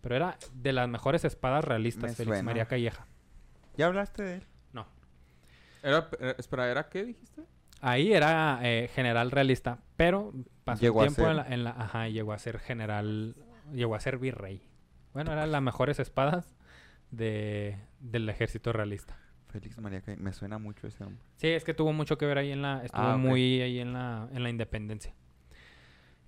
Pero 0.00 0.16
era 0.16 0.38
de 0.54 0.72
las 0.72 0.88
mejores 0.88 1.24
espadas 1.24 1.64
realistas, 1.64 2.10
Me 2.10 2.16
Félix 2.16 2.28
suena. 2.36 2.42
María 2.42 2.66
Calleja. 2.66 3.06
¿Ya 3.76 3.86
hablaste 3.86 4.22
de 4.22 4.34
él? 4.36 4.46
No. 4.72 4.86
Era, 5.82 6.08
eh, 6.20 6.34
espera, 6.38 6.70
¿era 6.70 6.88
qué 6.88 7.04
dijiste? 7.04 7.42
Ahí 7.80 8.12
era 8.12 8.58
eh, 8.62 8.90
general 8.94 9.30
realista, 9.30 9.78
pero 9.96 10.32
pasó 10.64 10.82
Llegó 10.82 11.00
tiempo 11.00 11.22
ser. 11.22 11.30
en 11.30 11.36
la, 11.36 11.46
en 11.48 11.64
la- 11.64 11.70
Ajá, 11.70 12.08
llegó 12.08 12.32
a 12.32 12.38
ser 12.38 12.58
general... 12.58 13.34
Llegó 13.72 13.94
a 13.94 14.00
ser 14.00 14.18
virrey. 14.18 14.62
Bueno, 15.14 15.32
eran 15.32 15.50
las 15.52 15.62
mejores 15.62 15.98
espadas 16.00 16.54
de, 17.10 17.76
del 18.00 18.28
ejército 18.28 18.72
realista. 18.72 19.16
Félix 19.48 19.78
María 19.78 20.00
Calle. 20.00 20.16
Me 20.20 20.32
suena 20.32 20.58
mucho 20.58 20.86
ese 20.86 21.02
nombre. 21.04 21.22
Sí, 21.36 21.48
es 21.48 21.64
que 21.64 21.72
tuvo 21.74 21.92
mucho 21.92 22.18
que 22.18 22.26
ver 22.26 22.38
ahí 22.38 22.52
en 22.52 22.62
la, 22.62 22.84
estuvo 22.84 23.02
Ah, 23.02 23.16
muy 23.16 23.60
ahí 23.62 23.78
en 23.80 23.92
la, 23.92 24.28
en 24.32 24.42
la 24.42 24.50
independencia. 24.50 25.14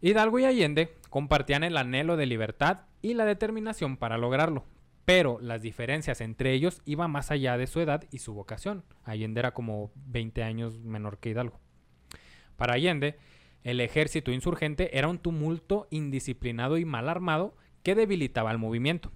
Hidalgo 0.01 0.38
y 0.41 0.45
Allende 0.45 0.97
compartían 1.11 1.62
el 1.62 1.77
anhelo 1.77 2.17
de 2.17 2.27
libertad 2.27 2.81
y 3.03 3.15
la 3.15 3.25
determinación 3.25 3.97
para 3.97 4.19
lograrlo, 4.19 4.65
pero 5.05 5.38
las 5.41 5.62
diferencias 5.62 6.21
entre 6.21 6.53
ellos 6.53 6.81
iban 6.85 7.11
más 7.11 7.31
allá 7.31 7.57
de 7.57 7.67
su 7.67 7.81
edad 7.81 8.05
y 8.11 8.19
su 8.19 8.35
vocación. 8.35 8.85
Allende 9.05 9.41
era 9.41 9.53
como 9.53 9.91
20 10.07 10.43
años 10.43 10.79
menor 10.81 11.19
que 11.19 11.31
Hidalgo. 11.31 11.59
Para 12.57 12.75
Allende, 12.75 13.19
el 13.65 13.81
ejército 13.81 14.31
insurgente 14.31 14.97
era 14.97 15.09
un 15.09 15.19
tumulto 15.19 15.87
indisciplinado 15.91 16.79
y 16.79 16.85
mal 16.85 17.09
armado 17.09 17.57
que 17.83 17.94
debilitaba 17.94 18.50
al 18.50 18.59
movimiento 18.59 19.11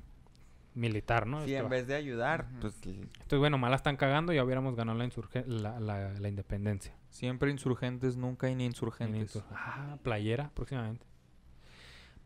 militar, 0.74 1.26
¿no? 1.26 1.44
Sí, 1.44 1.52
Esto- 1.54 1.64
en 1.64 1.70
vez 1.70 1.86
de 1.86 1.94
ayudar, 1.94 2.48
pues 2.60 2.74
Entonces, 2.84 3.38
bueno, 3.38 3.56
mal 3.56 3.70
la 3.70 3.76
están 3.76 3.96
cagando 3.96 4.32
y 4.32 4.36
ya 4.36 4.44
hubiéramos 4.44 4.74
ganado 4.76 4.98
la, 4.98 5.08
la, 5.46 5.80
la- 5.80 6.12
la 6.12 6.28
independencia. 6.28 6.94
Siempre 7.10 7.50
insurgentes, 7.50 8.16
nunca 8.16 8.50
insurgentes. 8.50 9.22
Insurgentes. 9.36 9.58
Ah, 9.58 9.96
playera 10.02 10.50
próximamente. 10.52 11.06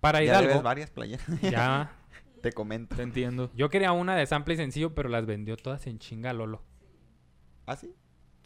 Para 0.00 0.18
ya 0.20 0.40
Hidalgo, 0.42 0.62
varias 0.62 0.90
playeras. 0.90 1.26
ya. 1.42 1.92
Te 2.40 2.52
comento. 2.52 2.96
Te 2.96 3.02
entiendo. 3.02 3.50
Yo 3.54 3.68
quería 3.70 3.92
una 3.92 4.16
de 4.16 4.26
sample 4.26 4.54
y 4.54 4.56
sencillo, 4.56 4.94
pero 4.94 5.08
las 5.08 5.26
vendió 5.26 5.56
todas 5.56 5.86
en 5.86 5.98
chinga 5.98 6.32
Lolo. 6.32 6.62
¿Ah, 7.66 7.76
sí? 7.76 7.94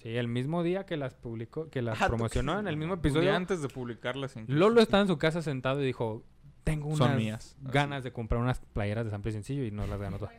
Sí, 0.03 0.17
el 0.17 0.29
mismo 0.29 0.63
día 0.63 0.85
que 0.85 0.97
las 0.97 1.15
publicó, 1.15 1.71
que 1.71 1.81
las 1.81 2.01
Ah, 2.03 2.09
promocionó 2.09 2.59
en 2.59 2.69
el 2.69 2.77
mismo 2.77 2.95
Un 2.95 3.01
día 3.03 3.11
episodio. 3.11 3.35
antes 3.35 3.63
de 3.63 3.69
publicarlas. 3.69 4.37
incluso. 4.37 4.59
Lolo 4.59 4.81
estaba 4.83 5.01
en 5.03 5.09
su 5.09 5.17
casa 5.17 5.41
sentado 5.41 5.83
y 5.83 5.87
dijo, 5.87 6.25
tengo 6.63 6.95
Son 6.97 7.07
unas 7.09 7.17
mías. 7.19 7.57
ganas 7.63 8.05
de 8.05 8.13
comprar 8.13 8.41
unas 8.43 8.61
playeras 8.61 9.05
de 9.05 9.11
sample 9.11 9.31
y 9.31 9.33
sencillo 9.35 9.65
y 9.65 9.71
nos 9.71 9.89
las 9.89 9.99
ganó 10.01 10.19
todas. 10.19 10.35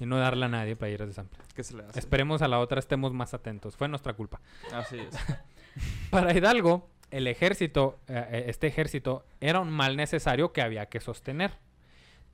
y 0.00 0.06
no 0.06 0.16
darle 0.18 0.46
a 0.46 0.48
nadie 0.48 0.74
playeras 0.76 1.08
de 1.08 1.14
Pedro. 1.22 1.44
¿Qué 1.54 1.62
se 1.64 1.76
le 1.76 1.82
hace? 1.84 1.98
Esperemos 1.98 2.40
a 2.42 2.48
la 2.48 2.58
otra 2.60 2.78
estemos 2.78 3.12
más 3.12 3.34
atentos. 3.34 3.76
Fue 3.76 3.88
nuestra 3.88 4.14
culpa. 4.14 4.40
Así 4.72 4.98
es. 4.98 5.14
Para 6.10 6.32
Hidalgo, 6.34 6.88
el 7.10 7.26
ejército, 7.26 7.98
eh, 8.08 8.24
eh, 8.30 8.44
este 8.48 8.66
ejército, 8.68 9.26
era 9.40 9.60
un 9.60 9.70
mal 9.70 9.96
necesario 9.96 10.52
que 10.52 10.62
había 10.62 10.86
que 10.86 11.00
sostener. 11.00 11.58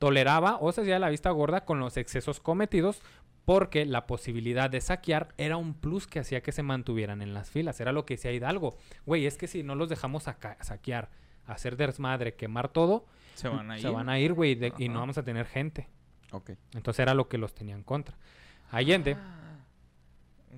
Toleraba 0.00 0.56
o 0.60 0.72
se 0.72 0.80
hacía 0.80 0.98
la 0.98 1.10
vista 1.10 1.30
gorda 1.30 1.64
con 1.64 1.78
los 1.78 1.96
excesos 1.96 2.40
cometidos 2.40 3.00
porque 3.44 3.84
la 3.86 4.06
posibilidad 4.06 4.68
de 4.70 4.80
saquear 4.80 5.28
era 5.38 5.56
un 5.56 5.74
plus 5.74 6.06
que 6.08 6.18
hacía 6.20 6.42
que 6.42 6.52
se 6.52 6.62
mantuvieran 6.62 7.22
en 7.22 7.34
las 7.34 7.50
filas. 7.50 7.80
Era 7.80 7.92
lo 7.92 8.04
que 8.06 8.14
decía 8.14 8.32
Hidalgo. 8.32 8.76
Güey, 9.06 9.26
es 9.26 9.36
que 9.38 9.46
si 9.46 9.62
no 9.62 9.74
los 9.76 9.88
dejamos 9.88 10.24
saca- 10.24 10.56
saquear, 10.62 11.10
hacer 11.46 11.76
desmadre, 11.76 12.34
quemar 12.34 12.68
todo, 12.68 13.06
Se 13.34 13.48
van 13.48 13.70
a 13.70 13.76
ir. 13.76 13.82
se 13.82 13.88
van 13.90 14.08
a 14.08 14.18
ir, 14.18 14.32
güey, 14.32 14.54
de- 14.56 14.72
y 14.78 14.88
no 14.88 15.00
vamos 15.00 15.18
a 15.18 15.22
tener 15.22 15.46
gente. 15.46 15.88
Ok. 16.32 16.50
Entonces 16.74 17.00
era 17.00 17.14
lo 17.14 17.28
que 17.28 17.38
los 17.38 17.54
tenía 17.54 17.74
en 17.74 17.82
contra. 17.82 18.16
Allende, 18.70 19.16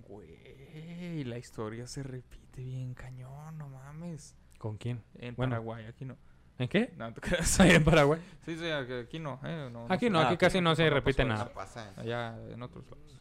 Güey, 0.09 1.25
la 1.25 1.39
historia 1.39 1.87
se 1.87 2.03
repite 2.03 2.63
bien 2.63 2.95
cañón, 2.95 3.59
no 3.59 3.69
mames. 3.69 4.35
¿con 4.59 4.77
quién? 4.77 5.03
En 5.19 5.35
Bueno. 5.35 5.51
Paraguay, 5.53 5.87
aquí 5.87 6.05
no. 6.05 6.17
¿En 6.63 6.69
qué? 6.69 6.93
No, 6.97 7.13
te 7.13 7.21
creas. 7.21 7.59
Ahí 7.61 7.73
en 7.73 7.83
Paraguay. 7.83 8.21
Sí, 8.45 8.57
sí, 8.57 8.71
aquí 8.71 9.19
no. 9.19 9.41
Eh, 9.45 9.69
no, 9.73 9.87
Aquí 9.89 10.09
no, 10.09 10.21
aquí 10.21 10.35
Ah, 10.35 10.39
casi 10.39 10.61
no 10.61 10.77
se 10.77 10.89
repite 10.89 11.25
nada. 11.25 11.53
Pasa. 11.53 11.93
Allá 11.97 12.37
en 12.53 12.63
otros 12.63 12.85
lados. 12.85 13.19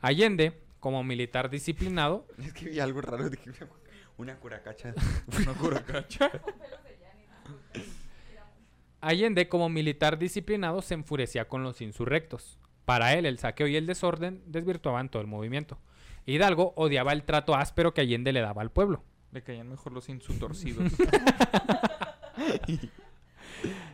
Allende, 0.00 0.60
como 0.80 1.04
militar 1.04 1.50
disciplinado, 1.50 2.26
Es 2.38 2.52
que 2.52 2.68
vi 2.68 2.80
algo 2.80 3.00
raro. 3.00 3.30
Dije, 3.30 3.52
una 4.16 4.34
curacacha. 4.36 4.92
Una 5.38 5.52
curacacha. 5.54 6.32
Allende, 9.00 9.48
como 9.48 9.68
militar 9.68 10.18
disciplinado, 10.18 10.82
se 10.82 10.94
enfurecía 10.94 11.46
con 11.48 11.62
los 11.62 11.80
insurrectos. 11.80 12.58
Para 12.84 13.14
él, 13.14 13.24
el 13.24 13.38
saqueo 13.38 13.68
y 13.68 13.76
el 13.76 13.86
desorden 13.86 14.42
desvirtuaban 14.46 15.10
todo 15.10 15.22
el 15.22 15.28
movimiento. 15.28 15.78
Hidalgo 16.26 16.74
odiaba 16.76 17.12
el 17.12 17.22
trato 17.22 17.54
áspero 17.54 17.94
que 17.94 18.00
Allende 18.00 18.32
le 18.32 18.40
daba 18.40 18.62
al 18.62 18.72
pueblo. 18.72 19.04
Le 19.32 19.42
caían 19.42 19.68
mejor 19.68 19.92
los 19.92 20.08
insutorcidos. 20.08 20.92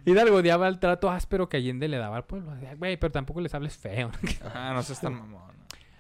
Hidalgo 0.05 0.37
odiaba 0.37 0.69
el 0.69 0.79
trato 0.79 1.11
áspero 1.11 1.49
que 1.49 1.57
Allende 1.57 1.89
le 1.89 1.97
daba 1.97 2.17
al 2.17 2.25
pueblo. 2.25 2.53
Güey, 2.79 2.97
pero 2.97 3.11
tampoco 3.13 3.41
les 3.41 3.55
hables 3.55 3.77
feo. 3.77 4.11
ah, 4.55 4.73
no 4.75 4.83
seas 4.83 5.01
tan 5.01 5.15
mamón. 5.15 5.55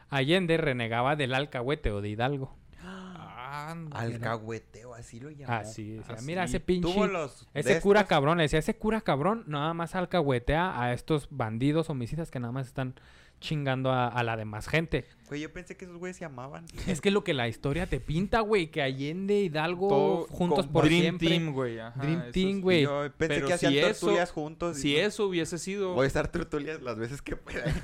Allende 0.09 0.57
renegaba 0.57 1.17
del 1.17 1.35
alcahueteo 1.35 2.01
de 2.01 2.11
Hidalgo. 2.11 2.55
Ah, 2.83 3.75
Alcahueteo, 3.93 4.95
así 4.95 5.19
lo 5.19 5.31
llamó. 5.31 5.53
Así, 5.53 6.01
así. 6.09 6.27
mira 6.27 6.45
ese 6.45 6.61
pinche... 6.61 6.93
Tuvo 6.93 7.07
los. 7.07 7.49
Ese 7.55 7.81
cura 7.81 8.01
estos- 8.01 8.11
cabrón, 8.11 8.39
le 8.39 8.45
decía, 8.45 8.59
ese 8.59 8.77
cura 8.77 9.01
cabrón 9.01 9.45
nada 9.47 9.73
más 9.73 9.95
alcahuetea 9.95 10.81
a 10.81 10.93
estos 10.93 11.29
bandidos 11.31 11.89
homicidas 11.89 12.31
que 12.31 12.39
nada 12.39 12.53
más 12.53 12.67
están 12.67 12.95
chingando 13.41 13.91
a, 13.93 14.09
a 14.09 14.23
la 14.25 14.37
demás 14.37 14.67
gente. 14.69 15.05
Güey, 15.29 15.41
yo 15.43 15.53
pensé 15.53 15.77
que 15.77 15.85
esos 15.85 15.97
güeyes 15.99 16.17
se 16.17 16.25
amaban. 16.25 16.65
Es 16.87 17.01
que 17.01 17.11
lo 17.11 17.23
que 17.25 17.35
la 17.35 17.49
historia 17.49 17.87
te 17.87 18.01
pinta, 18.01 18.41
güey, 18.41 18.71
que 18.71 18.81
Allende, 18.83 19.41
Hidalgo, 19.41 19.89
Todo 19.89 20.27
juntos 20.29 20.67
por 20.67 20.85
Dream 20.85 21.03
siempre. 21.03 21.29
Team, 21.29 21.53
güey. 21.53 21.79
ajá, 21.81 22.01
Dream 22.01 22.31
Team, 22.33 22.61
güey. 22.61 22.83
Yo 22.85 23.03
pensé 23.17 23.35
Pero 23.35 23.47
que 23.49 23.53
hacían 23.55 23.73
si 23.73 23.79
eso- 23.79 23.87
tertulias 24.07 24.31
juntos. 24.31 24.77
Si 24.79 24.93
no- 24.95 25.01
eso 25.01 25.27
hubiese 25.27 25.59
sido... 25.59 25.95
Voy 25.95 26.05
a 26.05 26.07
estar 26.07 26.29
tertulias 26.29 26.81
las 26.83 26.97
veces 26.97 27.23
que 27.23 27.37
pueda. 27.37 27.65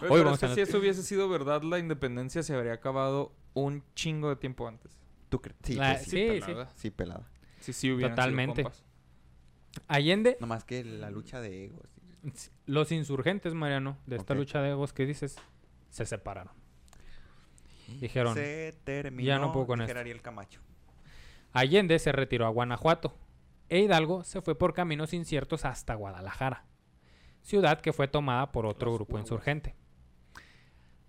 Pero 0.00 0.08
vamos 0.24 0.34
es 0.34 0.40
que 0.40 0.46
a- 0.46 0.54
si 0.54 0.60
eso 0.60 0.78
hubiese 0.78 1.02
sido 1.02 1.28
verdad, 1.28 1.62
la 1.62 1.78
independencia 1.78 2.42
se 2.42 2.54
habría 2.54 2.74
acabado 2.74 3.32
un 3.54 3.82
chingo 3.94 4.28
de 4.28 4.36
tiempo 4.36 4.68
antes. 4.68 4.98
¿Tú 5.28 5.40
crees? 5.40 5.56
Sí, 5.64 5.74
La- 5.74 5.98
sí. 5.98 6.10
sí, 6.10 6.10
sí. 6.10 6.40
pelada. 6.40 6.72
Sí, 6.76 6.90
pelada. 6.90 7.30
Sí, 7.60 7.72
sí, 7.72 7.88
sido 7.94 8.08
Totalmente. 8.08 8.62
compas. 8.62 8.84
Allende, 9.88 10.36
Nomás 10.40 10.64
que 10.64 10.82
la 10.84 11.10
lucha 11.10 11.40
de 11.40 11.66
egos. 11.66 11.88
Los 12.66 12.92
insurgentes, 12.92 13.54
Mariano, 13.54 13.96
de 14.06 14.16
esta 14.16 14.34
lucha 14.34 14.60
de 14.62 14.70
egos 14.70 14.92
que 14.92 15.06
dices, 15.06 15.36
se 15.90 16.06
separaron. 16.06 16.52
Dijeron, 18.00 18.34
Se 18.34 18.74
terminó. 18.84 19.26
"Ya 19.26 19.38
no 19.38 19.52
puedo 19.52 19.66
con 19.66 19.80
esto". 19.82 19.98
Ariel 19.98 20.22
Camacho. 20.22 20.60
Allende 21.52 21.98
se 21.98 22.12
retiró 22.12 22.46
a 22.46 22.50
Guanajuato 22.50 23.14
e 23.68 23.80
Hidalgo 23.80 24.22
se 24.22 24.40
fue 24.42 24.56
por 24.56 24.74
caminos 24.74 25.12
inciertos 25.12 25.64
hasta 25.64 25.94
Guadalajara, 25.94 26.64
ciudad 27.42 27.80
que 27.80 27.92
fue 27.92 28.06
tomada 28.06 28.52
por 28.52 28.66
otro 28.66 28.94
grupo 28.94 29.18
insurgente. 29.18 29.74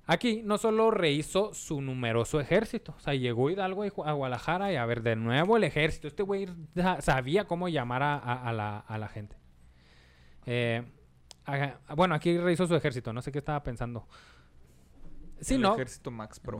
Aquí 0.08 0.42
no 0.44 0.58
solo 0.58 0.90
rehizo 0.90 1.54
su 1.54 1.80
numeroso 1.82 2.40
ejército, 2.40 2.96
o 2.98 3.00
sea, 3.00 3.14
llegó 3.14 3.50
Hidalgo 3.52 3.84
a 4.04 4.12
Guadalajara 4.14 4.74
y 4.74 4.76
a 4.76 4.86
ver 4.86 5.04
de 5.04 5.16
nuevo 5.16 5.58
el 5.58 5.64
ejército. 5.64 6.08
Este 6.08 6.24
güey 6.24 6.48
sa- 6.76 7.02
sabía 7.02 7.46
cómo 7.46 7.70
llamar 7.70 8.02
a, 8.02 8.16
a- 8.18 8.50
a 8.50 8.52
la, 8.54 8.80
a 8.80 8.98
la 8.98 9.08
gente. 9.08 9.38
Eh, 10.48 10.84
bueno, 11.96 12.16
aquí 12.16 12.38
rehizo 12.38 12.68
su 12.68 12.76
ejército, 12.76 13.14
no 13.14 13.22
sé 13.22 13.32
qué 13.32 13.40
estaba 13.40 13.64
pensando. 13.64 14.08
Sí, 15.40 15.56
el 15.56 15.62
no, 15.62 15.74
ejército 15.74 16.12
Max 16.12 16.40
Pro. 16.40 16.60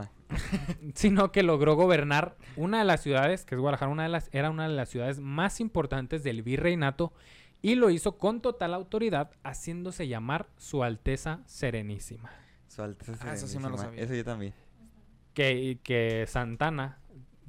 Sino 0.96 1.32
que 1.32 1.44
logró 1.44 1.76
gobernar 1.76 2.36
una 2.56 2.80
de 2.80 2.86
las 2.86 3.02
ciudades, 3.02 3.46
que 3.46 3.54
es 3.54 3.62
Guadalajara, 3.62 3.92
una 3.92 4.04
de 4.04 4.10
las, 4.10 4.30
era 4.32 4.50
una 4.50 4.68
de 4.68 4.74
las 4.74 4.90
ciudades 4.90 5.20
más 5.20 5.60
importantes 5.60 6.24
del 6.24 6.42
virreinato 6.42 7.14
y 7.62 7.76
lo 7.76 7.92
hizo 7.92 8.18
con 8.18 8.42
total 8.42 8.74
autoridad, 8.74 9.32
haciéndose 9.44 10.08
llamar 10.08 10.48
Su 10.58 10.84
Alteza 10.84 11.42
Serenísima. 11.46 12.32
Su 12.68 12.82
Alteza 12.82 13.14
Ah, 13.22 13.34
eso 13.34 13.46
sí 13.48 13.60
me 13.60 13.70
lo 13.70 13.78
Serenísima. 13.78 13.84
sabía. 13.92 14.04
Eso 14.04 14.16
yo 14.16 14.26
también. 14.26 14.54
Que, 15.36 15.80
que 15.84 16.26
Santana 16.28 16.98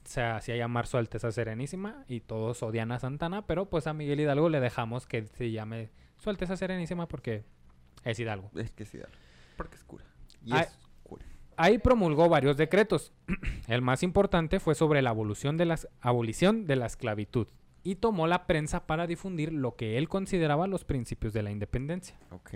se 0.04 0.22
hacía 0.22 0.56
llamar 0.56 0.86
Su 0.86 0.98
Alteza 0.98 1.32
Serenísima 1.32 2.04
y 2.08 2.20
todos 2.20 2.62
odian 2.62 2.92
a 2.92 2.98
Santana, 2.98 3.46
pero 3.46 3.70
pues 3.70 3.86
a 3.86 3.94
Miguel 3.94 4.20
Hidalgo 4.20 4.50
le 4.50 4.60
dejamos 4.60 5.06
que 5.06 5.24
se 5.24 5.50
llame 5.50 5.90
Su 6.22 6.30
Alteza 6.30 6.56
Serenísima 6.56 7.08
porque 7.08 7.44
es 8.04 8.18
Hidalgo. 8.18 8.50
Es 8.54 8.70
que 8.70 8.84
sí, 8.84 8.98
dale. 8.98 9.12
Porque 9.56 9.74
es 9.74 9.82
cura. 9.82 10.04
Y 10.44 10.52
Ah, 10.52 10.60
es 10.60 10.78
cura. 11.02 11.24
Ahí 11.56 11.78
promulgó 11.78 12.28
varios 12.28 12.56
decretos. 12.56 13.12
El 13.66 13.82
más 13.82 14.04
importante 14.04 14.60
fue 14.60 14.76
sobre 14.76 15.02
la 15.02 15.10
abolición 15.10 15.56
de, 15.56 15.64
las, 15.66 15.88
abolición 16.00 16.66
de 16.66 16.76
la 16.76 16.86
esclavitud 16.86 17.48
y 17.82 17.96
tomó 17.96 18.28
la 18.28 18.46
prensa 18.46 18.86
para 18.86 19.08
difundir 19.08 19.52
lo 19.52 19.74
que 19.74 19.98
él 19.98 20.08
consideraba 20.08 20.68
los 20.68 20.84
principios 20.84 21.32
de 21.32 21.42
la 21.42 21.50
independencia. 21.50 22.16
Ok. 22.30 22.50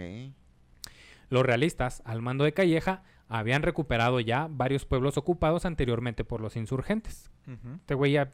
Los 1.28 1.44
realistas, 1.44 2.02
al 2.04 2.22
mando 2.22 2.44
de 2.44 2.52
Calleja, 2.52 3.02
habían 3.28 3.62
recuperado 3.62 4.20
ya 4.20 4.46
varios 4.48 4.84
pueblos 4.84 5.18
ocupados 5.18 5.64
anteriormente 5.64 6.22
por 6.22 6.40
los 6.40 6.54
insurgentes. 6.54 7.32
Este 7.80 7.94
güey 7.94 8.12
ya 8.12 8.30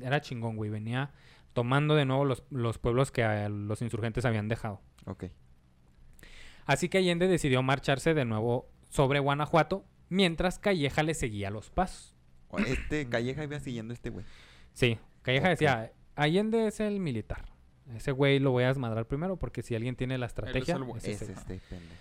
era 0.00 0.20
chingón, 0.20 0.56
güey. 0.56 0.70
Venía 0.70 1.10
tomando 1.62 1.96
de 1.96 2.04
nuevo 2.04 2.24
los, 2.24 2.44
los 2.50 2.78
pueblos 2.78 3.10
que 3.10 3.24
los 3.50 3.82
insurgentes 3.82 4.24
habían 4.24 4.46
dejado. 4.46 4.80
Ok. 5.06 5.24
Así 6.66 6.88
que 6.88 6.98
Allende 6.98 7.26
decidió 7.26 7.62
marcharse 7.64 8.14
de 8.14 8.24
nuevo 8.24 8.68
sobre 8.90 9.18
Guanajuato, 9.18 9.84
mientras 10.08 10.60
Calleja 10.60 11.02
le 11.02 11.14
seguía 11.14 11.50
los 11.50 11.70
pasos. 11.70 12.14
Este 12.66 13.08
Calleja 13.08 13.42
iba 13.42 13.58
siguiendo 13.58 13.92
a 13.92 13.94
este 13.94 14.10
güey. 14.10 14.24
Sí, 14.72 14.98
Calleja 15.22 15.48
decía, 15.48 15.90
Allende 16.14 16.68
es 16.68 16.78
el 16.78 17.00
militar. 17.00 17.46
Ese 17.96 18.12
güey 18.12 18.38
lo 18.38 18.52
voy 18.52 18.62
a 18.64 18.68
desmadrar 18.68 19.06
primero 19.06 19.36
porque 19.36 19.62
si 19.62 19.74
alguien 19.74 19.96
tiene 19.96 20.16
la 20.16 20.26
estrategia... 20.26 20.78
es 20.96 21.04
Es 21.04 21.22
ese. 21.22 21.32
este 21.32 21.60
pendejo. 21.68 21.94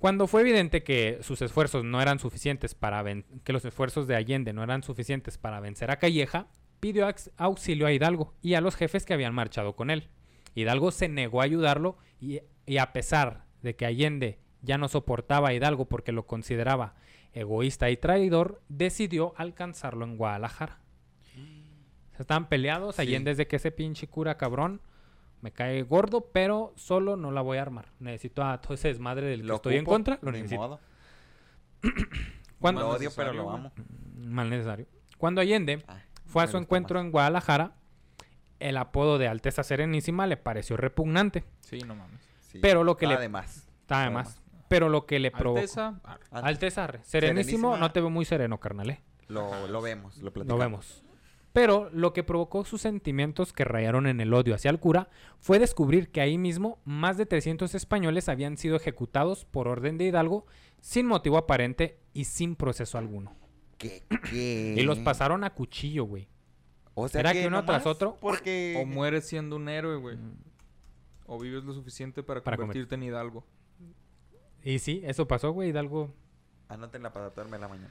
Cuando 0.00 0.26
fue 0.26 0.40
evidente 0.40 0.82
que 0.82 1.18
sus 1.22 1.40
esfuerzos 1.42 1.84
no 1.84 2.02
eran 2.02 2.18
suficientes 2.18 2.74
para 2.74 3.02
ven- 3.02 3.24
que 3.44 3.52
los 3.52 3.64
esfuerzos 3.64 4.08
de 4.08 4.16
Allende 4.16 4.52
no 4.52 4.64
eran 4.64 4.82
suficientes 4.82 5.38
para 5.38 5.60
vencer 5.60 5.90
a 5.92 5.98
Calleja, 5.98 6.48
pidió 6.80 7.06
auxilio 7.36 7.86
a 7.86 7.92
Hidalgo 7.92 8.34
y 8.42 8.54
a 8.54 8.60
los 8.60 8.76
jefes 8.76 9.04
que 9.04 9.14
habían 9.14 9.34
marchado 9.34 9.74
con 9.76 9.90
él. 9.90 10.08
Hidalgo 10.54 10.90
se 10.90 11.08
negó 11.08 11.40
a 11.40 11.44
ayudarlo 11.44 11.98
y, 12.20 12.40
y 12.66 12.78
a 12.78 12.92
pesar 12.92 13.44
de 13.62 13.76
que 13.76 13.86
Allende 13.86 14.38
ya 14.62 14.78
no 14.78 14.88
soportaba 14.88 15.48
a 15.48 15.54
Hidalgo 15.54 15.86
porque 15.86 16.12
lo 16.12 16.26
consideraba 16.26 16.94
egoísta 17.32 17.90
y 17.90 17.96
traidor, 17.98 18.62
decidió 18.68 19.34
alcanzarlo 19.36 20.04
en 20.04 20.16
Guadalajara. 20.16 20.80
Estaban 22.18 22.48
peleados, 22.48 22.96
Sí. 22.96 23.02
Allende 23.02 23.32
es 23.32 23.36
de 23.36 23.46
que 23.46 23.56
ese 23.56 23.70
pinche 23.70 24.08
cura 24.08 24.38
cabrón 24.38 24.80
me 25.42 25.52
cae 25.52 25.82
gordo, 25.82 26.30
pero 26.32 26.72
solo 26.76 27.16
no 27.16 27.30
la 27.30 27.42
voy 27.42 27.58
a 27.58 27.62
armar. 27.62 27.92
Necesito 28.00 28.42
a 28.42 28.58
todo 28.62 28.72
ese 28.72 28.88
desmadre 28.88 29.26
del 29.26 29.42
que 29.42 29.46
Lo 29.48 29.56
estoy 29.56 29.76
en 29.76 29.84
contra, 29.84 30.18
lo 30.22 30.32
necesito. 30.32 30.60
modo. 30.62 30.80
Cuando, 32.58 32.80
Lo 32.80 32.88
odio, 32.88 33.10
pero 33.14 33.34
lo 33.34 33.50
amo. 33.50 33.70
mal 34.16 34.48
necesario. 34.48 34.86
Cuando 35.18 35.42
Allende 35.42 35.84
Ah, 35.86 36.00
fue 36.26 36.42
a 36.42 36.46
su 36.46 36.56
encuentro 36.58 36.98
más. 36.98 37.06
en 37.06 37.12
Guadalajara, 37.12 37.74
el 38.60 38.76
apodo 38.76 39.18
de 39.18 39.28
Alteza 39.28 39.62
Serenísima 39.62 40.26
le 40.26 40.36
pareció 40.36 40.76
repugnante. 40.76 41.44
Sí, 41.60 41.78
no 41.86 41.94
mames. 41.94 42.20
Sí, 42.40 42.58
pero 42.60 42.84
lo 42.84 42.96
que 42.96 43.06
le- 43.06 43.14
Además. 43.14 43.68
Está 43.82 44.02
de 44.04 44.10
más. 44.10 44.40
Pero 44.68 44.88
lo 44.88 45.06
que 45.06 45.20
le 45.20 45.30
provocó. 45.30 45.58
Alteza, 45.60 46.00
Alteza, 46.32 46.84
arre. 46.84 47.00
Serenísimo, 47.04 47.68
Serenísima. 47.70 47.78
no 47.78 47.92
te 47.92 48.00
veo 48.00 48.10
muy 48.10 48.24
sereno, 48.24 48.58
carnal, 48.58 48.90
¿eh? 48.90 49.00
Lo, 49.28 49.68
lo 49.68 49.80
vemos, 49.80 50.16
lo 50.18 50.24
Lo 50.24 50.32
platicamos. 50.32 50.58
vemos. 50.64 51.02
Pero 51.52 51.88
lo 51.90 52.12
que 52.12 52.22
provocó 52.24 52.64
sus 52.64 52.82
sentimientos 52.82 53.52
que 53.52 53.64
rayaron 53.64 54.06
en 54.06 54.20
el 54.20 54.34
odio 54.34 54.54
hacia 54.54 54.70
el 54.70 54.78
cura 54.78 55.08
fue 55.38 55.58
descubrir 55.58 56.10
que 56.10 56.20
ahí 56.20 56.36
mismo 56.36 56.78
más 56.84 57.16
de 57.16 57.24
300 57.26 57.74
españoles 57.74 58.28
habían 58.28 58.56
sido 58.58 58.76
ejecutados 58.76 59.44
por 59.46 59.66
orden 59.68 59.96
de 59.96 60.04
Hidalgo 60.04 60.44
sin 60.80 61.06
motivo 61.06 61.38
aparente 61.38 61.98
y 62.12 62.24
sin 62.24 62.56
proceso 62.56 62.98
alguno. 62.98 63.34
¿Qué? 63.78 64.02
qué? 64.30 64.74
Y 64.78 64.82
los 64.82 64.98
pasaron 65.00 65.44
a 65.44 65.50
cuchillo, 65.50 66.04
güey. 66.04 66.28
O 66.94 67.08
sea 67.08 67.18
¿Será 67.20 67.32
que 67.32 67.46
uno 67.46 67.64
tras 67.64 67.84
otro? 67.86 68.16
Porque... 68.20 68.78
o 68.80 68.86
mueres 68.86 69.26
siendo 69.26 69.56
un 69.56 69.68
héroe, 69.68 69.96
güey. 69.96 70.16
O 71.26 71.38
vives 71.38 71.64
lo 71.64 71.74
suficiente 71.74 72.22
para, 72.22 72.42
Para 72.42 72.56
convertirte 72.56 72.94
en 72.94 73.02
Hidalgo. 73.02 73.44
Y 74.62 74.78
sí, 74.78 75.02
eso 75.04 75.28
pasó, 75.28 75.50
güey. 75.52 75.68
Hidalgo. 75.70 76.14
Anótenla 76.68 77.12
para 77.12 77.30
darme 77.30 77.58
la 77.58 77.68
mañana. 77.68 77.90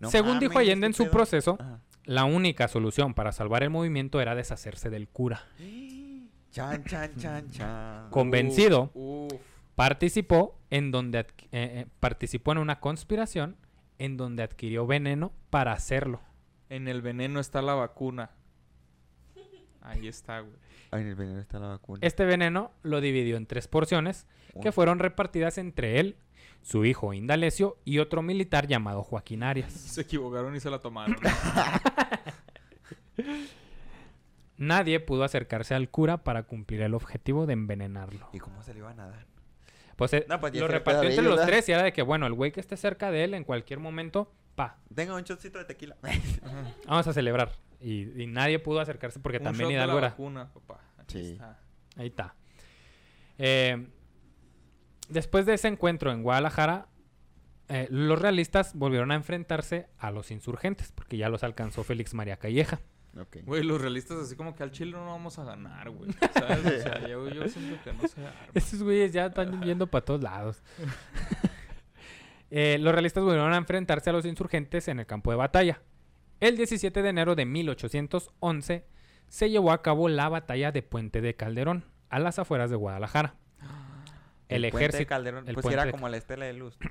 No 0.00 0.10
Según 0.10 0.38
dijo 0.38 0.58
Allende 0.58 0.86
en 0.86 0.92
¿qué 0.92 0.96
su 0.96 1.04
pedo? 1.04 1.12
proceso, 1.12 1.56
Ajá. 1.60 1.80
la 2.04 2.24
única 2.24 2.68
solución 2.68 3.14
para 3.14 3.32
salvar 3.32 3.62
el 3.64 3.70
movimiento 3.70 4.20
era 4.20 4.34
deshacerse 4.34 4.90
del 4.90 5.08
cura. 5.08 5.42
Chan, 6.50 6.82
chan, 6.84 7.14
chan, 7.16 7.50
chan. 7.50 8.10
Convencido, 8.10 8.90
Uf, 8.94 9.32
uf. 9.34 9.40
participó 9.74 10.58
en 10.70 10.90
donde 10.90 11.18
eh, 11.20 11.26
eh, 11.52 11.86
participó 12.00 12.52
en 12.52 12.58
una 12.58 12.80
conspiración 12.80 13.56
en 13.98 14.16
donde 14.16 14.42
adquirió 14.42 14.86
veneno 14.86 15.32
para 15.50 15.72
hacerlo. 15.72 16.20
En 16.68 16.88
el 16.88 17.02
veneno 17.02 17.40
está 17.40 17.62
la 17.62 17.74
vacuna. 17.74 18.30
Ahí 19.80 20.06
está, 20.08 20.40
güey. 20.40 20.54
En 20.92 21.06
el 21.06 21.14
veneno 21.14 21.40
está 21.40 21.58
la 21.58 21.68
vacuna. 21.68 22.00
Este 22.02 22.24
veneno 22.24 22.72
lo 22.82 23.00
dividió 23.00 23.36
en 23.36 23.46
tres 23.46 23.68
porciones 23.68 24.26
que 24.60 24.72
fueron 24.72 24.98
repartidas 24.98 25.58
entre 25.58 26.00
él, 26.00 26.16
su 26.62 26.84
hijo 26.84 27.12
Indalecio 27.12 27.78
y 27.84 27.98
otro 27.98 28.22
militar 28.22 28.66
llamado 28.66 29.02
Joaquín 29.02 29.42
Arias. 29.42 29.72
Se 29.72 30.02
equivocaron 30.02 30.54
y 30.56 30.60
se 30.60 30.70
la 30.70 30.78
tomaron. 30.80 31.16
Nadie 34.56 35.00
pudo 35.00 35.24
acercarse 35.24 35.74
al 35.74 35.88
cura 35.88 36.24
para 36.24 36.42
cumplir 36.42 36.82
el 36.82 36.94
objetivo 36.94 37.46
de 37.46 37.52
envenenarlo. 37.52 38.28
¿Y 38.32 38.38
cómo 38.38 38.62
se 38.62 38.74
le 38.74 38.80
iba 38.80 38.90
a 38.90 38.94
nadar? 38.94 39.26
Pues, 39.98 40.12
eh, 40.12 40.24
No, 40.28 40.38
pues 40.38 40.54
lo 40.54 40.68
repartió 40.68 41.08
entre 41.10 41.24
los 41.24 41.44
tres 41.44 41.68
y 41.68 41.72
era 41.72 41.82
de 41.82 41.92
que, 41.92 42.02
bueno, 42.02 42.26
el 42.28 42.32
güey 42.32 42.52
que 42.52 42.60
esté 42.60 42.76
cerca 42.76 43.10
de 43.10 43.24
él 43.24 43.34
en 43.34 43.42
cualquier 43.42 43.80
momento, 43.80 44.32
pa, 44.54 44.78
Tenga 44.94 45.16
un 45.16 45.24
chocito 45.24 45.58
de 45.58 45.64
tequila. 45.64 45.96
Ajá. 46.02 46.72
vamos 46.86 47.06
a 47.08 47.12
celebrar. 47.12 47.50
Y, 47.80 48.22
y 48.22 48.26
nadie 48.28 48.60
pudo 48.60 48.78
acercarse 48.78 49.18
porque 49.18 49.38
Un 49.38 49.44
también 49.44 49.68
de 49.70 49.74
Hidalgo 49.74 49.94
la 49.94 49.98
era... 49.98 50.08
vacuna, 50.10 50.52
papá. 50.54 50.80
Aquí 50.98 51.18
Sí. 51.20 51.32
está. 51.32 51.58
Ahí 51.96 52.06
está. 52.06 52.34
Eh, 53.38 53.88
después 55.08 55.46
de 55.46 55.54
ese 55.54 55.66
encuentro 55.66 56.12
en 56.12 56.22
Guadalajara, 56.22 56.86
eh, 57.68 57.88
los 57.90 58.20
realistas 58.22 58.74
volvieron 58.74 59.10
a 59.10 59.16
enfrentarse 59.16 59.88
a 59.98 60.12
los 60.12 60.30
insurgentes, 60.30 60.92
porque 60.92 61.16
ya 61.16 61.28
los 61.28 61.42
alcanzó 61.42 61.82
Félix 61.82 62.14
María 62.14 62.36
Calleja. 62.36 62.80
Ok. 63.16 63.38
Güey, 63.44 63.62
los 63.62 63.80
realistas 63.80 64.18
así 64.18 64.36
como 64.36 64.54
que 64.54 64.62
al 64.62 64.70
Chile 64.70 64.92
no 64.92 65.06
vamos 65.06 65.38
a 65.38 65.44
ganar, 65.44 65.90
güey. 65.90 66.10
¿Sabes? 66.32 66.66
O 66.66 66.82
sea, 66.82 67.08
yo, 67.08 67.28
yo 67.28 67.48
siento 67.48 67.82
que 67.82 67.92
no 67.92 68.08
se 68.08 68.20
arma. 68.20 68.40
Esos 68.54 68.82
güeyes 68.82 69.12
ya 69.12 69.26
están 69.26 69.62
yendo 69.62 69.86
para 69.86 70.04
todos 70.04 70.22
lados. 70.22 70.62
Eh, 72.50 72.78
los 72.80 72.92
realistas 72.92 73.22
volvieron 73.22 73.52
a 73.52 73.58
enfrentarse 73.58 74.08
a 74.08 74.12
los 74.14 74.24
insurgentes 74.24 74.88
en 74.88 75.00
el 75.00 75.06
campo 75.06 75.30
de 75.30 75.36
batalla. 75.36 75.82
El 76.40 76.56
17 76.56 77.02
de 77.02 77.08
enero 77.10 77.34
de 77.34 77.44
1811 77.44 78.86
se 79.28 79.50
llevó 79.50 79.72
a 79.72 79.82
cabo 79.82 80.08
la 80.08 80.30
batalla 80.30 80.72
de 80.72 80.82
Puente 80.82 81.20
de 81.20 81.34
Calderón, 81.34 81.84
a 82.08 82.18
las 82.18 82.38
afueras 82.38 82.70
de 82.70 82.76
Guadalajara. 82.76 83.34
El, 84.48 84.62
puente 84.62 84.78
de 84.78 84.84
ejército. 84.84 85.08
Calderón, 85.08 85.46
el 85.46 85.54
pues 85.54 85.62
puente 85.62 85.74
era 85.74 85.84
de- 85.84 85.90
como 85.90 86.08
la 86.08 86.16
estela 86.16 86.46
de 86.46 86.54
luz. 86.54 86.78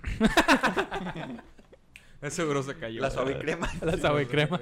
Ese 2.22 2.36
seguro 2.36 2.62
se 2.64 2.76
cayó. 2.78 3.02
la 3.02 3.10
suave 3.10 3.38
crema. 3.40 3.70
La 3.82 3.96
los 3.96 4.28
crema. 4.28 4.60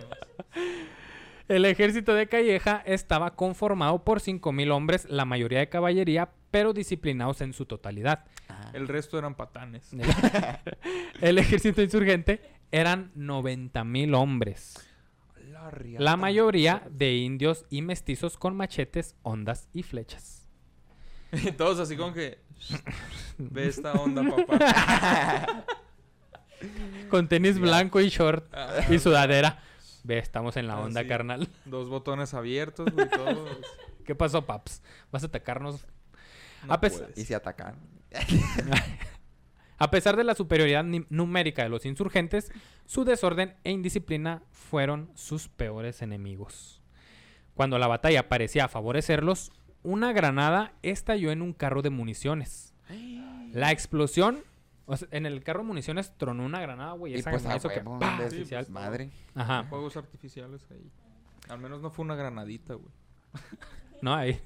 El 1.47 1.65
ejército 1.65 2.13
de 2.15 2.27
Calleja 2.27 2.81
estaba 2.85 3.35
conformado 3.35 4.03
por 4.03 4.19
5.000 4.19 4.71
hombres, 4.71 5.05
la 5.09 5.25
mayoría 5.25 5.59
de 5.59 5.69
caballería, 5.69 6.29
pero 6.49 6.73
disciplinados 6.73 7.41
en 7.41 7.53
su 7.53 7.65
totalidad. 7.65 8.25
El 8.73 8.87
resto 8.87 9.17
eran 9.19 9.35
patanes. 9.35 9.91
El 11.21 11.37
ejército 11.37 11.81
insurgente 11.81 12.41
eran 12.71 13.11
90.000 13.15 14.15
hombres. 14.15 14.75
La, 15.97 16.15
mayoría 16.15 16.83
de 16.89 17.15
indios 17.15 17.65
y 17.69 17.81
mestizos 17.81 18.37
con 18.37 18.55
machetes, 18.55 19.15
ondas 19.23 19.67
y 19.73 19.83
flechas. 19.83 20.47
Y 21.31 21.51
todos 21.51 21.79
así 21.79 21.95
como 21.95 22.13
que... 22.13 22.39
Ve 23.37 23.67
esta 23.67 23.93
onda, 23.93 24.23
papá. 24.23 25.65
Con 27.09 27.27
tenis 27.27 27.59
blanco 27.59 27.99
y 27.99 28.09
short 28.09 28.47
Ah, 28.53 28.79
y 28.89 28.97
sudadera. 28.97 29.61
Ve, 30.05 30.19
estamos 30.19 30.55
en 30.57 30.67
la 30.67 30.75
Ah, 30.75 30.81
onda, 30.81 31.01
sí. 31.01 31.07
carnal. 31.07 31.49
Dos 31.65 31.89
botones 31.89 32.33
abiertos, 32.35 32.91
güey, 32.91 33.09
todo. 33.09 33.47
¿Qué 34.05 34.13
pasó, 34.13 34.45
paps? 34.45 34.83
¿Vas 35.11 35.23
a 35.23 35.27
atacarnos? 35.27 35.85
No 36.67 36.73
A 36.73 36.79
pes- 36.79 36.93
puedes. 36.99 37.17
Y 37.17 37.25
se 37.25 37.33
atacan. 37.35 37.75
A 39.77 39.91
pesar 39.91 40.15
de 40.15 40.23
la 40.23 40.35
superioridad 40.35 40.85
numérica 41.09 41.63
de 41.63 41.69
los 41.69 41.85
insurgentes, 41.85 42.51
su 42.85 43.03
desorden 43.03 43.55
e 43.65 43.71
indisciplina 43.71 44.43
fueron 44.51 45.09
sus 45.15 45.49
peores 45.49 46.01
enemigos. 46.01 46.81
Cuando 47.55 47.77
la 47.77 47.87
batalla 47.87 48.29
parecía 48.29 48.69
favorecerlos, 48.69 49.51
una 49.83 50.13
granada 50.13 50.73
estalló 50.81 51.31
en 51.31 51.41
un 51.41 51.51
carro 51.53 51.81
de 51.81 51.89
municiones. 51.89 52.73
La 53.51 53.71
explosión, 53.71 54.43
o 54.85 54.97
sea, 54.97 55.07
en 55.11 55.25
el 55.25 55.43
carro 55.43 55.59
de 55.61 55.65
municiones 55.67 56.13
tronó 56.17 56.43
una 56.45 56.59
granada, 56.59 56.93
güey. 56.93 57.13
Y 57.13 57.17
Esa 57.17 57.31
pues 57.31 57.45
a 57.45 57.55
hizo 57.55 57.69
que 57.69 57.77
huevo, 57.79 57.99
¡pah! 57.99 58.19
de 58.21 58.29
Sí, 58.29 58.37
Oficial. 58.37 58.67
madre. 58.69 59.09
Ajá. 59.33 59.63
Fuegos 59.63 59.97
artificiales 59.97 60.65
ahí. 60.71 60.91
Al 61.49 61.59
menos 61.59 61.81
no 61.81 61.89
fue 61.91 62.05
una 62.05 62.15
granadita, 62.15 62.73
güey. 62.75 62.91
No 64.01 64.13
hay. 64.13 64.39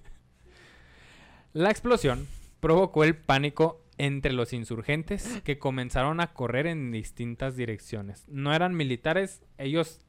La 1.54 1.72
explosión 1.72 2.28
provocó 2.60 3.04
el 3.04 3.16
pánico 3.16 3.82
entre 3.98 4.32
los 4.32 4.54
insurgentes 4.54 5.42
que 5.44 5.58
comenzaron 5.60 6.22
a 6.22 6.28
correr 6.28 6.68
en 6.68 6.92
distintas 6.92 7.56
direcciones. 7.58 8.26
No 8.30 8.54
eran 8.54 8.76
militares, 8.76 9.42
ellos 9.58 10.00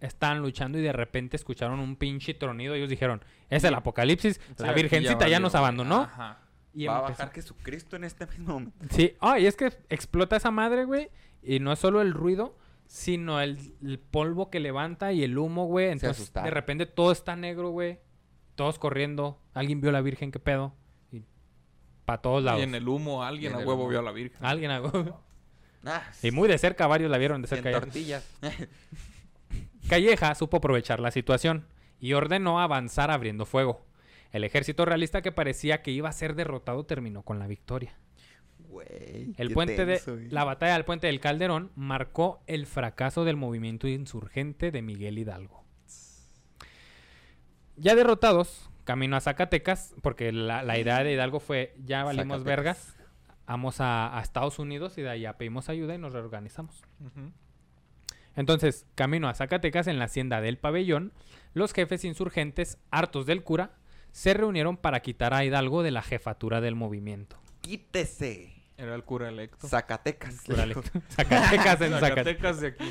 estaban 0.00 0.40
luchando 0.40 0.78
y 0.78 0.82
de 0.82 0.92
repente 0.92 1.36
escucharon 1.36 1.80
un 1.80 1.96
pinche 1.96 2.34
tronido. 2.34 2.74
Ellos 2.74 2.90
dijeron, 2.90 3.22
es 3.48 3.64
el 3.64 3.74
apocalipsis, 3.74 4.40
la 4.58 4.68
Sí, 4.68 4.74
virgencita 4.74 5.18
ya, 5.20 5.24
valió, 5.24 5.40
nos 5.40 5.54
abandonó. 5.54 6.02
Ajá. 6.02 6.38
Y 6.72 6.86
Va 6.86 6.98
a 6.98 7.00
bajar 7.02 7.32
Jesucristo 7.32 7.96
en 7.96 8.04
este 8.04 8.26
mismo 8.38 8.54
momento. 8.54 8.86
Sí, 8.90 9.14
ah, 9.20 9.38
y 9.38 9.46
es 9.46 9.56
que 9.56 9.72
explota 9.88 10.36
esa 10.36 10.50
madre, 10.50 10.84
güey. 10.84 11.10
Y 11.42 11.58
no 11.58 11.72
es 11.72 11.78
solo 11.78 12.00
el 12.00 12.12
ruido, 12.12 12.56
sino 12.86 13.40
el, 13.40 13.74
el 13.82 13.98
polvo 13.98 14.50
que 14.50 14.60
levanta 14.60 15.12
y 15.12 15.22
el 15.24 15.36
humo, 15.38 15.66
güey. 15.66 15.88
Entonces, 15.90 16.32
de 16.32 16.50
repente 16.50 16.86
todo 16.86 17.12
está 17.12 17.34
negro, 17.36 17.70
güey. 17.70 17.98
Todos 18.54 18.78
corriendo. 18.78 19.40
Alguien 19.54 19.80
vio 19.80 19.90
a 19.90 19.92
la 19.92 20.00
Virgen, 20.02 20.30
qué 20.32 20.38
pedo. 20.38 20.74
Y 21.10 21.22
para 22.04 22.20
todos 22.20 22.42
lados. 22.44 22.60
Y 22.60 22.64
en 22.64 22.74
el 22.74 22.86
humo 22.88 23.24
alguien 23.24 23.52
en 23.54 23.62
a 23.62 23.66
huevo 23.66 23.88
vio 23.88 24.00
a 24.00 24.02
la 24.02 24.12
Virgen. 24.12 24.44
Alguien 24.44 24.70
hago. 24.70 25.22
Ah, 25.84 26.02
Y 26.22 26.30
muy 26.30 26.46
de 26.46 26.58
cerca, 26.58 26.86
varios 26.86 27.10
la 27.10 27.16
vieron 27.16 27.40
de 27.40 27.48
cerca. 27.48 27.70
ya. 27.70 27.80
tortillas. 27.80 28.28
Calleja 29.88 30.34
supo 30.34 30.58
aprovechar 30.58 31.00
la 31.00 31.10
situación 31.10 31.66
y 31.98 32.12
ordenó 32.12 32.60
avanzar 32.60 33.10
abriendo 33.10 33.46
fuego. 33.46 33.84
El 34.32 34.44
ejército 34.44 34.84
realista 34.84 35.22
que 35.22 35.32
parecía 35.32 35.82
que 35.82 35.90
iba 35.90 36.08
a 36.08 36.12
ser 36.12 36.34
derrotado 36.34 36.84
terminó 36.84 37.22
con 37.22 37.38
la 37.38 37.46
victoria. 37.46 37.94
Güey. 38.58 39.34
El 39.36 39.52
puente 39.52 39.84
tenso, 39.84 40.16
de 40.16 40.30
la 40.30 40.44
batalla 40.44 40.74
del 40.74 40.84
puente 40.84 41.08
del 41.08 41.18
Calderón 41.20 41.72
marcó 41.74 42.40
el 42.46 42.66
fracaso 42.66 43.24
del 43.24 43.36
movimiento 43.36 43.88
insurgente 43.88 44.70
de 44.70 44.82
Miguel 44.82 45.18
Hidalgo. 45.18 45.64
Ya 47.76 47.94
derrotados, 47.94 48.70
camino 48.84 49.16
a 49.16 49.20
Zacatecas, 49.20 49.94
porque 50.02 50.30
la, 50.30 50.62
la 50.62 50.78
idea 50.78 51.02
de 51.02 51.12
Hidalgo 51.12 51.40
fue 51.40 51.74
ya 51.84 52.04
valimos 52.04 52.42
Zacatecas. 52.42 52.44
vergas, 52.44 52.96
vamos 53.46 53.80
a, 53.80 54.16
a 54.16 54.22
Estados 54.22 54.60
Unidos 54.60 54.98
y 54.98 55.02
de 55.02 55.10
allá 55.10 55.36
pedimos 55.38 55.68
ayuda 55.68 55.94
y 55.94 55.98
nos 55.98 56.12
reorganizamos. 56.12 56.84
Entonces, 58.36 58.86
camino 58.94 59.28
a 59.28 59.34
Zacatecas 59.34 59.88
en 59.88 59.98
la 59.98 60.04
hacienda 60.04 60.40
del 60.40 60.58
pabellón, 60.58 61.12
los 61.52 61.72
jefes 61.72 62.04
insurgentes, 62.04 62.78
hartos 62.92 63.26
del 63.26 63.42
cura, 63.42 63.72
se 64.12 64.34
reunieron 64.34 64.76
para 64.76 65.00
quitar 65.00 65.34
a 65.34 65.44
Hidalgo 65.44 65.82
de 65.82 65.90
la 65.90 66.02
jefatura 66.02 66.60
del 66.60 66.74
movimiento. 66.74 67.36
Quítese. 67.60 68.52
Era 68.76 68.94
el 68.94 69.04
cura 69.04 69.28
electo. 69.28 69.68
Zacatecas. 69.68 70.42
Cura 70.42 70.62
electo. 70.64 71.00
Zacatecas 71.10 71.80
en 71.82 72.00
Zacatecas. 72.00 72.60
De 72.60 72.68
aquí. 72.68 72.84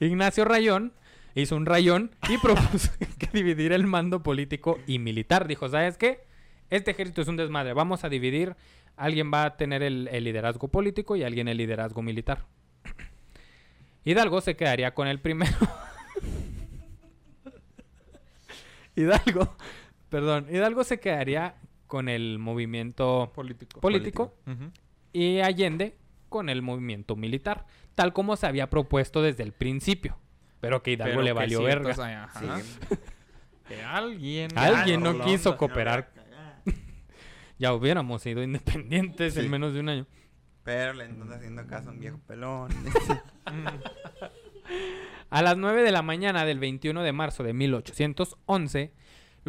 Ignacio 0.00 0.44
Rayón 0.44 0.92
hizo 1.34 1.56
un 1.56 1.66
rayón 1.66 2.10
y 2.28 2.38
propuso 2.42 2.90
que 3.18 3.28
dividir 3.32 3.72
el 3.72 3.86
mando 3.86 4.22
político 4.22 4.78
y 4.86 4.98
militar. 4.98 5.46
Dijo, 5.46 5.68
¿sabes 5.68 5.96
qué? 5.96 6.26
Este 6.70 6.90
ejército 6.90 7.22
es 7.22 7.28
un 7.28 7.36
desmadre. 7.36 7.72
Vamos 7.74 8.04
a 8.04 8.08
dividir. 8.08 8.56
Alguien 8.96 9.32
va 9.32 9.44
a 9.44 9.56
tener 9.56 9.82
el, 9.82 10.08
el 10.10 10.24
liderazgo 10.24 10.68
político 10.68 11.14
y 11.14 11.22
alguien 11.22 11.46
el 11.46 11.56
liderazgo 11.56 12.02
militar. 12.02 12.46
Hidalgo 14.04 14.40
se 14.40 14.56
quedaría 14.56 14.94
con 14.94 15.06
el 15.06 15.20
primero. 15.20 15.56
Hidalgo, 18.96 19.56
perdón, 20.08 20.46
Hidalgo 20.50 20.84
se 20.84 21.00
quedaría 21.00 21.54
con 21.86 22.08
el 22.08 22.38
movimiento 22.38 23.32
Político. 23.80 24.34
y 25.12 25.40
Allende 25.40 25.96
con 26.28 26.48
el 26.50 26.60
movimiento 26.62 27.16
militar, 27.16 27.66
tal 27.94 28.12
como 28.12 28.36
se 28.36 28.46
había 28.46 28.68
propuesto 28.68 29.22
desde 29.22 29.42
el 29.42 29.52
principio. 29.52 30.18
Pero 30.60 30.82
que 30.82 30.92
Hidalgo 30.92 31.12
Pero 31.12 31.22
le 31.22 31.30
que 31.30 31.34
valió 31.34 31.58
ciertos 31.60 31.96
verga. 31.96 32.04
ahí, 32.06 32.14
ajá. 32.14 32.60
Sí. 32.60 32.96
Que 33.68 33.82
alguien... 33.82 34.48
No 35.02 35.20
quiso 35.24 35.56
cooperar. 35.56 36.10
Ya 37.60 37.72
hubiéramos 37.74 38.22
sido 38.22 38.40
independientes 38.44 39.34
Sí. 39.34 39.40
en 39.40 39.50
menos 39.50 39.74
de 39.74 39.80
un 39.80 39.88
año. 39.88 40.06
Pero 40.62 40.92
le 40.92 41.04
andan 41.04 41.32
haciendo 41.32 41.66
caso 41.66 41.88
a 41.88 41.92
un 41.92 41.98
viejo 41.98 42.18
pelón. 42.26 42.70
A 45.30 45.42
las 45.42 45.56
9 45.56 45.82
de 45.82 45.92
la 45.92 46.02
mañana 46.02 46.44
del 46.44 46.58
21 46.58 47.02
de 47.02 47.12
marzo 47.12 47.42
de 47.42 47.52
1811, 47.52 48.92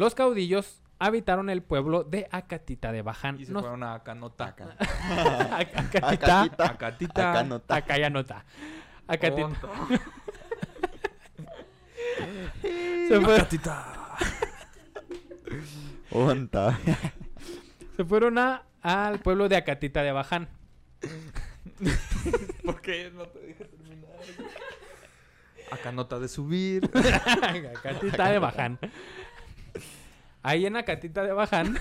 los 0.00 0.14
caudillos 0.14 0.80
habitaron 0.98 1.50
el 1.50 1.62
pueblo 1.62 2.02
de 2.04 2.26
Acatita 2.30 2.90
de 2.90 3.02
Baján. 3.02 3.38
Y 3.38 3.44
se 3.44 3.52
No- 3.52 3.60
fueron 3.60 3.82
a 3.82 4.02
Canota. 4.02 4.46
Acá. 4.46 4.74
Acatita. 5.52 6.08
Acatita. 6.42 6.64
Acatita. 6.64 7.44
No 7.44 7.56
está. 7.56 8.44
Acatita. 9.06 9.50
Se, 13.08 13.20
fue- 13.20 13.46
Onta. 16.12 16.78
se 17.96 18.04
fueron 18.04 18.38
a, 18.38 18.62
al 18.82 19.20
pueblo 19.20 19.48
de 19.48 19.56
Acatita 19.56 20.02
de 20.02 20.12
Baján. 20.12 20.48
¿Por 22.64 22.80
qué 22.80 23.10
no 23.14 23.26
te 23.26 23.40
dije 23.46 23.64
terminar? 23.64 24.10
Acá 25.70 25.92
nota 25.92 26.18
de 26.18 26.28
subir. 26.28 26.90
Acatita 27.76 28.30
de 28.30 28.38
Baján. 28.38 28.78
Ahí 30.42 30.66
en 30.66 30.76
Acatita 30.76 31.22
de 31.22 31.32
Baján, 31.32 31.76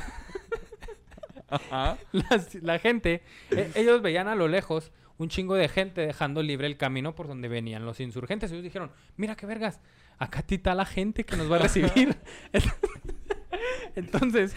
Ajá. 1.49 1.97
las- 2.11 2.55
la 2.55 2.77
gente, 2.79 3.23
eh, 3.51 3.71
ellos 3.75 4.01
veían 4.01 4.27
a 4.27 4.35
lo 4.35 4.47
lejos 4.47 4.91
un 5.17 5.29
chingo 5.29 5.55
de 5.55 5.67
gente 5.67 6.01
dejando 6.01 6.41
libre 6.43 6.67
el 6.67 6.77
camino 6.77 7.15
por 7.15 7.27
donde 7.27 7.47
venían 7.47 7.85
los 7.85 7.99
insurgentes. 7.99 8.51
Ellos 8.51 8.63
dijeron, 8.63 8.91
mira 9.17 9.35
qué 9.35 9.45
vergas, 9.45 9.79
acá 10.17 10.43
está 10.47 10.75
la 10.75 10.85
gente 10.85 11.25
que 11.25 11.35
nos 11.37 11.51
va 11.51 11.57
a 11.57 11.59
recibir. 11.59 12.17
Entonces, 13.95 14.55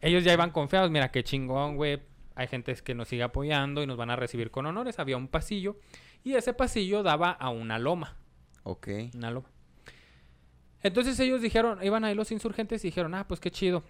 ellos 0.00 0.24
ya 0.24 0.32
iban 0.32 0.50
confiados, 0.50 0.90
mira 0.90 1.10
qué 1.10 1.22
chingón, 1.24 1.76
güey. 1.76 2.00
Hay 2.34 2.46
gente 2.48 2.74
que 2.76 2.94
nos 2.94 3.08
sigue 3.08 3.22
apoyando 3.22 3.82
y 3.82 3.86
nos 3.86 3.96
van 3.98 4.10
a 4.10 4.16
recibir 4.16 4.50
con 4.50 4.64
honores. 4.66 4.98
Había 4.98 5.16
un 5.18 5.28
pasillo 5.28 5.76
y 6.24 6.34
ese 6.34 6.54
pasillo 6.54 7.02
daba 7.02 7.30
a 7.30 7.50
una 7.50 7.78
loma. 7.78 8.16
Ok. 8.64 8.88
Una 9.14 9.30
loma. 9.30 9.48
Entonces 10.82 11.18
ellos 11.20 11.40
dijeron, 11.42 11.78
iban 11.82 12.04
ahí 12.04 12.14
los 12.14 12.32
insurgentes 12.32 12.84
y 12.84 12.88
dijeron, 12.88 13.14
ah, 13.14 13.26
pues 13.28 13.40
qué 13.40 13.50
chido. 13.50 13.82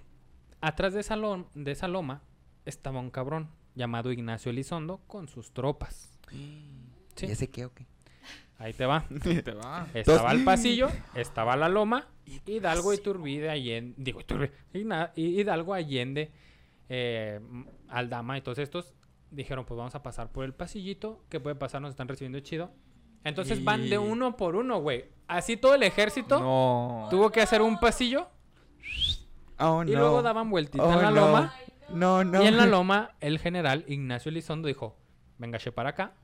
Atrás 0.60 0.92
de 0.94 1.00
esa, 1.00 1.16
lom- 1.16 1.46
de 1.54 1.72
esa 1.72 1.88
loma 1.88 2.22
estaba 2.64 3.00
un 3.00 3.10
cabrón 3.10 3.48
llamado 3.74 4.12
Ignacio 4.12 4.50
Elizondo 4.50 4.98
con 5.06 5.28
sus 5.28 5.52
tropas. 5.52 6.10
Sí. 6.30 7.26
¿Y 7.26 7.30
ese 7.30 7.50
qué 7.50 7.64
o 7.66 7.72
qué? 7.74 7.86
Ahí 8.58 8.72
te 8.74 8.86
va. 8.86 9.04
Te 9.44 9.52
va. 9.52 9.88
Estaba 9.94 10.30
el 10.32 10.44
pasillo, 10.44 10.88
estaba 11.16 11.56
la 11.56 11.68
loma, 11.68 12.06
Hidalgo 12.46 12.92
Iturbide 12.94 13.50
Allende, 13.50 13.94
digo 13.96 14.20
Iturbide, 14.20 14.52
Hidalgo 15.16 15.74
Allende, 15.74 16.30
eh, 16.88 17.40
Aldama 17.88 18.38
y 18.38 18.42
todos 18.42 18.58
estos 18.58 18.94
dijeron, 19.32 19.64
pues 19.64 19.76
vamos 19.78 19.94
a 19.96 20.02
pasar 20.02 20.30
por 20.30 20.44
el 20.44 20.52
pasillito, 20.54 21.24
¿qué 21.28 21.40
puede 21.40 21.56
pasar? 21.56 21.80
Nos 21.82 21.90
están 21.90 22.06
recibiendo 22.06 22.38
chido. 22.40 22.70
Entonces 23.24 23.62
van 23.62 23.88
de 23.88 23.98
uno 23.98 24.36
por 24.36 24.56
uno, 24.56 24.80
güey. 24.80 25.04
Así 25.28 25.56
todo 25.56 25.74
el 25.74 25.82
ejército 25.82 26.40
No. 26.40 27.06
tuvo 27.10 27.30
que 27.30 27.40
hacer 27.40 27.62
un 27.62 27.78
pasillo 27.78 28.28
Oh, 29.58 29.82
y 29.86 29.92
no. 29.92 29.98
luego 30.00 30.22
daban 30.22 30.50
vueltita 30.50 30.84
Oh, 30.84 30.92
en 30.92 31.02
la 31.02 31.10
no. 31.10 31.20
loma. 31.26 31.54
No, 31.90 32.24
no. 32.24 32.42
Y 32.42 32.46
en 32.46 32.56
la 32.56 32.66
loma, 32.66 33.10
el 33.20 33.38
general 33.38 33.84
Ignacio 33.86 34.30
Elizondo 34.30 34.66
dijo, 34.68 34.96
véngase 35.38 35.70
para 35.72 35.90
acá. 35.90 36.14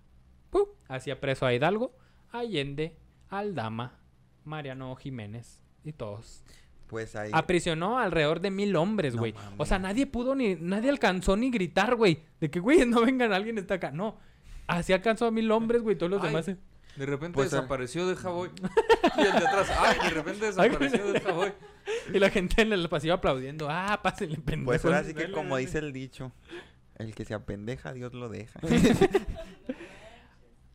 ¡Pum! 0.50 0.64
Hacía 0.88 1.20
preso 1.20 1.46
a 1.46 1.52
Hidalgo, 1.54 1.94
Allende, 2.32 2.96
Aldama, 3.28 3.98
Mariano 4.44 4.94
Jiménez 4.96 5.62
y 5.84 5.92
todos. 5.92 6.42
Pues 6.88 7.14
ahí. 7.16 7.30
Aprisionó 7.34 7.98
alrededor 7.98 8.40
de 8.40 8.50
mil 8.50 8.74
hombres, 8.76 9.14
No 9.14 9.20
güey. 9.20 9.34
o 9.58 9.66
sea, 9.66 9.78
nadie 9.78 10.06
pudo 10.06 10.34
ni, 10.34 10.54
nadie 10.56 10.88
alcanzó 10.88 11.36
ni 11.36 11.50
gritar, 11.50 11.94
güey. 11.96 12.22
De 12.40 12.50
que, 12.50 12.60
güey, 12.60 12.86
no 12.86 13.02
vengan, 13.02 13.32
alguien 13.32 13.58
está 13.58 13.74
acá. 13.74 13.90
No. 13.90 14.16
Así 14.66 14.92
alcanzó 14.94 15.26
a 15.26 15.30
mil 15.30 15.50
hombres, 15.52 15.82
güey. 15.82 15.96
Todos 15.96 16.10
los 16.10 16.22
Ay. 16.22 16.28
demás. 16.28 16.50
De 16.98 17.06
repente 17.06 17.34
Pues, 17.36 17.52
eh. 17.52 17.56
desapareció 17.56 18.06
de 18.08 18.16
Javoy. 18.16 18.50
y 19.16 19.20
el 19.20 19.32
de 19.32 19.38
atrás, 19.46 19.70
ay, 19.78 19.98
de 20.02 20.10
repente 20.10 20.46
desapareció 20.52 21.12
de 21.12 21.20
Javoy. 21.20 21.52
Y 22.12 22.18
la 22.18 22.28
gente 22.30 22.60
en 22.62 22.72
el 22.72 22.88
pasillo 22.88 23.14
aplaudiendo. 23.14 23.68
Ah, 23.70 24.00
pásenle, 24.02 24.36
pendejos. 24.38 24.64
Pues 24.82 24.84
ahora 24.84 25.04
sí 25.04 25.14
que 25.14 25.30
como 25.30 25.56
dice 25.56 25.78
el 25.78 25.92
dicho, 25.92 26.32
el 26.96 27.14
que 27.14 27.24
se 27.24 27.34
apendeja, 27.34 27.92
Dios 27.92 28.12
lo 28.14 28.28
deja. 28.28 28.58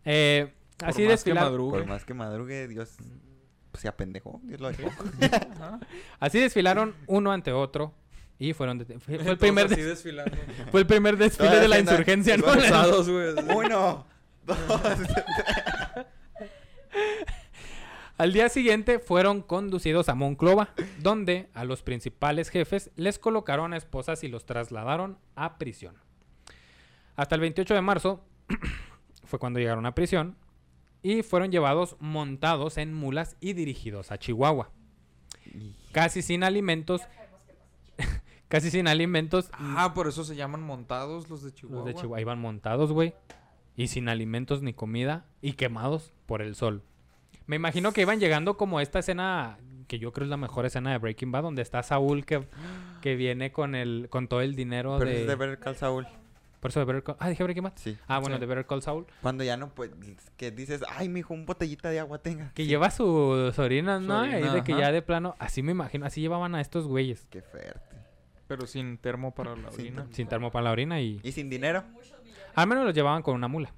Eh, 0.05 0.51
Por 0.78 0.89
así 0.89 1.01
más 1.01 1.05
que 1.05 1.11
desfilaron. 1.11 1.51
madrugue. 1.51 1.80
Por 1.80 1.88
más 1.88 2.05
que 2.05 2.13
madrugue, 2.13 2.67
Dios 2.67 2.95
pues, 3.71 3.82
se 3.82 3.88
apendejó, 3.88 4.41
Dios 4.43 4.59
lo 4.59 4.69
dejó. 4.69 4.89
Así 6.19 6.39
desfilaron 6.39 6.93
uno 7.07 7.32
ante 7.32 7.51
otro. 7.53 7.93
Y 8.39 8.51
fueron... 8.53 8.80
dete- 8.80 8.99
Fue, 8.99 9.17
fue 9.19 9.32
el 9.32 9.38
primer 9.38 9.67
así 9.67 9.82
desfilando. 9.82 10.36
fue 10.71 10.82
el 10.82 10.88
primer 10.88 11.15
desfile 11.17 11.47
Toda 11.49 11.61
de 11.61 11.67
la 11.69 11.76
la 11.78 11.82
insurgencia. 11.82 12.36
Uno, 13.55 14.05
dos. 14.45 14.57
Al 18.18 18.32
día 18.32 18.48
siguiente 18.48 19.00
fueron 19.00 19.41
conducidos 19.41 20.08
a 20.08 20.16
Monclova, 20.16 20.70
donde 21.00 21.50
a 21.54 21.66
los 21.66 21.82
principales 21.82 22.50
jefes 22.50 22.91
les 22.96 23.18
colocaron 23.18 23.74
a 23.74 23.78
esposas 23.78 24.24
y 24.24 24.28
los 24.28 24.46
trasladaron 24.46 25.18
a 25.36 25.58
prisión. 25.58 25.96
Hasta 27.16 27.36
el 27.36 27.41
28 27.41 27.74
de 27.74 27.82
marzo 27.82 28.24
fue 29.26 29.39
cuando 29.39 29.60
llegaron 29.60 29.86
a 29.86 29.96
prisión 29.96 30.38
y 31.02 31.24
fueron 31.24 31.52
llevados 31.52 31.98
montados 32.00 32.78
en 32.78 32.94
mulas 32.94 33.36
y 33.39 33.54
dirigidos 33.54 34.12
a 34.12 34.18
Chihuahua. 34.18 34.70
Casi 35.91 36.22
sin 36.22 36.44
alimentos. 36.44 37.02
casi 38.48 38.72
sin 38.72 38.88
alimentos. 38.88 39.50
Ah, 39.54 39.94
por 39.94 40.08
eso 40.08 40.24
se 40.24 40.36
llaman 40.36 40.62
montados 40.62 41.30
los 41.30 41.44
de 41.44 41.52
Chihuahua. 41.54 41.80
Los 41.80 41.88
de 41.88 41.96
Chihuahua 41.96 42.22
iban 42.22 42.39
montados, 42.39 42.91
güey. 42.91 43.14
Y 43.76 43.88
sin 43.88 44.09
alimentos 44.09 44.61
ni 44.61 44.74
comida. 44.74 45.26
Y 45.41 45.53
quemados 45.53 46.13
por 46.26 46.41
el 46.41 46.55
sol. 46.55 46.84
Me 47.47 47.55
imagino 47.55 47.91
que 47.91 48.01
iban 48.01 48.19
llegando 48.19 48.55
como 48.55 48.80
esta 48.80 48.99
escena, 48.99 49.57
que 49.88 49.99
yo 49.99 50.13
creo 50.13 50.26
es 50.26 50.30
la 50.30 50.38
mejor 50.38 50.65
escena 50.65 50.91
de 50.91 50.97
Breaking 50.97 51.32
Bad, 51.32 51.43
donde 51.43 51.61
está 51.61 51.84
Saúl 51.84 52.26
que, 52.26 52.45
que 53.01 53.15
viene 53.15 53.51
con 53.51 53.76
el 53.76 54.07
con 54.09 54.28
todo 54.28 54.41
el 54.41 54.55
dinero 54.55 54.95
Pero 54.99 55.09
de... 55.11 55.21
es 55.21 55.28
de 55.28 55.36
ver 55.36 55.59
Call 55.59 55.76
Saul. 55.76 56.07
Por 56.61 56.69
eso 56.71 56.80
de 56.80 56.86
Better 56.86 57.03
Call... 57.03 57.17
Ah, 57.19 57.28
dije 57.28 57.43
Breaking 57.43 57.63
Bad. 57.63 57.74
Sí. 57.76 57.97
Ah, 58.07 58.19
bueno, 58.19 58.38
Sí. 58.38 58.39
de 58.39 58.45
Better 58.45 58.65
Call 58.65 58.82
Saul. 58.82 59.05
Cuando 59.21 59.43
ya 59.43 59.57
no, 59.57 59.67
pues, 59.76 59.91
que 60.38 60.49
dices, 60.51 60.82
ay, 60.88 61.09
mijo, 61.09 61.34
un 61.34 61.45
botellita 61.45 61.89
de 61.89 61.99
agua 61.99 62.19
tenga. 62.19 62.53
Que 62.53 62.65
lleva 62.65 62.89
sus 62.89 63.59
orinas, 63.59 64.01
¿no? 64.01 64.21
Orina, 64.21 64.39
y 64.39 64.49
de 64.49 64.63
que 64.63 64.71
ya 64.78 64.93
de 64.93 65.01
plano... 65.01 65.36
Así 65.39 65.61
me 65.61 65.74
imagino, 65.74 66.05
así 66.05 66.21
llevaban 66.21 66.55
a 66.55 66.61
estos 66.61 66.88
güeyes. 66.88 67.28
Qué 67.30 67.41
fuerte. 67.41 67.97
Pero 68.47 68.65
sin 68.65 68.97
termo 68.97 69.36
para 69.36 69.57
la 69.57 69.71
Sin 69.71 69.82
orina. 69.82 69.95
termo. 70.03 70.13
Sin 70.15 70.28
termo 70.30 70.51
para 70.53 70.63
la 70.63 70.71
orina 70.71 71.01
y... 71.01 71.19
Y 71.21 71.34
sin 71.34 71.49
dinero. 71.49 71.84
Al 72.56 72.68
menos 72.68 72.86
los 72.86 72.93
llevaban 72.93 73.22
con 73.22 73.36
una 73.36 73.47
mula. 73.47 73.74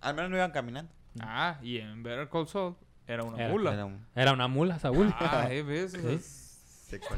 Al 0.00 0.14
menos 0.14 0.30
no 0.30 0.36
iban 0.36 0.50
caminando. 0.50 0.92
Ah, 1.20 1.58
y 1.62 1.78
en 1.78 2.02
Better 2.02 2.28
Call 2.28 2.48
Saul 2.48 2.74
era 3.06 3.22
una 3.24 3.38
Era- 3.38 3.48
mula. 3.52 3.72
Era 3.72 3.84
un- 3.84 4.06
Era 4.14 4.32
una 4.32 4.48
mula, 4.48 4.78
Saúl. 4.78 5.14
Ah, 5.18 5.46
eh, 5.50 5.62
¿ves? 5.62 5.92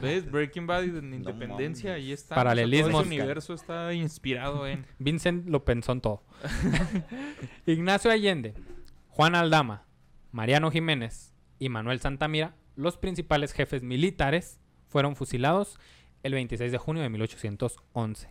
¿Ves? 0.01 0.31
Breaking 0.31 0.66
Bad 0.66 0.85
y 0.85 0.91
de 0.91 0.99
Independencia, 1.01 1.91
mames. 1.91 2.05
ahí 2.05 2.12
está. 2.12 2.35
Paralelismos. 2.35 2.93
Todo 2.93 3.01
ese 3.03 3.09
universo 3.09 3.53
está 3.55 3.93
inspirado 3.93 4.66
en... 4.66 4.87
Vincent 4.99 5.47
lo 5.49 5.64
pensó 5.66 5.93
en 5.93 6.01
todo. 6.01 6.22
Ignacio 7.66 8.11
Allende, 8.11 8.55
Juan 9.11 9.35
Aldama, 9.35 9.85
Mariano 10.33 10.70
Jiménez 10.70 11.35
y 11.59 11.68
Manuel 11.68 12.01
Santamira, 12.01 12.55
los 12.74 12.97
principales 12.97 13.53
jefes 13.53 13.83
militares, 13.83 14.61
fueron 14.89 15.14
fusilados 15.16 15.79
el 16.22 16.33
26 16.33 16.72
de 16.72 16.79
junio 16.79 17.03
de 17.03 17.09
1811. 17.11 18.31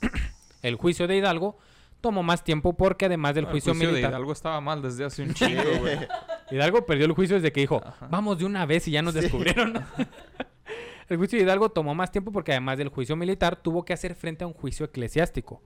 el 0.62 0.76
juicio 0.76 1.06
de 1.06 1.16
Hidalgo 1.16 1.58
tomó 2.00 2.22
más 2.22 2.42
tiempo 2.44 2.76
porque 2.76 3.06
además 3.06 3.34
del 3.34 3.44
El 3.44 3.50
juicio, 3.50 3.74
de 3.74 3.78
militar... 3.86 4.10
Hidalgo 4.10 4.32
estaba 4.32 4.60
mal 4.60 4.80
desde 4.82 5.04
hace 5.04 5.22
un 5.22 5.34
chingo, 5.34 5.62
güey. 5.80 5.98
Hidalgo 6.50 6.86
perdió 6.86 7.06
el 7.06 7.12
juicio 7.12 7.36
desde 7.36 7.52
que 7.52 7.60
dijo, 7.60 7.82
Ajá. 7.84 8.08
vamos 8.10 8.38
de 8.38 8.44
una 8.46 8.64
vez 8.66 8.88
y 8.88 8.92
ya 8.92 9.02
nos 9.02 9.14
Sí. 9.14 9.20
descubrieron. 9.20 9.74
el 11.08 11.16
juicio 11.16 11.38
de 11.38 11.44
Hidalgo 11.44 11.70
tomó 11.70 11.94
más 11.94 12.10
tiempo 12.10 12.32
porque 12.32 12.52
además 12.52 12.78
del 12.78 12.88
juicio 12.88 13.16
militar 13.16 13.56
tuvo 13.56 13.84
que 13.84 13.92
hacer 13.92 14.14
frente 14.14 14.44
a 14.44 14.46
un 14.46 14.54
juicio 14.54 14.86
eclesiástico 14.86 15.62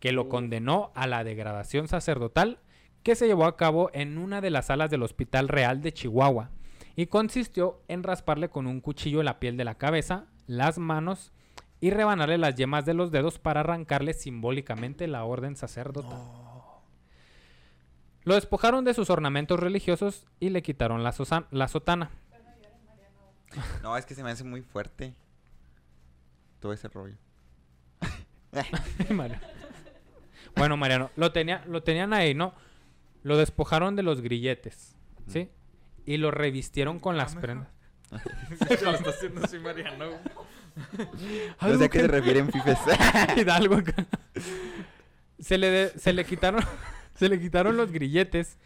que 0.00 0.12
lo 0.12 0.28
condenó 0.28 0.92
a 0.94 1.06
la 1.06 1.24
degradación 1.24 1.88
sacerdotal 1.88 2.58
que 3.02 3.14
se 3.14 3.26
llevó 3.26 3.46
a 3.46 3.56
cabo 3.56 3.90
en 3.94 4.18
una 4.18 4.40
de 4.40 4.50
las 4.50 4.66
salas 4.66 4.90
del 4.90 5.02
Hospital 5.02 5.48
Real 5.48 5.80
de 5.82 5.92
Chihuahua 5.92 6.50
y 6.96 7.06
consistió 7.06 7.80
en 7.88 8.02
rasparle 8.02 8.48
con 8.48 8.66
un 8.66 8.80
cuchillo 8.80 9.22
la 9.22 9.38
piel 9.38 9.56
de 9.56 9.64
la 9.64 9.76
cabeza, 9.76 10.26
las 10.46 10.78
manos 10.78 11.32
y 11.80 11.90
rebanarle 11.90 12.38
las 12.38 12.54
yemas 12.54 12.84
de 12.84 12.94
los 12.94 13.10
dedos 13.10 13.38
para 13.38 13.60
arrancarle 13.60 14.12
simbólicamente 14.12 15.06
la 15.06 15.24
orden 15.24 15.56
sacerdotal. 15.56 16.18
Lo 18.24 18.34
despojaron 18.34 18.84
de 18.84 18.94
sus 18.94 19.10
ornamentos 19.10 19.58
religiosos 19.58 20.26
y 20.40 20.50
le 20.50 20.62
quitaron 20.62 21.02
la, 21.02 21.14
la 21.50 21.68
sotana. 21.68 22.10
No, 23.82 23.96
es 23.96 24.04
que 24.04 24.14
se 24.14 24.22
me 24.22 24.30
hace 24.30 24.44
muy 24.44 24.60
fuerte. 24.60 25.14
Todo 26.60 26.72
ese 26.72 26.88
rollo. 26.88 27.16
Bueno, 30.56 30.76
Mariano, 30.76 31.10
lo, 31.14 31.30
tenía, 31.30 31.62
lo 31.66 31.84
tenían 31.84 32.12
ahí, 32.12 32.34
¿no? 32.34 32.52
Lo 33.22 33.36
despojaron 33.36 33.94
de 33.94 34.02
los 34.02 34.20
grilletes, 34.20 34.96
¿sí? 35.28 35.50
Y 36.04 36.16
lo 36.16 36.32
revistieron 36.32 36.98
con 36.98 37.16
las 37.16 37.36
prendas. 37.36 37.68
Lo 38.82 38.90
está 38.90 39.10
haciendo 39.10 39.44
así 39.44 39.58
Mariano. 39.58 40.06
No 41.62 41.78
sé 41.78 41.84
a 41.84 41.88
qué 41.88 42.00
se 42.00 42.08
refieren, 42.08 42.50
fifes. 42.50 42.78
Hidalgo 43.36 43.76
acá. 43.76 44.06
Se 45.38 45.58
le, 45.58 45.70
de- 45.70 45.98
se 45.98 46.12
le 46.12 46.24
quitaron 46.24 46.62
se 47.14 47.28
le 47.28 47.40
quitaron 47.40 47.76
los 47.76 47.92
grilletes 47.92 48.58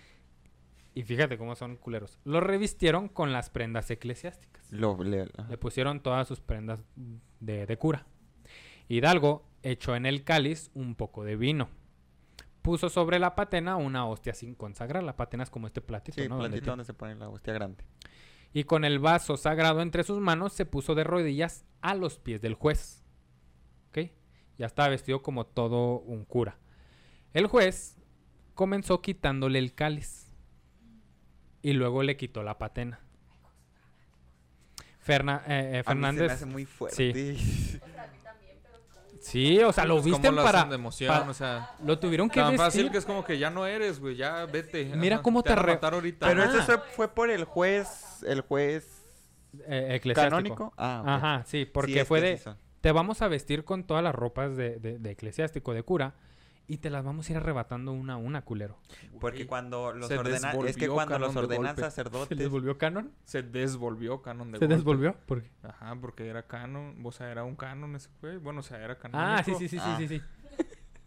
y 0.95 1.03
fíjate 1.05 1.39
cómo 1.39 1.55
son 1.55 1.77
culeros. 1.77 2.19
Lo 2.25 2.41
revistieron 2.41 3.09
con 3.09 3.33
las 3.33 3.51
prendas 3.51 3.91
eclesiásticas. 3.91 4.71
Lo, 4.73 5.03
le- 5.03 5.29
Le 5.49 5.59
pusieron 5.59 6.01
todas 6.01 6.29
sus 6.29 6.41
prendas 6.41 6.81
de, 7.41 7.67
de 7.67 7.77
cura. 7.79 8.07
Hidalgo 8.89 9.47
echó 9.63 9.95
en 9.97 10.07
el 10.07 10.25
cáliz 10.25 10.71
un 10.75 10.95
poco 10.95 11.25
de 11.25 11.37
vino. 11.37 11.69
Puso 12.61 12.89
sobre 12.91 13.19
la 13.19 13.35
patena 13.35 13.77
una 13.77 14.07
hostia 14.07 14.35
sin 14.35 14.55
consagrar. 14.55 15.03
La 15.03 15.17
patena 15.17 15.43
es 15.45 15.51
como 15.51 15.67
este 15.67 15.81
platito, 15.81 16.21
Sí, 16.23 16.29
¿no? 16.29 16.37
Donde- 16.37 16.51
platito 16.51 16.71
donde 16.73 16.85
se 16.85 16.95
pone 16.95 17.15
la 17.15 17.29
hostia 17.29 17.53
grande. 17.55 17.85
Y 18.53 18.65
con 18.65 18.85
el 18.85 18.99
vaso 18.99 19.37
sagrado 19.37 19.81
entre 19.83 20.05
sus 20.05 20.21
manos 20.21 20.53
se 20.53 20.67
puso 20.67 20.95
de 20.95 21.05
rodillas 21.05 21.65
a 21.81 21.95
los 21.95 22.19
pies 22.19 22.41
del 22.43 22.55
juez. 22.55 23.03
¿Ok? 23.89 24.11
Ya 24.59 24.67
estaba 24.67 24.89
vestido 24.89 25.23
como 25.23 25.47
todo 25.47 26.01
un 26.01 26.25
cura. 26.25 26.59
El 27.33 27.47
juez 27.47 27.97
comenzó 28.55 29.01
quitándole 29.01 29.59
el 29.59 29.75
cáliz 29.75 30.27
y 31.63 31.73
luego 31.73 32.03
le 32.03 32.17
quitó 32.17 32.43
la 32.43 32.59
patena. 32.59 33.01
Ferna- 35.05 35.43
eh, 35.49 35.49
eh, 35.49 35.55
A 35.55 35.71
mí 35.71 35.79
se 35.79 35.83
Fernández. 35.85 36.27
me 36.29 36.33
hace 36.33 36.47
muy 36.47 36.65
fuerte. 36.65 37.13
Sí, 37.37 37.81
o 39.65 39.73
sea, 39.73 39.85
lo 39.85 39.95
Pues, 39.95 40.05
¿cómo 40.05 40.15
visten 40.17 40.35
lo 40.37 40.43
para. 40.45 40.65
de 40.65 40.75
emoción, 40.75 41.09
pa- 41.25 41.29
o 41.31 41.35
sea, 41.35 41.71
Lo 41.85 41.99
tuvieron 41.99 42.29
que 42.29 42.41
tan 42.41 42.51
vestir. 42.53 42.59
fácil 42.67 42.91
que 42.91 42.99
es 42.99 43.05
como 43.07 43.25
que 43.25 43.39
ya 43.39 43.51
no 43.51 43.67
eres, 43.67 43.99
güey, 44.01 44.17
ya 44.17 44.45
vete. 44.47 44.85
Mira 44.97 45.23
cómo 45.23 45.43
te 45.43 45.51
van 45.51 45.59
a 45.59 45.63
re- 45.63 45.73
matar 45.75 45.95
ahorita. 45.95 46.27
Pero 46.27 46.43
Ajá. 46.43 46.59
eso 46.63 46.83
fue, 46.95 47.09
por 47.09 47.31
el 47.31 47.45
juez, 47.45 48.23
el 48.27 48.43
juez 48.43 48.87
eh, 49.67 49.89
eclesiástico. 49.97 50.15
canónico. 50.15 50.73
Ah, 50.77 51.01
ok. 51.03 51.09
Ajá, 51.09 51.45
sí, 51.47 51.59
Sí, 51.61 51.65
porque 51.67 52.01
es 52.01 52.09
fue 52.09 52.21
de. 52.21 52.39
sí. 52.39 52.51
Te 52.81 52.91
vamos 52.93 53.23
a 53.23 53.29
vestir 53.29 53.65
con 53.65 53.85
todas 53.85 54.03
las 54.03 54.15
ropas 54.15 54.57
de, 54.57 54.79
de- 54.79 54.99
de 54.99 55.11
eclesiástico, 55.11 55.73
de 55.73 55.83
cura, 55.83 56.15
y 56.69 56.79
te 56.79 56.91
las 56.91 57.05
vamos 57.05 57.29
a 57.29 57.33
ir 57.33 57.37
arrebatando 57.39 57.93
una 57.93 58.15
a 58.15 58.17
una, 58.17 58.43
culero. 58.43 58.79
Porque 59.21 59.47
cuando 59.47 59.93
los 59.93 60.09
se 60.09 60.19
ordenan, 60.19 60.57
es 60.67 60.77
que 60.77 60.83
desvolvió 60.83 60.95
cuando 60.95 61.19
los 61.19 61.37
ordenan. 61.37 61.77
¿Se 61.77 61.83
sacerdotes, 61.83 62.39
les 62.39 62.49
volvió 62.49 62.79
canon? 62.79 63.13
Se 63.25 63.43
desvolvió 63.43 64.23
canon 64.23 64.53
de 64.53 64.59
¿Se 64.59 64.65
golpe. 64.65 64.75
desvolvió? 64.77 65.17
¿Por 65.27 65.43
qué? 65.43 65.51
Ajá, 65.63 65.97
porque 66.01 66.29
era 66.29 66.47
canon, 66.47 66.97
o 67.05 67.13
sea, 67.13 67.31
era 67.31 67.45
un 67.45 67.57
canon 67.57 67.95
ese 67.97 68.09
güey. 68.21 68.39
Bueno, 68.39 68.61
o 68.61 68.63
sea, 68.63 68.83
era 68.83 68.99
canon. 68.99 69.21
Ah, 69.21 69.43
sí, 69.45 69.55
sí, 69.59 69.69
sí, 69.69 69.79
Ah. 69.81 69.97
sí, 69.99 70.09
sí, 70.09 70.19
sí. 70.19 70.25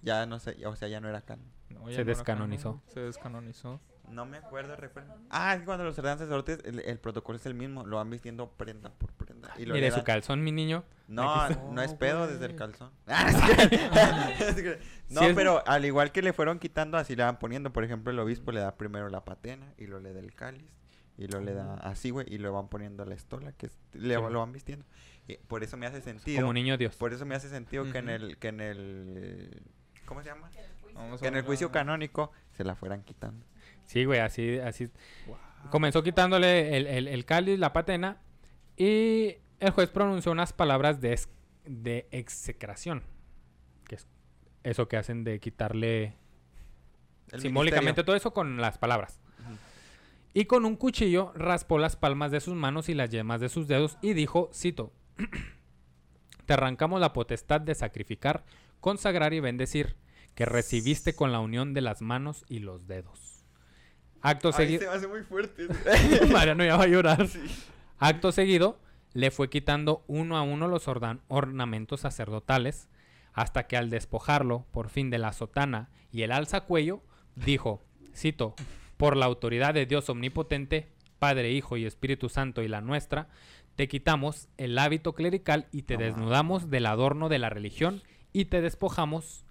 ya 0.02 0.26
no 0.26 0.40
sé, 0.40 0.66
o 0.68 0.76
sea, 0.76 0.88
ya 0.88 1.00
no 1.00 1.10
era 1.10 1.22
canon. 1.22 1.48
Se 1.90 2.04
descanonizó. 2.04 2.82
Se 2.88 3.00
descanonizó. 3.00 3.80
No 4.10 4.26
me 4.26 4.38
acuerdo, 4.38 4.76
recuerdo. 4.76 5.16
Ah, 5.30 5.54
es 5.54 5.60
que 5.62 5.66
cuando 5.66 5.84
los 5.84 5.98
ordenan 5.98 6.18
sacerdotes, 6.20 6.60
el, 6.66 6.80
el 6.80 7.00
protocolo 7.00 7.38
es 7.38 7.46
el 7.46 7.54
mismo, 7.54 7.86
lo 7.86 7.98
van 7.98 8.10
vistiendo 8.10 8.50
prenda 8.52 8.90
por 8.92 9.12
prenda. 9.14 9.54
Y 9.58 9.66
lo 9.66 9.76
le 9.76 9.92
su 9.92 10.04
calzón, 10.04 10.44
mi 10.44 10.52
niño. 10.52 10.84
No, 11.08 11.50
no 11.50 11.82
es 11.82 11.94
pedo 11.94 12.20
güey. 12.20 12.32
desde 12.34 12.46
el 12.46 12.56
calzón. 12.56 12.92
Ah, 13.08 13.32
no, 15.10 15.22
pero 15.36 15.64
al 15.68 15.86
igual 15.86 16.12
que 16.12 16.22
le 16.22 16.34
fueron 16.34 16.60
quitando, 16.60 16.98
así 16.98 17.16
le 17.16 17.24
van 17.24 17.40
poniendo. 17.40 17.72
Por 17.72 17.84
ejemplo, 17.84 18.12
el 18.12 18.20
obispo 18.20 18.52
le 18.52 18.60
da 18.62 18.76
primero 18.76 19.10
la 19.10 19.24
patena 19.24 19.74
y 19.78 19.86
luego 19.88 20.04
le 20.04 20.14
da 20.14 20.20
el 20.20 20.34
cáliz. 20.34 20.66
Y 21.18 21.28
luego 21.28 21.46
le 21.46 21.54
da 21.54 21.76
así, 21.76 22.10
güey, 22.10 22.26
y 22.30 22.38
lo 22.40 22.52
van 22.52 22.68
poniendo 22.68 23.06
la 23.06 23.16
estola, 23.16 23.54
que 23.54 23.68
es- 23.68 23.80
le, 23.94 24.16
Sí. 24.16 24.22
lo 24.30 24.40
van 24.40 24.52
vistiendo. 24.52 24.86
Y 25.28 25.38
por 25.38 25.64
eso 25.64 25.78
me 25.78 25.86
hace 25.86 26.02
sentido. 26.02 26.42
Como 26.42 26.52
niño 26.54 26.78
Dios. 26.78 26.96
Por 26.98 27.14
eso 27.14 27.26
me 27.26 27.36
hace 27.36 27.48
sentido 27.50 27.90
que 27.92 28.00
en 28.00 28.10
el, 28.10 28.38
que 28.38 28.50
en 28.50 28.60
el, 28.60 29.62
¿cómo 30.06 30.22
se 30.22 30.30
llama? 30.30 30.50
Que 31.20 31.28
en 31.28 31.36
el 31.36 31.44
juicio 31.44 31.72
canónico 31.72 32.32
se 32.58 32.64
la 32.66 32.76
fueran 32.76 33.04
quitando. 33.04 33.46
Sí, 33.86 34.06
güey, 34.06 34.20
así, 34.20 34.58
así. 34.60 34.90
Comenzó 35.72 36.04
quitándole 36.04 36.78
el, 36.78 36.88
el, 36.88 37.08
el 37.08 37.26
cáliz, 37.26 37.58
la 37.60 37.74
patena, 37.74 38.18
y 38.78 39.38
el 39.60 39.72
juez 39.72 39.90
pronunció 39.90 40.32
unas 40.32 40.54
palabras 40.54 41.02
de, 41.02 41.14
ex- 41.14 41.30
de 41.66 42.08
execración. 42.12 43.04
Que 43.88 43.96
es 43.96 44.08
eso 44.64 44.88
que 44.88 44.98
hacen 44.98 45.24
de 45.24 45.40
quitarle 45.40 46.16
El 47.32 47.42
simbólicamente 47.42 47.88
ministerio. 47.88 48.06
todo 48.06 48.16
eso 48.16 48.34
con 48.34 48.58
las 48.62 48.78
palabras. 48.78 49.20
Y 50.34 50.46
con 50.46 50.66
un 50.66 50.76
cuchillo 50.76 51.32
raspó 51.36 51.78
las 51.80 51.96
palmas 51.96 52.30
de 52.30 52.42
sus 52.42 52.56
manos 52.56 52.90
y 52.90 52.94
las 52.94 53.10
yemas 53.10 53.40
de 53.40 53.48
sus 53.48 53.68
dedos 53.68 53.98
y 54.02 54.14
dijo, 54.14 54.50
cito, 54.54 54.92
te 56.46 56.54
arrancamos 56.54 57.00
la 57.00 57.14
potestad 57.14 57.62
de 57.62 57.74
sacrificar, 57.74 58.44
consagrar 58.82 59.34
y 59.34 59.40
bendecir, 59.40 59.96
que 60.36 60.46
recibiste 60.46 61.16
con 61.16 61.32
la 61.32 61.40
unión 61.40 61.74
de 61.74 61.80
las 61.82 62.02
manos 62.02 62.44
y 62.50 62.60
los 62.60 62.86
dedos. 62.86 63.35
Acto 64.26 64.52
seguido... 64.52 64.82
se 64.82 64.88
hace 64.88 65.08
muy 65.08 65.22
fuerte. 65.22 65.68
Mariano 66.32 66.66
ya 66.66 66.78
va 66.78 66.86
a 66.86 66.88
llorar. 66.88 67.28
Acto 68.00 68.32
seguido, 68.32 68.80
le 69.14 69.30
fue 69.30 69.52
quitando 69.52 70.04
uno 70.08 70.36
a 70.36 70.42
uno 70.42 70.68
los 70.68 70.88
ornamentos 70.88 72.02
sacerdotales, 72.02 72.90
hasta 73.34 73.68
que 73.68 73.78
al 73.78 73.92
despojarlo, 73.92 74.66
por 74.72 74.90
fin, 74.90 75.12
de 75.12 75.20
la 75.20 75.32
sotana 75.32 75.92
y 76.12 76.24
el 76.24 76.32
alzacuello, 76.32 77.04
dijo, 77.36 77.84
cito, 78.16 78.56
por 78.98 79.16
la 79.16 79.28
autoridad 79.28 79.76
de 79.76 79.86
Dios 79.86 80.10
omnipotente, 80.10 80.88
Padre, 81.20 81.52
Hijo 81.52 81.78
y 81.78 81.86
Espíritu 81.86 82.28
Santo 82.28 82.64
y 82.64 82.68
la 82.68 82.82
nuestra, 82.82 83.28
te 83.76 83.88
quitamos 83.88 84.48
el 84.58 84.78
hábito 84.80 85.14
clerical 85.14 85.68
y 85.72 85.84
te 85.84 85.98
desnudamos 85.98 86.72
del 86.72 86.88
adorno 86.88 87.30
de 87.30 87.38
la 87.38 87.50
religión 87.52 88.02
y 88.34 88.46
te 88.46 88.62
despojamos 88.62 89.46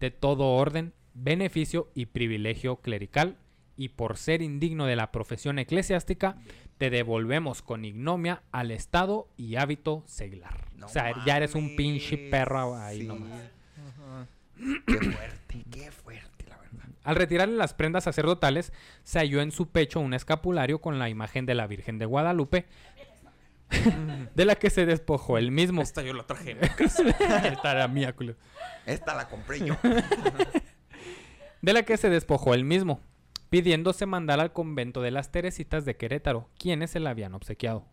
de 0.00 0.10
todo 0.10 0.48
orden, 0.48 0.92
beneficio 1.14 1.90
y 1.94 2.06
privilegio 2.06 2.76
clerical, 2.76 3.38
y 3.78 3.90
por 3.90 4.18
ser 4.18 4.42
indigno 4.42 4.86
de 4.86 4.96
la 4.96 5.12
profesión 5.12 5.60
eclesiástica, 5.60 6.36
te 6.78 6.90
devolvemos 6.90 7.62
con 7.62 7.84
ignomia 7.84 8.42
al 8.50 8.72
estado 8.72 9.28
y 9.36 9.54
hábito 9.54 10.02
seglar. 10.04 10.66
No 10.74 10.86
o 10.86 10.88
sea, 10.88 11.14
ya 11.24 11.36
eres 11.36 11.54
un 11.54 11.76
pinche 11.76 12.18
perro 12.28 12.76
ahí 12.76 13.02
sí. 13.02 13.06
nomás. 13.06 13.40
Ajá. 13.76 14.26
Qué 14.84 14.98
fuerte, 14.98 15.64
qué 15.70 15.90
fuerte, 15.92 16.44
la 16.48 16.58
verdad. 16.58 16.88
Al 17.04 17.14
retirarle 17.14 17.54
las 17.54 17.72
prendas 17.72 18.04
sacerdotales, 18.04 18.72
se 19.04 19.20
halló 19.20 19.40
en 19.40 19.52
su 19.52 19.68
pecho 19.68 20.00
un 20.00 20.12
escapulario 20.12 20.80
con 20.80 20.98
la 20.98 21.08
imagen 21.08 21.46
de 21.46 21.54
la 21.54 21.68
Virgen 21.68 21.98
de 21.98 22.06
Guadalupe, 22.06 22.66
de 24.34 24.44
la 24.44 24.56
que 24.56 24.70
se 24.70 24.86
despojó 24.86 25.38
él 25.38 25.52
mismo. 25.52 25.82
Esta 25.82 26.02
yo 26.02 26.14
la 26.14 26.26
traje. 26.26 26.56
Esta 26.78 27.70
era 27.70 27.86
mía, 27.86 28.12
culo. 28.12 28.34
Esta 28.86 29.14
la 29.14 29.28
compré 29.28 29.60
yo. 29.60 29.76
de 31.62 31.72
la 31.72 31.84
que 31.84 31.96
se 31.96 32.10
despojó 32.10 32.54
él 32.54 32.64
mismo, 32.64 33.00
pidiéndose 33.50 34.06
mandar 34.06 34.40
al 34.40 34.52
convento 34.52 35.00
de 35.02 35.10
las 35.10 35.30
Teresitas 35.30 35.84
de 35.84 35.96
Querétaro, 35.96 36.48
quienes 36.58 36.90
se 36.90 37.00
la 37.00 37.10
habían 37.10 37.34
obsequiado. 37.34 37.86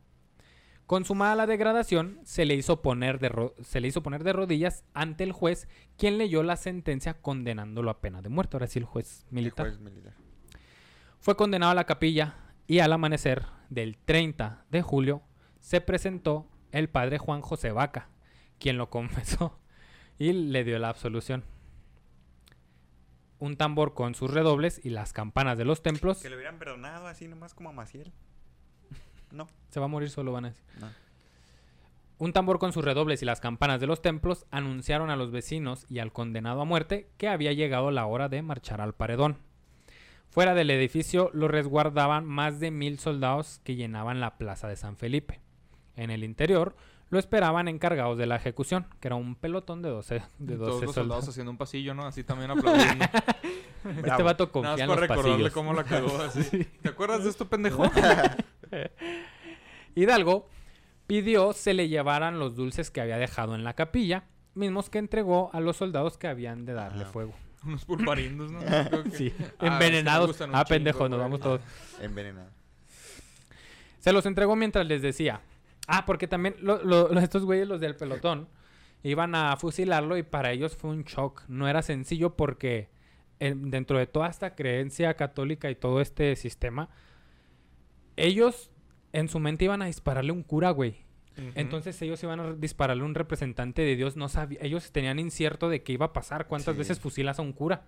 Consumada 0.86 1.34
la 1.36 1.48
degradación, 1.48 2.20
se 2.24 2.46
le, 2.46 2.54
hizo 2.54 2.82
poner 2.84 3.20
de 3.20 3.30
ro- 3.30 3.56
se 3.62 3.80
le 3.82 3.88
hizo 3.88 4.04
poner 4.04 4.24
de 4.24 4.34
rodillas 4.34 4.84
ante 4.94 5.24
el 5.24 5.32
juez, 5.32 5.68
quien 5.98 6.18
leyó 6.20 6.44
la 6.44 6.58
sentencia 6.58 7.16
condenándolo 7.16 7.90
a 7.90 8.02
pena 8.02 8.22
de 8.22 8.30
muerte. 8.30 8.56
Ahora 8.58 8.68
sí, 8.68 8.78
el 8.80 8.86
juez 8.86 9.26
militar. 9.32 9.66
El 9.66 9.72
juez 9.78 9.82
militar. 9.82 10.14
Fue 11.20 11.36
condenado 11.36 11.72
a 11.72 11.76
la 11.76 11.86
capilla 11.86 12.36
y 12.68 12.80
al 12.80 12.94
amanecer 12.94 13.46
del 13.70 13.98
30 13.98 14.66
de 14.70 14.82
julio 14.84 15.24
se 15.60 15.82
presentó 15.82 16.48
el 16.72 16.88
padre 16.90 17.18
Juan 17.18 17.42
José 17.42 17.72
Vaca, 17.72 18.10
quien 18.60 18.78
lo 18.78 18.90
confesó 18.92 19.58
y 20.20 20.34
le 20.34 20.64
dio 20.64 20.78
la 20.78 20.90
absolución. 20.90 21.46
Un 23.40 23.58
tambor 23.58 23.94
con 23.94 24.16
sus 24.16 24.32
redobles 24.32 24.80
y 24.84 24.90
las 24.90 25.12
campanas 25.14 25.58
de 25.58 25.66
los 25.66 25.82
templos. 25.84 26.22
Que 26.22 26.30
le 26.30 26.36
hubieran 26.36 26.58
perdonado 26.58 27.08
así 27.08 27.28
nomás 27.28 27.54
como 27.54 27.70
a 27.70 27.74
Maciel. 27.74 28.12
No, 29.32 29.48
Se 29.70 29.80
va 29.80 29.86
a 29.86 29.90
morir 29.90 30.10
solo, 30.10 30.32
van 30.32 30.46
a 30.46 30.50
decir. 30.50 30.64
no. 30.80 30.88
Un 32.18 32.32
tambor 32.32 32.60
con 32.60 32.72
sus 32.72 32.86
redobles 32.86 33.22
y 33.22 33.26
las 33.26 33.42
campanas 33.42 33.82
de 33.82 33.88
los 33.88 34.02
templos 34.02 34.46
anunciaron 34.50 35.10
a 35.10 35.18
los 35.18 35.32
vecinos 35.32 35.86
y 35.90 36.00
al 36.00 36.14
condenado 36.14 36.62
a 36.62 36.66
muerte 36.66 37.10
que 37.18 37.28
había 37.28 37.52
llegado 37.52 37.92
la 37.92 38.06
hora 38.06 38.30
de 38.30 38.42
marchar 38.42 38.80
al 38.80 38.94
paredón. 38.94 39.38
Fuera 40.30 40.54
del 40.54 40.70
edificio 40.72 41.30
lo 41.34 41.50
resguardaban 41.50 42.24
más 42.26 42.62
de 42.62 42.72
mil 42.72 43.00
soldados 43.00 43.60
que 43.66 43.76
llenaban 43.76 44.22
la 44.22 44.38
plaza 44.38 44.70
de 44.70 44.78
San 44.78 44.96
Felipe. 44.96 45.42
En 45.98 46.10
el 46.10 46.24
interior 46.24 46.78
lo 47.10 47.20
esperaban 47.20 47.68
encargados 47.68 48.18
de 48.18 48.26
la 48.26 48.36
ejecución, 48.36 48.88
que 49.00 49.08
era 49.08 49.16
un 49.16 49.36
pelotón 49.36 49.82
de 49.82 49.90
12, 49.90 50.16
de 50.16 50.22
12 50.22 50.58
Todos 50.58 50.58
los 50.58 50.66
soldados 50.66 50.94
soldados. 50.96 51.30
haciendo 51.30 51.52
un 51.52 51.58
pasillo, 51.58 51.94
¿no? 51.94 52.06
Así 52.06 52.24
también 52.24 52.52
aplaudiendo. 52.52 53.06
Este 54.04 54.24
vato 54.24 54.46
Nada 54.46 54.52
confía 54.52 54.72
más 54.72 54.80
en 54.80 54.88
para 54.88 54.88
los 54.88 55.00
recordarle 55.02 55.32
pasillos. 55.50 55.54
cómo 55.54 55.74
la 55.74 55.84
cagó 55.84 56.22
así. 56.22 56.64
¿Te 56.82 56.90
acuerdas 56.90 57.24
de 57.24 57.30
esto, 57.30 57.48
pendejo? 57.48 57.84
Hidalgo 59.96 60.50
pidió 61.08 61.54
se 61.54 61.74
le 61.74 61.88
llevaran 61.88 62.40
los 62.40 62.56
dulces 62.56 62.92
que 62.92 63.02
había 63.02 63.18
dejado 63.18 63.56
en 63.56 63.64
la 63.64 63.74
capilla, 63.74 64.26
mismos 64.56 64.90
que 64.90 64.98
entregó 64.98 65.50
a 65.54 65.60
los 65.60 65.78
soldados 65.78 66.18
que 66.18 66.28
habían 66.28 66.66
de 66.66 66.74
darle 66.74 67.04
Ajá. 67.04 67.12
fuego. 67.12 67.34
Unos 67.64 67.86
pulparindos, 67.86 68.52
¿no? 68.52 68.60
Creo 68.60 69.04
que- 69.04 69.12
Sí, 69.12 69.34
Ah, 69.40 69.44
es 69.44 69.52
que 69.54 69.66
me 69.66 69.72
envenenados. 69.74 70.28
gustan 70.28 70.50
un 70.50 70.56
Ah, 70.56 70.60
chingo, 70.66 70.70
pendejo, 70.76 71.00
nos 71.10 71.10
güey. 71.10 71.22
vamos 71.22 71.40
todos. 71.40 71.62
Envenenado. 72.02 72.50
Se 74.00 74.12
los 74.14 74.26
entregó 74.26 74.56
mientras 74.56 74.86
les 74.86 75.02
decía. 75.02 75.42
Ah, 75.88 76.06
porque 76.06 76.28
también 76.28 76.56
lo- 76.62 76.84
lo- 76.84 77.10
estos 77.20 77.46
güeyes, 77.46 77.68
los 77.68 77.80
del 77.82 77.96
pelotón, 77.96 78.48
iban 79.04 79.36
a 79.36 79.56
fusilarlo 79.58 80.18
y 80.18 80.24
para 80.24 80.52
ellos 80.52 80.76
fue 80.76 80.90
un 80.92 81.04
shock. 81.04 81.44
No 81.48 81.68
era 81.68 81.82
sencillo 81.82 82.36
porque 82.36 82.90
eh, 83.40 83.54
dentro 83.56 83.98
de 84.00 84.08
toda 84.08 84.30
esta 84.30 84.56
creencia 84.56 85.14
católica 85.16 85.70
y 85.70 85.76
todo 85.76 86.02
este 86.02 86.36
sistema, 86.36 86.90
ellos 88.16 88.72
en 89.14 89.28
su 89.30 89.40
mente 89.40 89.66
iban 89.66 89.82
a 89.82 89.86
dispararle 89.86 90.32
un 90.32 90.44
cura, 90.44 90.72
güey. 90.72 91.04
Entonces 91.56 92.02
ellos 92.02 92.24
iban 92.24 92.40
a 92.40 92.54
dispararle 92.54 93.04
un 93.04 93.14
representante 93.14 93.82
de 93.82 93.98
Dios. 93.98 94.16
No 94.16 94.30
sabía, 94.30 94.58
ellos 94.62 94.92
tenían 94.94 95.20
incierto 95.20 95.68
de 95.68 95.84
qué 95.84 95.92
iba 95.92 96.06
a 96.08 96.14
pasar, 96.14 96.48
cuántas 96.48 96.76
Sí. 96.76 96.80
veces 96.80 97.00
fusilas 97.02 97.40
a 97.40 97.42
un 97.42 97.52
cura. 97.52 97.84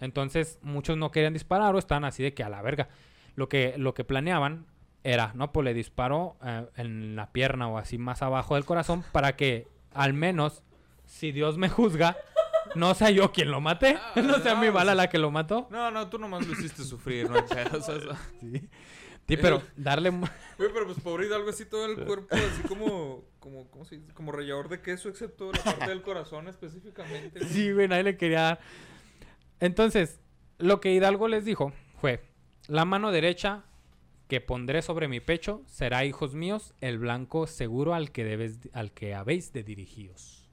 Entonces 0.00 0.60
muchos 0.62 0.96
no 0.96 1.10
querían 1.10 1.32
disparar 1.32 1.74
o 1.74 1.78
estaban 1.78 2.04
así 2.04 2.22
de 2.22 2.34
que 2.34 2.44
a 2.44 2.48
la 2.48 2.62
verga. 2.62 2.88
Lo 3.34 3.48
que, 3.48 3.74
lo 3.78 3.94
que 3.94 4.04
planeaban 4.04 4.66
era, 5.04 5.32
¿no? 5.34 5.52
Pues 5.52 5.64
le 5.64 5.74
disparó 5.74 6.36
eh, 6.44 6.66
en 6.76 7.16
la 7.16 7.32
pierna 7.32 7.68
o 7.68 7.78
así 7.78 7.98
más 7.98 8.22
abajo 8.22 8.54
del 8.54 8.64
corazón 8.64 9.04
para 9.12 9.36
que 9.36 9.66
al 9.94 10.12
menos, 10.14 10.62
si 11.04 11.32
Dios 11.32 11.58
me 11.58 11.68
juzga, 11.68 12.16
no 12.74 12.94
sea 12.94 13.10
yo 13.10 13.32
quien 13.32 13.50
lo 13.50 13.60
mate, 13.60 13.98
no 14.16 14.38
sea 14.38 14.54
mi 14.54 14.68
bala 14.70 14.94
la 14.94 15.08
que 15.08 15.18
lo 15.18 15.30
mató. 15.30 15.66
No, 15.70 15.90
no, 15.90 16.08
tú 16.08 16.18
nomás 16.18 16.46
lo 16.46 16.52
hiciste 16.52 16.84
sufrir, 16.84 17.28
no 17.28 17.38
o 17.44 17.46
sea, 17.48 17.62
eso- 17.64 18.16
Sí, 19.28 19.36
pero 19.36 19.62
darle... 19.76 20.10
mu- 20.10 20.26
Güey, 20.58 20.70
pero 20.72 20.84
pues 20.84 20.98
pobre 21.00 21.26
Hidalgo 21.26 21.48
así 21.50 21.64
todo 21.64 21.86
el 21.86 22.04
cuerpo, 22.04 22.26
así 22.34 22.62
como, 22.68 23.24
como, 23.38 23.70
¿cómo 23.70 23.84
se 23.84 23.96
dice? 23.98 24.12
Como 24.12 24.32
rellador 24.32 24.68
de 24.68 24.80
queso, 24.82 25.08
excepto 25.08 25.52
la 25.52 25.62
parte 25.62 25.86
del 25.88 26.02
corazón 26.02 26.48
específicamente. 26.48 27.38
güey. 27.38 27.50
Sí, 27.50 27.72
güey, 27.72 27.86
nadie 27.88 28.02
le 28.02 28.16
quería 28.16 28.42
dar. 28.42 28.60
Entonces, 29.60 30.20
lo 30.58 30.80
que 30.80 30.92
Hidalgo 30.92 31.28
les 31.28 31.44
dijo 31.44 31.72
fue, 32.00 32.22
la 32.66 32.84
mano 32.84 33.10
derecha 33.12 33.64
que 34.32 34.40
pondré 34.40 34.80
sobre 34.80 35.08
mi 35.08 35.20
pecho 35.20 35.60
será, 35.66 36.06
hijos 36.06 36.34
míos, 36.34 36.72
el 36.80 36.98
blanco 36.98 37.46
seguro 37.46 37.92
al 37.92 38.12
que, 38.12 38.24
debes, 38.24 38.60
al 38.72 38.90
que 38.92 39.14
habéis 39.14 39.52
de 39.52 39.62
dirigiros. 39.62 40.48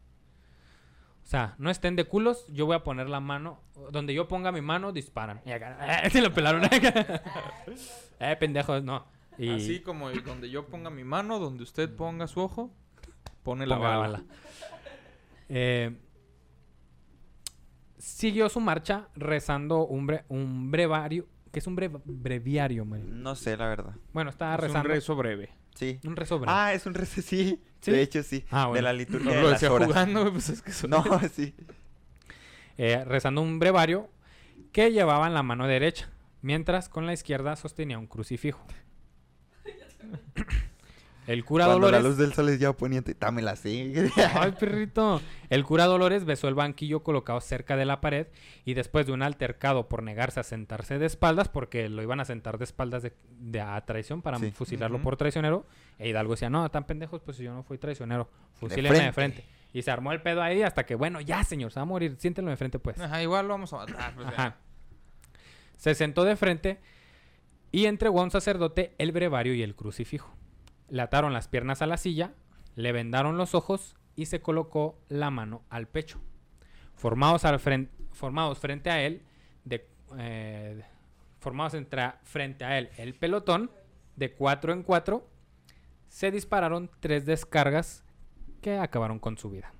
O 1.23 1.25
sea, 1.25 1.55
no 1.59 1.69
estén 1.69 1.95
de 1.95 2.03
culos, 2.03 2.45
yo 2.49 2.65
voy 2.65 2.75
a 2.75 2.83
poner 2.83 3.07
la 3.07 3.21
mano, 3.21 3.61
donde 3.93 4.13
yo 4.13 4.27
ponga 4.27 4.51
mi 4.51 4.59
mano, 4.59 4.91
disparan. 4.91 5.39
Y 5.45 5.51
acá, 5.51 5.77
¡eh! 6.03 6.09
se 6.09 6.21
lo 6.21 6.33
pelaron. 6.33 6.63
eh, 8.19 8.35
pendejos, 8.37 8.83
no. 8.83 9.05
Y 9.37 9.47
Así 9.49 9.79
como 9.79 10.11
donde 10.11 10.49
yo 10.49 10.67
ponga 10.67 10.89
mi 10.89 11.05
mano, 11.05 11.39
donde 11.39 11.63
usted 11.63 11.89
ponga 11.95 12.27
su 12.27 12.41
ojo, 12.41 12.73
pone 13.43 13.65
la 13.65 13.77
ponga 13.77 13.89
la 13.91 13.95
bala. 13.97 14.11
bala. 14.17 14.23
Eh, 15.47 15.97
siguió 17.97 18.49
su 18.49 18.59
marcha 18.59 19.07
rezando 19.15 19.85
un, 19.87 20.05
bre- 20.05 20.25
un 20.27 20.69
brevario. 20.69 21.27
Que 21.51 21.59
es 21.59 21.67
un 21.67 21.75
bre- 21.77 22.01
breviario, 22.05 22.85
man? 22.85 23.21
No 23.23 23.35
sé, 23.35 23.55
la 23.57 23.67
verdad. 23.67 23.95
Bueno, 24.13 24.29
estaba 24.29 24.53
Es 24.55 24.59
un 24.61 24.67
rezando. 24.67 24.89
rezo 24.89 25.15
breve. 25.15 25.49
Sí. 25.75 25.99
un 26.05 26.15
rezo 26.15 26.39
breve. 26.39 26.51
Ah, 26.55 26.73
es 26.73 26.85
un 26.85 26.93
rezo, 26.93 27.21
sí. 27.21 27.59
¿Sí? 27.81 27.91
De 27.91 28.01
hecho, 28.01 28.21
sí. 28.23 28.45
Ah, 28.51 28.63
De 28.63 28.67
bueno. 28.69 28.83
la 28.83 28.93
liturgia 28.93 29.25
No 29.29 29.35
de 29.37 29.41
lo 29.41 29.49
las 29.51 29.61
decía 29.61 29.73
horas. 29.73 29.87
jugando, 29.87 30.31
pues 30.33 30.49
es 30.49 30.61
que 30.61 30.71
eso- 30.71 30.87
No, 30.87 31.03
sí. 31.33 31.53
Eh, 32.77 33.03
rezando 33.05 33.41
un 33.41 33.59
brevario 33.59 34.09
que 34.71 34.91
llevaba 34.91 35.27
en 35.27 35.33
la 35.33 35.43
mano 35.43 35.67
derecha, 35.67 36.09
mientras 36.41 36.87
con 36.89 37.05
la 37.05 37.13
izquierda 37.13 37.55
sostenía 37.55 37.97
un 37.97 38.07
crucifijo. 38.07 38.65
El 41.29 41.45
cura 41.45 41.65
Cuando 41.65 41.85
Dolores. 41.85 42.01
la 42.03 42.09
luz 42.09 42.17
del 42.17 42.33
sol 42.33 42.49
es 42.49 42.59
ya 42.59 42.73
poniente, 42.73 43.15
dámela 43.19 43.51
así. 43.51 43.93
Ay, 44.33 44.51
perrito. 44.59 45.21
El 45.49 45.63
cura 45.63 45.85
Dolores 45.85 46.25
besó 46.25 46.47
el 46.47 46.55
banquillo 46.55 47.03
colocado 47.03 47.39
cerca 47.39 47.75
de 47.77 47.85
la 47.85 48.01
pared 48.01 48.25
y 48.65 48.73
después 48.73 49.05
de 49.05 49.11
un 49.11 49.21
altercado 49.21 49.87
por 49.89 50.01
negarse 50.01 50.39
a 50.39 50.43
sentarse 50.43 50.97
de 50.97 51.05
espaldas, 51.05 51.47
porque 51.47 51.87
lo 51.87 52.01
iban 52.01 52.19
a 52.19 52.25
sentar 52.25 52.57
de 52.57 52.63
espaldas 52.63 53.03
de, 53.03 53.13
de 53.39 53.61
a 53.61 53.79
traición 53.85 54.23
para 54.23 54.39
Sí. 54.39 54.49
fusilarlo 54.49 55.03
por 55.03 55.17
traicionero, 55.17 55.67
e 55.99 56.09
Hidalgo 56.09 56.33
decía, 56.33 56.49
no, 56.49 56.67
tan 56.71 56.85
pendejos, 56.87 57.21
pues 57.21 57.37
si 57.37 57.43
yo 57.43 57.53
no 57.53 57.61
fui 57.61 57.77
traicionero, 57.77 58.27
fusílenme 58.55 58.89
de 58.99 59.13
frente. 59.13 59.43
frente. 59.43 59.45
Y 59.71 59.83
se 59.83 59.91
armó 59.91 60.11
el 60.13 60.23
pedo 60.23 60.41
ahí 60.41 60.63
hasta 60.63 60.87
que, 60.87 60.95
bueno, 60.95 61.21
ya 61.21 61.43
señor, 61.43 61.71
se 61.71 61.75
va 61.79 61.83
a 61.83 61.85
morir, 61.85 62.15
siéntenlo 62.17 62.49
de 62.49 62.57
frente 62.57 62.79
pues. 62.79 62.99
Ajá, 62.99 63.21
igual 63.21 63.47
lo 63.47 63.53
vamos 63.53 63.71
a 63.73 63.77
matar. 63.77 64.15
pues. 64.15 64.27
Ajá. 64.29 64.55
Se 65.77 65.93
sentó 65.93 66.23
de 66.23 66.35
frente 66.35 66.79
y 67.71 67.85
entregó 67.85 68.19
a 68.19 68.23
un 68.23 68.31
sacerdote 68.31 68.95
el 68.97 69.11
brevario 69.11 69.53
y 69.53 69.61
el 69.61 69.75
crucifijo. 69.75 70.33
Le 70.89 71.01
ataron 71.01 71.33
las 71.33 71.47
piernas 71.47 71.81
a 71.81 71.87
la 71.87 71.97
silla, 71.97 72.33
le 72.75 72.91
vendaron 72.91 73.37
los 73.37 73.55
ojos 73.55 73.95
y 74.15 74.25
se 74.25 74.41
colocó 74.41 74.99
la 75.07 75.29
mano 75.29 75.63
al 75.69 75.87
pecho. 75.87 76.19
Formados, 76.95 77.45
al 77.45 77.59
fren- 77.59 77.89
formados 78.11 78.59
frente 78.59 78.89
a 78.89 79.01
él, 79.03 79.23
de, 79.65 79.87
eh, 80.17 80.83
formados 81.39 81.73
entre- 81.73 82.13
frente 82.23 82.65
a 82.65 82.77
él 82.77 82.89
el 82.97 83.13
pelotón, 83.15 83.71
de 84.15 84.33
cuatro 84.33 84.73
en 84.73 84.83
cuatro, 84.83 85.29
se 86.09 86.31
dispararon 86.31 86.89
tres 86.99 87.25
descargas 87.25 88.03
que 88.61 88.77
acabaron 88.77 89.19
con 89.19 89.37
su 89.37 89.49
vida. 89.49 89.71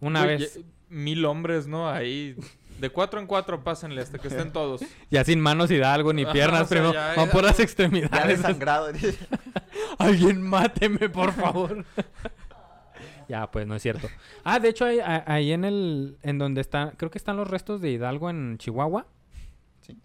Una 0.00 0.26
vez... 0.26 0.60
Mil 0.88 1.24
hombres, 1.24 1.66
¿no? 1.68 1.88
Ahí. 1.88 2.36
De 2.82 2.90
cuatro 2.90 3.20
en 3.20 3.26
cuatro, 3.28 3.62
pásenle 3.62 4.02
hasta 4.02 4.18
que 4.18 4.26
estén 4.28 4.52
todos. 4.52 4.80
Ya 5.10 5.22
sin 5.24 5.40
manos 5.40 5.70
y 5.70 5.78
da 5.78 5.94
algo 5.94 6.12
ni 6.12 6.26
piernas, 6.26 6.62
o 6.62 6.66
sea, 6.66 6.78
primo. 6.78 6.92
ya 6.92 7.14
Van 7.16 7.30
por 7.30 7.42
las 7.44 7.52
un- 7.52 7.58
Ya 7.58 7.62
extremidades. 7.62 8.38
desangrado. 8.42 8.88
Alguien 9.98 10.42
máteme, 10.42 11.08
por 11.08 11.32
favor. 11.42 11.84
ya, 13.28 13.48
pues 13.50 13.66
no 13.68 13.76
es 13.76 13.82
cierto. 13.82 14.08
Ah, 14.42 14.58
de 14.58 14.68
hecho, 14.70 14.84
ahí, 14.84 14.98
ahí 15.00 15.52
en 15.52 15.64
el. 15.64 16.18
En 16.22 16.38
donde 16.38 16.60
están. 16.60 16.90
Creo 16.96 17.10
que 17.10 17.18
están 17.18 17.36
los 17.36 17.48
restos 17.48 17.80
de 17.80 17.90
Hidalgo 17.90 18.28
en 18.30 18.58
Chihuahua. 18.58 19.06
Sí. 19.82 19.96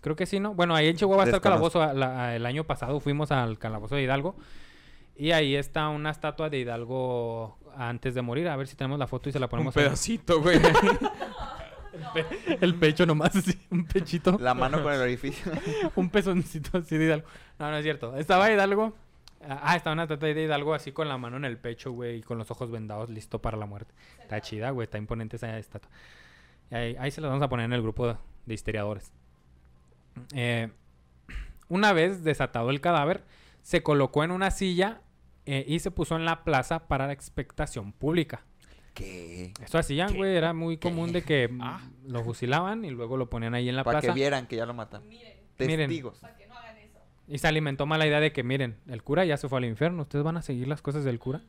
Creo 0.00 0.14
que 0.14 0.24
sí, 0.26 0.38
¿no? 0.38 0.54
Bueno, 0.54 0.74
ahí 0.76 0.86
en 0.88 0.96
Chihuahua 0.96 1.24
está 1.24 1.36
el 1.38 1.42
calabozo. 1.42 1.92
la- 1.94 2.36
el 2.36 2.46
año 2.46 2.62
pasado 2.64 3.00
fuimos 3.00 3.32
al 3.32 3.58
calabozo 3.58 3.96
de 3.96 4.02
Hidalgo. 4.02 4.36
Y 5.16 5.32
ahí 5.32 5.56
está 5.56 5.88
una 5.88 6.10
estatua 6.10 6.48
de 6.48 6.60
Hidalgo 6.60 7.58
antes 7.76 8.14
de 8.14 8.22
morir. 8.22 8.48
A 8.48 8.56
ver 8.56 8.68
si 8.68 8.76
tenemos 8.76 8.98
la 9.00 9.06
foto 9.08 9.28
y 9.28 9.32
se 9.32 9.40
la 9.40 9.46
Un 9.46 9.50
ponemos. 9.50 9.76
en- 9.76 9.82
pedacito, 9.82 10.40
güey. 10.40 10.60
El 12.60 12.74
pecho 12.74 13.06
nomás, 13.06 13.34
así, 13.36 13.58
un 13.70 13.84
pechito. 13.84 14.38
La 14.40 14.54
mano 14.54 14.82
con 14.82 14.92
el 14.92 15.00
orificio. 15.00 15.52
un 15.96 16.10
pezoncito 16.10 16.78
así 16.78 16.96
de 16.96 17.06
Hidalgo. 17.06 17.28
No, 17.58 17.70
no 17.70 17.76
es 17.76 17.82
cierto. 17.82 18.16
Estaba 18.16 18.50
Hidalgo. 18.50 18.94
Ah, 19.42 19.74
estaba 19.74 19.94
una 19.94 20.02
estatua 20.02 20.28
de 20.28 20.42
Hidalgo 20.42 20.74
así 20.74 20.92
con 20.92 21.08
la 21.08 21.16
mano 21.16 21.38
en 21.38 21.46
el 21.46 21.56
pecho, 21.56 21.92
güey, 21.92 22.18
y 22.18 22.22
con 22.22 22.36
los 22.36 22.50
ojos 22.50 22.70
vendados, 22.70 23.08
listo 23.08 23.40
para 23.40 23.56
la 23.56 23.66
muerte. 23.66 23.94
Está 24.20 24.40
chida, 24.40 24.70
güey, 24.70 24.84
está 24.84 24.98
imponente 24.98 25.36
esa 25.36 25.58
estatua. 25.58 25.90
Ahí, 26.70 26.94
ahí 26.98 27.10
se 27.10 27.20
las 27.20 27.30
vamos 27.30 27.42
a 27.42 27.48
poner 27.48 27.64
en 27.64 27.72
el 27.72 27.82
grupo 27.82 28.06
de, 28.06 28.16
de 28.44 28.54
historiadores. 28.54 29.12
Eh, 30.34 30.70
una 31.68 31.92
vez 31.92 32.22
desatado 32.22 32.70
el 32.70 32.80
cadáver, 32.80 33.24
se 33.62 33.82
colocó 33.82 34.24
en 34.24 34.30
una 34.30 34.50
silla 34.50 35.00
eh, 35.46 35.64
y 35.66 35.78
se 35.78 35.90
puso 35.90 36.16
en 36.16 36.24
la 36.24 36.44
plaza 36.44 36.88
para 36.88 37.06
la 37.06 37.12
expectación 37.12 37.92
pública. 37.92 38.44
¿Qué? 39.00 39.52
Esto 39.62 39.78
hacían, 39.78 40.14
güey, 40.16 40.36
era 40.36 40.52
muy 40.52 40.76
común 40.76 41.12
de 41.12 41.22
que 41.24 41.48
Ah. 41.60 41.80
lo 42.06 42.22
fusilaban 42.24 42.84
y 42.84 42.90
luego 42.90 43.16
lo 43.16 43.28
ponían 43.30 43.54
ahí 43.54 43.68
en 43.68 43.76
la 43.76 43.84
Para 43.84 44.00
que 44.00 44.06
plaza. 44.08 44.14
vieran 44.14 44.46
que 44.46 44.56
ya 44.56 44.66
lo 44.66 44.74
mataron. 44.74 45.08
Miren, 45.08 45.34
Miren. 45.58 45.88
Testigos. 45.88 46.18
para 46.18 46.36
que 46.36 46.46
no 46.46 46.54
hagan 46.56 46.76
eso. 46.78 46.98
Y 47.28 47.38
se 47.38 47.48
alimentó 47.48 47.86
mala 47.86 48.06
idea 48.06 48.20
de 48.20 48.32
que, 48.32 48.42
miren, 48.42 48.76
el 48.88 49.02
cura 49.02 49.24
ya 49.24 49.36
se 49.36 49.48
fue 49.48 49.58
al 49.58 49.64
infierno. 49.64 50.02
¿Ustedes 50.02 50.24
van 50.24 50.36
a 50.36 50.42
seguir 50.42 50.68
las 50.68 50.82
cosas 50.82 51.04
del 51.04 51.18
cura? 51.18 51.40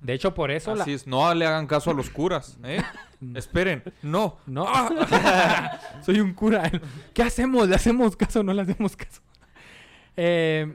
De 0.00 0.12
hecho, 0.12 0.34
por 0.34 0.50
eso 0.50 0.74
la... 0.74 0.82
Así 0.82 0.92
es, 0.92 1.06
no 1.06 1.32
le 1.34 1.46
hagan 1.46 1.66
caso 1.66 1.90
a 1.90 1.94
los 1.94 2.10
curas, 2.10 2.58
¿eh? 2.64 2.82
Esperen, 3.34 3.82
no. 4.02 4.36
No. 4.46 4.66
Soy 6.04 6.20
un 6.20 6.34
cura. 6.34 6.70
¿Qué 7.14 7.22
hacemos? 7.22 7.68
¿Le 7.68 7.74
hacemos 7.76 8.14
caso 8.16 8.40
o 8.40 8.42
no 8.42 8.52
le 8.52 8.62
hacemos 8.62 8.96
caso? 8.96 9.22
Eh, 10.16 10.74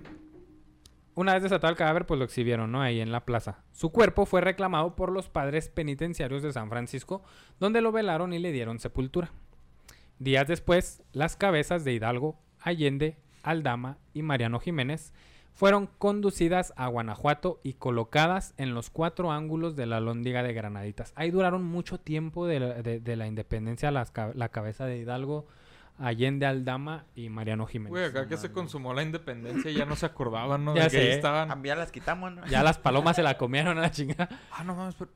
una 1.20 1.34
vez 1.34 1.44
desatado 1.44 1.72
el 1.72 1.78
cadáver, 1.78 2.06
pues 2.06 2.18
lo 2.18 2.24
exhibieron, 2.26 2.72
¿no? 2.72 2.82
Ahí 2.82 3.02
en 3.02 3.12
la 3.12 3.26
plaza. 3.26 3.64
Su 3.72 3.92
cuerpo 3.92 4.26
fue 4.26 4.42
reclamado 4.42 4.96
por 4.96 5.12
los 5.12 5.28
padres 5.30 5.70
penitenciarios 5.70 6.42
de 6.44 6.54
San 6.54 6.70
Francisco, 6.70 7.22
donde 7.60 7.82
lo 7.82 7.92
velaron 7.92 8.32
y 8.34 8.40
le 8.40 8.52
dieron 8.52 8.80
sepultura. 8.80 9.32
Días 10.20 10.48
después, 10.48 11.02
las 11.12 11.36
cabezas 11.36 11.84
de 11.84 11.94
Hidalgo, 11.94 12.40
Allende, 12.62 13.18
Aldama 13.44 13.98
y 14.14 14.22
Mariano 14.22 14.60
Jiménez 14.60 15.14
fueron 15.54 15.88
conducidas 15.98 16.74
a 16.78 16.88
Guanajuato 16.88 17.60
y 17.64 17.74
colocadas 17.74 18.54
en 18.58 18.74
los 18.74 18.90
cuatro 18.90 19.32
ángulos 19.32 19.76
de 19.76 19.88
la 19.88 20.00
lóndiga 20.00 20.42
de 20.42 20.54
Granaditas. 20.54 21.12
Ahí 21.16 21.32
duraron 21.32 21.64
mucho 21.66 22.00
tiempo 22.00 22.48
de 22.48 22.60
la, 22.62 22.74
de- 22.82 23.00
de 23.02 23.16
la 23.18 23.28
independencia 23.28 23.92
la 23.92 24.50
cabeza 24.50 24.86
de 24.86 24.98
Hidalgo, 25.00 25.48
Allende, 26.00 26.46
Aldama 26.46 27.06
y 27.16 27.30
Mariano 27.30 27.66
Jiménez. 27.66 27.90
Güey, 27.92 28.06
acá 28.06 28.28
que 28.28 28.38
se 28.38 28.52
consumó 28.52 28.94
la 28.94 29.04
independencia 29.04 29.70
ya 29.72 29.86
no 29.86 29.96
se 29.96 30.06
acordaban, 30.06 30.64
¿no? 30.66 30.76
Ya 30.76 30.86
de 30.86 30.90
que 30.90 30.98
ahí 30.98 31.04
sé. 31.08 31.14
estaban. 31.16 31.64
Ya 31.64 31.76
las 31.76 31.92
quitamos, 31.92 32.32
¿no? 32.34 32.46
Ya 32.48 32.64
las 32.64 32.78
palomas 32.78 33.16
se 33.16 33.24
la 33.24 33.38
comieron 33.38 33.78
a 33.78 33.82
la 33.82 33.92
chingada. 33.92 34.30
Ah, 34.52 34.64
no 34.64 34.76
mames, 34.76 34.96
pero 34.96 35.12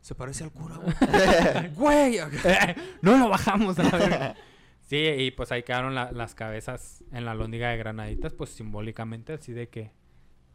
se 0.00 0.14
parece 0.14 0.44
al 0.44 0.50
cura, 0.52 0.76
güey. 0.76 0.94
Güey, 1.74 2.18
no 3.02 3.16
lo 3.18 3.28
bajamos 3.28 3.78
a 3.78 3.82
la 3.84 3.90
verga. 3.90 4.34
Sí, 4.80 4.96
y 4.96 5.30
pues 5.30 5.52
ahí 5.52 5.62
quedaron 5.62 5.94
la- 5.94 6.12
las 6.12 6.34
cabezas 6.34 7.04
en 7.12 7.24
la 7.24 7.34
lóndiga 7.34 7.68
de 7.70 7.76
Granaditas, 7.76 8.32
pues 8.34 8.50
simbólicamente, 8.50 9.32
así 9.34 9.52
de 9.52 9.68
que 9.68 9.90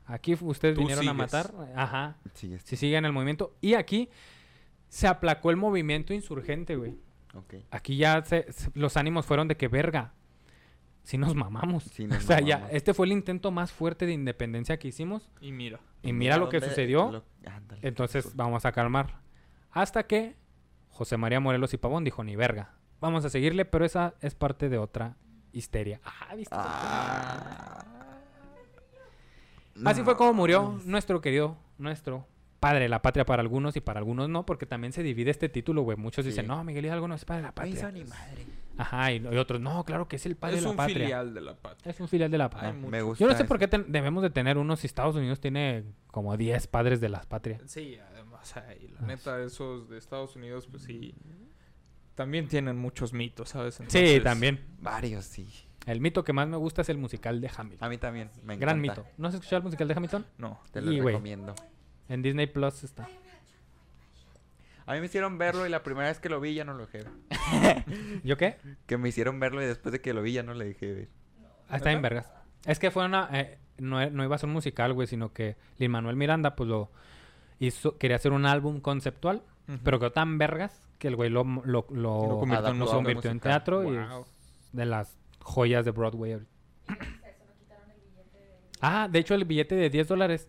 aquí 0.06 0.36
ustedes 0.40 0.76
Tú 0.76 0.82
vinieron 0.82 1.08
a 1.08 1.12
sigues. 1.12 1.18
matar. 1.34 1.52
Ajá. 1.76 2.18
Sí, 2.34 2.54
es- 2.54 2.62
Si 2.64 2.76
siguen 2.76 3.06
el 3.06 3.14
movimiento. 3.14 3.56
Y 3.62 3.76
aquí 3.76 4.10
se 4.90 5.08
aplacó 5.08 5.50
el 5.50 5.58
movimiento 5.58 6.14
insurgente, 6.14 6.76
güey. 6.76 6.96
Aquí 7.72 7.98
ya 7.98 8.24
se- 8.26 8.52
se- 8.52 8.72
los 8.74 8.98
ánimos 8.98 9.26
fueron 9.26 9.48
de 9.48 9.58
que 9.58 9.68
verga. 9.68 10.14
Si 11.04 11.18
nos 11.18 11.36
mamamos. 11.36 11.86
Nos 12.00 12.18
o 12.24 12.28
sea, 12.28 12.42
ya, 12.42 12.68
este 12.72 12.94
fue 12.94 13.06
el 13.06 13.14
intento 13.14 13.50
más 13.52 13.72
fuerte 13.72 14.06
de 14.06 14.12
independencia 14.14 14.78
que 14.78 14.90
hicimos. 14.90 15.30
Y 15.40 15.52
mira. 15.54 15.80
Y 16.02 16.12
mira 16.14 16.38
lo 16.38 16.50
que 16.50 16.60
sucedió. 16.60 17.12
lo- 17.12 17.24
ándale. 17.50 17.88
Entonces 17.88 18.36
vamos 18.36 18.66
a 18.66 18.72
calmar. 18.74 19.22
Hasta 19.72 20.04
que 20.08 20.36
José 20.90 21.16
María 21.18 21.40
Morelos 21.40 21.74
y 21.74 21.78
Pavón 21.78 22.04
dijo, 22.04 22.24
ni 22.24 22.36
verga. 22.36 22.74
Vamos 23.00 23.24
a 23.24 23.30
seguirle, 23.30 23.64
pero 23.64 23.86
esa 23.86 24.16
es 24.22 24.36
parte 24.36 24.68
de 24.70 24.80
otra 24.80 25.16
histeria. 25.54 26.02
Ah, 26.04 26.36
¿viste? 26.36 26.56
Ah. 26.58 27.86
Así 29.86 30.00
No. 30.00 30.06
fue 30.06 30.18
como 30.18 30.34
murió 30.34 30.80
nuestro 30.86 31.22
querido, 31.22 31.56
nuestro 31.78 32.26
padre 32.60 32.82
de 32.82 32.90
la 32.90 33.02
patria 33.02 33.26
para 33.26 33.42
algunos 33.42 33.76
y 33.76 33.82
para 33.82 34.00
algunos 34.00 34.30
no, 34.30 34.46
porque 34.46 34.66
también 34.66 34.94
se 34.94 35.04
divide 35.04 35.32
este 35.32 35.50
título, 35.50 35.84
güey. 35.84 35.98
Muchos 35.98 36.24
Sí. 36.26 36.30
dicen, 36.32 36.48
no, 36.48 36.64
Miguel 36.64 36.86
Hidalgo 36.86 37.08
no 37.08 37.16
es 37.16 37.24
padre 37.26 37.42
de 37.44 37.48
la 37.48 37.54
No 37.56 37.66
hizo 37.68 37.82
patria. 37.84 38.04
ni 38.04 38.10
madre. 38.10 38.46
Ajá, 38.80 39.12
y, 39.12 39.18
y 39.18 39.38
otros, 39.38 39.60
no, 39.60 39.84
claro 39.86 40.08
que 40.08 40.18
es 40.18 40.26
el 40.28 40.36
padre 40.36 40.58
es 40.58 40.62
de 40.62 40.66
la 40.66 40.72
un 40.72 40.78
patria. 40.78 40.96
filial 41.06 41.34
de 41.34 41.42
la 41.42 41.56
patria. 41.56 41.92
Es 41.92 42.00
un 42.00 42.08
filial 42.08 42.30
de 42.30 42.38
la 42.38 42.50
patria. 42.50 42.74
Me 42.74 43.02
gusta. 43.02 43.24
Yo 43.24 43.28
no 43.30 43.36
sé 43.36 43.42
eso. 43.44 43.48
por 43.48 43.58
qué 43.60 43.68
ten- 43.68 43.92
debemos 43.92 44.22
de 44.24 44.30
tener 44.30 44.58
unos 44.58 44.80
si 44.82 44.88
Estados 44.88 45.16
Unidos 45.16 45.40
tiene 45.40 45.84
como 46.08 46.36
10 46.38 46.68
padres 46.68 47.00
de 47.02 47.10
la 47.10 47.22
patria. 47.22 47.60
Sí, 47.66 47.98
además, 48.12 48.56
ay, 48.58 48.88
la 49.00 49.08
neta, 49.08 49.42
esos 49.42 49.90
de 49.90 49.98
Estados 49.98 50.36
Unidos, 50.36 50.68
pues 50.68 50.84
sí. 50.84 51.16
También 52.16 52.48
tienen 52.48 52.78
muchos 52.78 53.14
mitos, 53.14 53.50
¿sabes? 53.50 53.76
Sí, 53.76 53.84
Entonces, 53.84 54.24
también. 54.24 54.66
Varios, 54.80 55.26
sí. 55.26 55.48
El 55.86 56.02
mito 56.02 56.24
que 56.24 56.34
más 56.34 56.48
me 56.48 56.58
gusta 56.58 56.82
es 56.82 56.90
el 56.90 56.98
musical 56.98 57.40
de 57.40 57.50
Hamilton. 57.56 57.86
A 57.86 57.90
mí 57.90 57.98
también. 57.98 58.30
Me 58.44 58.56
encanta. 58.56 58.58
Gran 58.66 58.82
mito. 58.82 59.06
¿No 59.18 59.28
has 59.28 59.36
escuchado 59.36 59.58
el 59.58 59.64
musical 59.64 59.88
de 59.88 59.94
Hamilton? 59.94 60.26
No. 60.38 60.60
Te 60.72 60.82
lo 60.82 60.92
Y, 60.92 61.00
recomiendo. 61.00 61.54
En 62.10 62.22
Disney 62.22 62.48
Plus 62.48 62.84
está. 62.84 63.08
A 64.86 64.94
mí 64.94 65.00
me 65.02 65.08
hicieron 65.08 65.38
verlo 65.38 65.66
y 65.66 65.70
la 65.70 65.84
primera 65.84 66.08
vez 66.08 66.20
que 66.20 66.30
lo 66.30 66.40
vi 66.40 66.54
ya 66.54 66.64
no 66.64 66.74
lo 66.74 66.86
dejé 66.86 67.00
ver. 67.04 67.84
¿Yo 68.24 68.38
qué? 68.38 68.56
Que 68.86 68.98
me 68.98 69.10
hicieron 69.10 69.38
verlo 69.40 69.62
y 69.62 69.66
después 69.66 69.92
de 69.92 70.00
que 70.00 70.14
lo 70.14 70.22
vi 70.22 70.32
ya 70.34 70.44
no 70.44 70.54
le 70.54 70.66
dejé 70.66 70.94
ver. 70.94 71.10
Ah, 71.68 71.76
está 71.78 71.92
en 71.92 72.02
vergas. 72.02 72.32
Es 72.66 72.80
que 72.80 72.90
fue 72.92 73.04
una... 73.06 73.28
eh, 73.34 73.58
no, 73.80 74.02
e- 74.02 74.10
no 74.12 74.24
iba 74.24 74.36
a 74.36 74.40
ser 74.40 74.48
un 74.48 74.54
musical, 74.54 74.94
güey, 74.94 75.08
sino 75.08 75.34
que 75.34 75.58
Lin 75.78 75.92
Manuel 75.92 76.16
Miranda, 76.16 76.56
pues 76.56 76.70
lo 76.70 76.90
hizo... 77.60 77.98
Quería 77.98 78.16
hacer 78.16 78.32
un 78.32 78.46
álbum 78.46 78.80
conceptual, 78.80 79.44
pero 79.84 80.00
quedó 80.00 80.14
tan 80.14 80.38
vergas 80.38 80.82
que 81.00 81.10
el 81.10 81.18
güey 81.18 81.30
lo, 81.30 81.44
lo, 81.44 81.64
lo, 81.66 81.86
Lo 81.92 82.40
convirtió 82.40 82.70
en 82.70 82.80
convirtió 82.88 83.40
teatro 83.40 83.84
y 83.84 83.98
Wow. 83.98 84.26
de 84.72 84.86
las 84.86 85.18
joyas 85.42 85.84
de 85.84 85.92
Broadway. 85.92 86.40
ah, 88.82 89.08
de 89.12 89.20
hecho 89.20 89.36
el 89.36 89.46
billete 89.46 89.76
de 89.76 89.90
10 89.90 90.08
dólares 90.08 90.48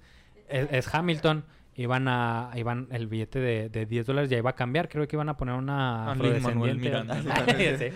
es, 0.49 0.69
es 0.71 0.95
Hamilton. 0.95 1.45
Iban 1.75 2.09
a... 2.09 2.51
Iban, 2.57 2.89
el 2.91 3.07
billete 3.07 3.39
de, 3.39 3.69
de 3.69 3.87
10 3.87 4.07
dólares 4.07 4.31
ya 4.31 4.37
iba 4.39 4.51
a 4.51 4.55
cambiar. 4.57 4.89
Creo 4.89 5.07
que 5.07 5.17
iban 5.17 5.29
a 5.29 5.37
poner 5.37 5.55
una 5.55 6.11
A 6.11 6.15
Lin-Manuel 6.15 6.37
afrodescendiente. 6.37 6.81
Miranda. 7.15 7.47
Ya 7.59 7.79
sé. 7.79 7.93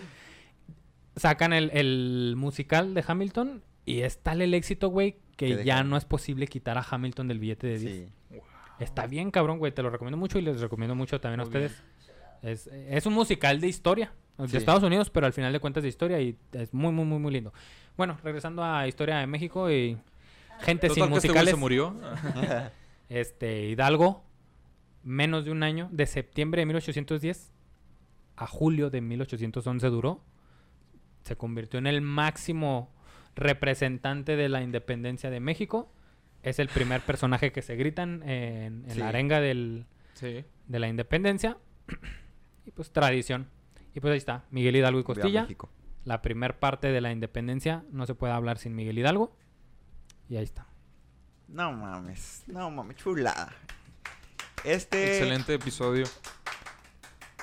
Sacan 1.17 1.53
el, 1.53 1.71
el 1.75 2.35
musical 2.37 2.95
de 2.95 3.05
Hamilton 3.07 3.63
y 3.85 4.01
es 4.01 4.19
tal 4.23 4.41
el 4.41 4.55
éxito, 4.55 4.89
güey, 4.89 5.17
que 5.37 5.57
Que 5.57 5.65
ya 5.65 5.83
no 5.85 5.97
es 5.97 6.05
posible 6.05 6.47
quitar 6.47 6.79
a 6.79 6.87
Hamilton 6.89 7.29
del 7.29 7.39
billete 7.39 7.67
de 7.67 7.79
10. 7.79 7.93
Sí. 7.93 8.09
Está 8.79 9.07
bien, 9.07 9.31
cabrón, 9.31 9.59
güey. 9.59 9.73
Te 9.73 9.83
lo 9.83 9.91
recomiendo 9.91 10.17
mucho 10.17 10.39
y 10.39 10.43
les 10.43 10.61
recomiendo 10.61 10.95
mucho 10.95 11.21
también 11.21 11.41
a 11.41 11.45
Muy 11.45 11.49
ustedes. 11.49 11.83
Es, 12.43 12.67
es 12.69 13.07
un 13.07 13.13
musical 13.15 13.61
de 13.61 13.69
historia. 13.69 14.13
De 14.39 14.49
Sí. 14.49 14.57
Estados 14.57 14.83
Unidos, 14.83 15.11
pero 15.11 15.27
al 15.27 15.33
final 15.35 15.53
de 15.53 15.61
cuentas 15.61 15.83
de 15.83 15.89
historia 15.91 16.21
y 16.21 16.37
es 16.53 16.73
muy, 16.73 16.91
muy, 16.93 17.05
muy, 17.05 17.19
muy 17.19 17.33
lindo. 17.33 17.53
Bueno, 17.97 18.17
regresando 18.25 18.65
a 18.65 18.89
historia 18.89 19.19
de 19.19 19.27
México 19.27 19.71
y 19.71 19.99
gente 20.63 20.89
Total 20.89 20.95
sin 21.05 21.11
que 21.13 21.17
este 21.19 21.29
musicales. 21.29 21.51
se 21.55 21.57
murió. 21.61 21.97
Este, 23.09 23.67
Hidalgo, 23.67 24.25
menos 25.03 25.45
de 25.45 25.51
un 25.51 25.63
año, 25.63 25.89
de 25.93 26.07
septiembre 26.07 26.63
de 26.63 26.67
1810 26.67 27.53
a 28.37 28.47
julio 28.47 28.89
de 28.89 29.03
1811 29.03 29.87
duró. 29.89 30.25
Se 31.25 31.37
convirtió 31.37 31.79
en 31.79 31.87
el 31.87 32.01
máximo 32.01 32.91
representante 33.37 34.35
de 34.37 34.49
la 34.49 34.63
independencia 34.63 35.29
de 35.29 35.41
México. 35.41 35.93
Es 36.43 36.59
el 36.59 36.69
primer 36.69 37.03
personaje 37.03 37.53
que 37.53 37.61
se 37.61 37.77
gritan 37.77 38.23
en, 38.23 38.85
en 38.87 38.91
Sí. 38.93 38.99
la 38.99 39.09
arenga 39.09 39.41
del, 39.41 39.85
sí. 40.15 40.45
de 40.67 40.79
la 40.79 40.89
independencia. 40.89 41.59
y 42.65 42.71
pues 42.71 42.91
tradición. 42.93 43.49
Y 43.95 44.01
pues 44.01 44.13
ahí 44.13 44.19
está, 44.19 44.47
Miguel 44.51 44.77
Hidalgo 44.77 45.01
y 45.01 45.05
Costilla. 45.05 45.47
La 46.05 46.23
primer 46.23 46.59
parte 46.59 46.89
de 46.89 47.01
la 47.03 47.13
independencia 47.13 47.85
no 47.93 48.07
se 48.07 48.15
puede 48.15 48.33
hablar 48.33 48.57
sin 48.59 48.75
Miguel 48.75 48.99
Hidalgo. 48.99 49.37
Y 50.33 50.37
ahí 50.39 50.45
está. 50.45 50.65
No 51.47 51.73
mames. 51.73 52.43
No 52.47 52.71
mames, 52.71 52.97
chulada. 52.97 53.53
Este. 54.65 55.19
Excelente 55.19 55.53
episodio. 55.53 56.07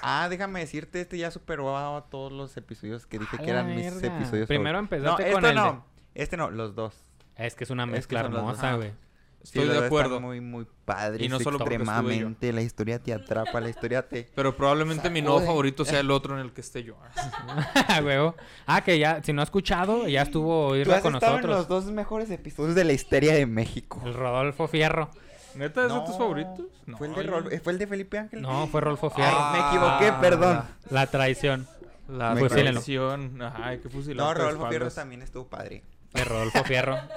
Ah, 0.01 0.25
déjame 0.27 0.61
decirte, 0.61 0.99
este 1.01 1.19
ya 1.19 1.29
superó 1.29 1.77
a 1.77 2.09
todos 2.09 2.31
los 2.31 2.57
episodios 2.57 3.05
que 3.05 3.19
dije 3.19 3.35
A 3.35 3.39
que 3.43 3.47
eran 3.51 3.67
mis 3.75 3.85
episodios. 4.01 4.47
Primero 4.47 4.79
favoritos. 4.79 4.97
empezaste 4.97 5.23
no, 5.29 5.33
con 5.35 5.45
este 5.45 5.49
el 5.49 5.55
de- 5.55 5.61
no. 5.61 5.85
Este 6.15 6.37
no, 6.37 6.49
los 6.49 6.73
dos. 6.73 6.95
Es 7.35 7.53
que 7.53 7.63
es 7.63 7.69
una 7.69 7.83
Es 7.83 7.89
que 7.89 7.91
mezcla 7.95 8.21
hermosa, 8.21 8.73
güey. 8.73 8.91
Estoy 9.43 9.67
de 9.67 9.85
acuerdo. 9.85 10.19
muy, 10.19 10.41
muy 10.41 10.67
padres. 10.85 11.21
Y 11.25 11.29
no 11.29 11.39
solo 11.39 11.57
extremadamente. 11.57 12.51
La 12.53 12.61
historia 12.61 12.99
te 12.99 13.13
atrapa, 13.13 13.59
la 13.61 13.69
historia 13.69 14.07
te. 14.07 14.29
Pero 14.35 14.55
probablemente 14.55 15.09
mi 15.09 15.21
nuevo 15.21 15.39
favorito 15.41 15.85
sea 15.85 16.01
el 16.01 16.11
otro 16.11 16.35
en 16.35 16.41
el 16.41 16.51
que 16.51 16.61
esté 16.61 16.83
yo. 16.83 16.95
Ah, 17.75 18.01
huevo. 18.03 18.35
Ah, 18.67 18.81
que 18.83 18.99
ya, 18.99 19.21
si 19.23 19.33
no 19.33 19.41
ha 19.41 19.43
escuchado, 19.43 20.07
ya 20.07 20.21
estuvo 20.23 20.75
Irra 20.75 21.01
con 21.01 21.15
estado 21.15 21.37
en 21.37 21.41
nosotros. 21.43 21.57
los 21.69 21.85
dos 21.85 21.91
mejores 21.93 22.29
episodios 22.29 22.75
de 22.75 22.83
la 22.83 22.93
historia 22.93 23.33
de 23.33 23.45
México. 23.45 24.01
El 24.05 24.13
Rodolfo 24.13 24.67
Fierro. 24.67 25.09
¿Neta 25.55 25.81
es 25.85 25.87
de 25.89 25.93
No, 25.95 26.03
tus 26.03 26.17
favoritos? 26.17 26.65
¿Fue, 26.97 27.07
el 27.07 27.15
de 27.15 27.23
Rol- 27.23 27.61
¿Fue 27.61 27.73
el 27.73 27.79
de 27.79 27.87
Felipe 27.87 28.19
Ángel? 28.19 28.41
No, 28.41 28.67
fue 28.67 28.81
Rodolfo 28.81 29.09
Fierro. 29.09 29.35
Ay, 29.35 29.59
me 29.61 29.67
equivoqué, 29.67 30.07
Ah, 30.09 30.21
perdón. 30.21 30.63
La 30.91 31.07
traición 31.07 31.67
La 32.07 32.35
traición. 32.35 33.41
Ajá, 33.41 33.67
hay 33.67 33.79
que 33.79 33.89
fusilar. 33.89 34.27
No, 34.27 34.33
Rodolfo 34.43 34.67
Fierro 34.69 34.91
también 34.91 35.21
estuvo 35.23 35.47
padre. 35.47 35.83
de 36.13 36.23
Rodolfo 36.23 36.63
Fierro. 36.63 36.97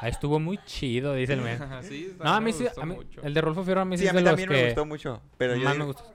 Ahí 0.00 0.10
estuvo 0.10 0.38
muy 0.40 0.58
chido, 0.64 1.14
dice 1.14 1.32
el 1.34 1.40
men. 1.42 1.58
sí, 1.82 2.14
No, 2.22 2.30
a 2.34 2.40
mí 2.40 2.46
me 2.46 2.52
sí, 2.52 2.64
gustó 2.64 2.82
a 2.82 2.86
mí- 2.86 2.94
mucho. 2.94 3.20
el 3.22 3.34
de 3.34 3.40
Rodolfo 3.40 3.64
Fierro 3.64 3.80
a 3.80 3.84
mí 3.84 3.96
sí, 3.96 4.02
Sí, 4.02 4.08
a 4.08 4.10
es 4.10 4.14
mí 4.14 4.18
de 4.18 4.24
los 4.24 4.30
también 4.32 4.48
me 4.50 4.56
que 4.56 4.64
gustó 4.66 4.86
mucho. 4.86 5.22
Pero 5.38 5.56
yo 5.56 5.64
más 5.64 5.72
digo- 5.74 5.86
me 5.86 5.92
gustó. 5.92 6.12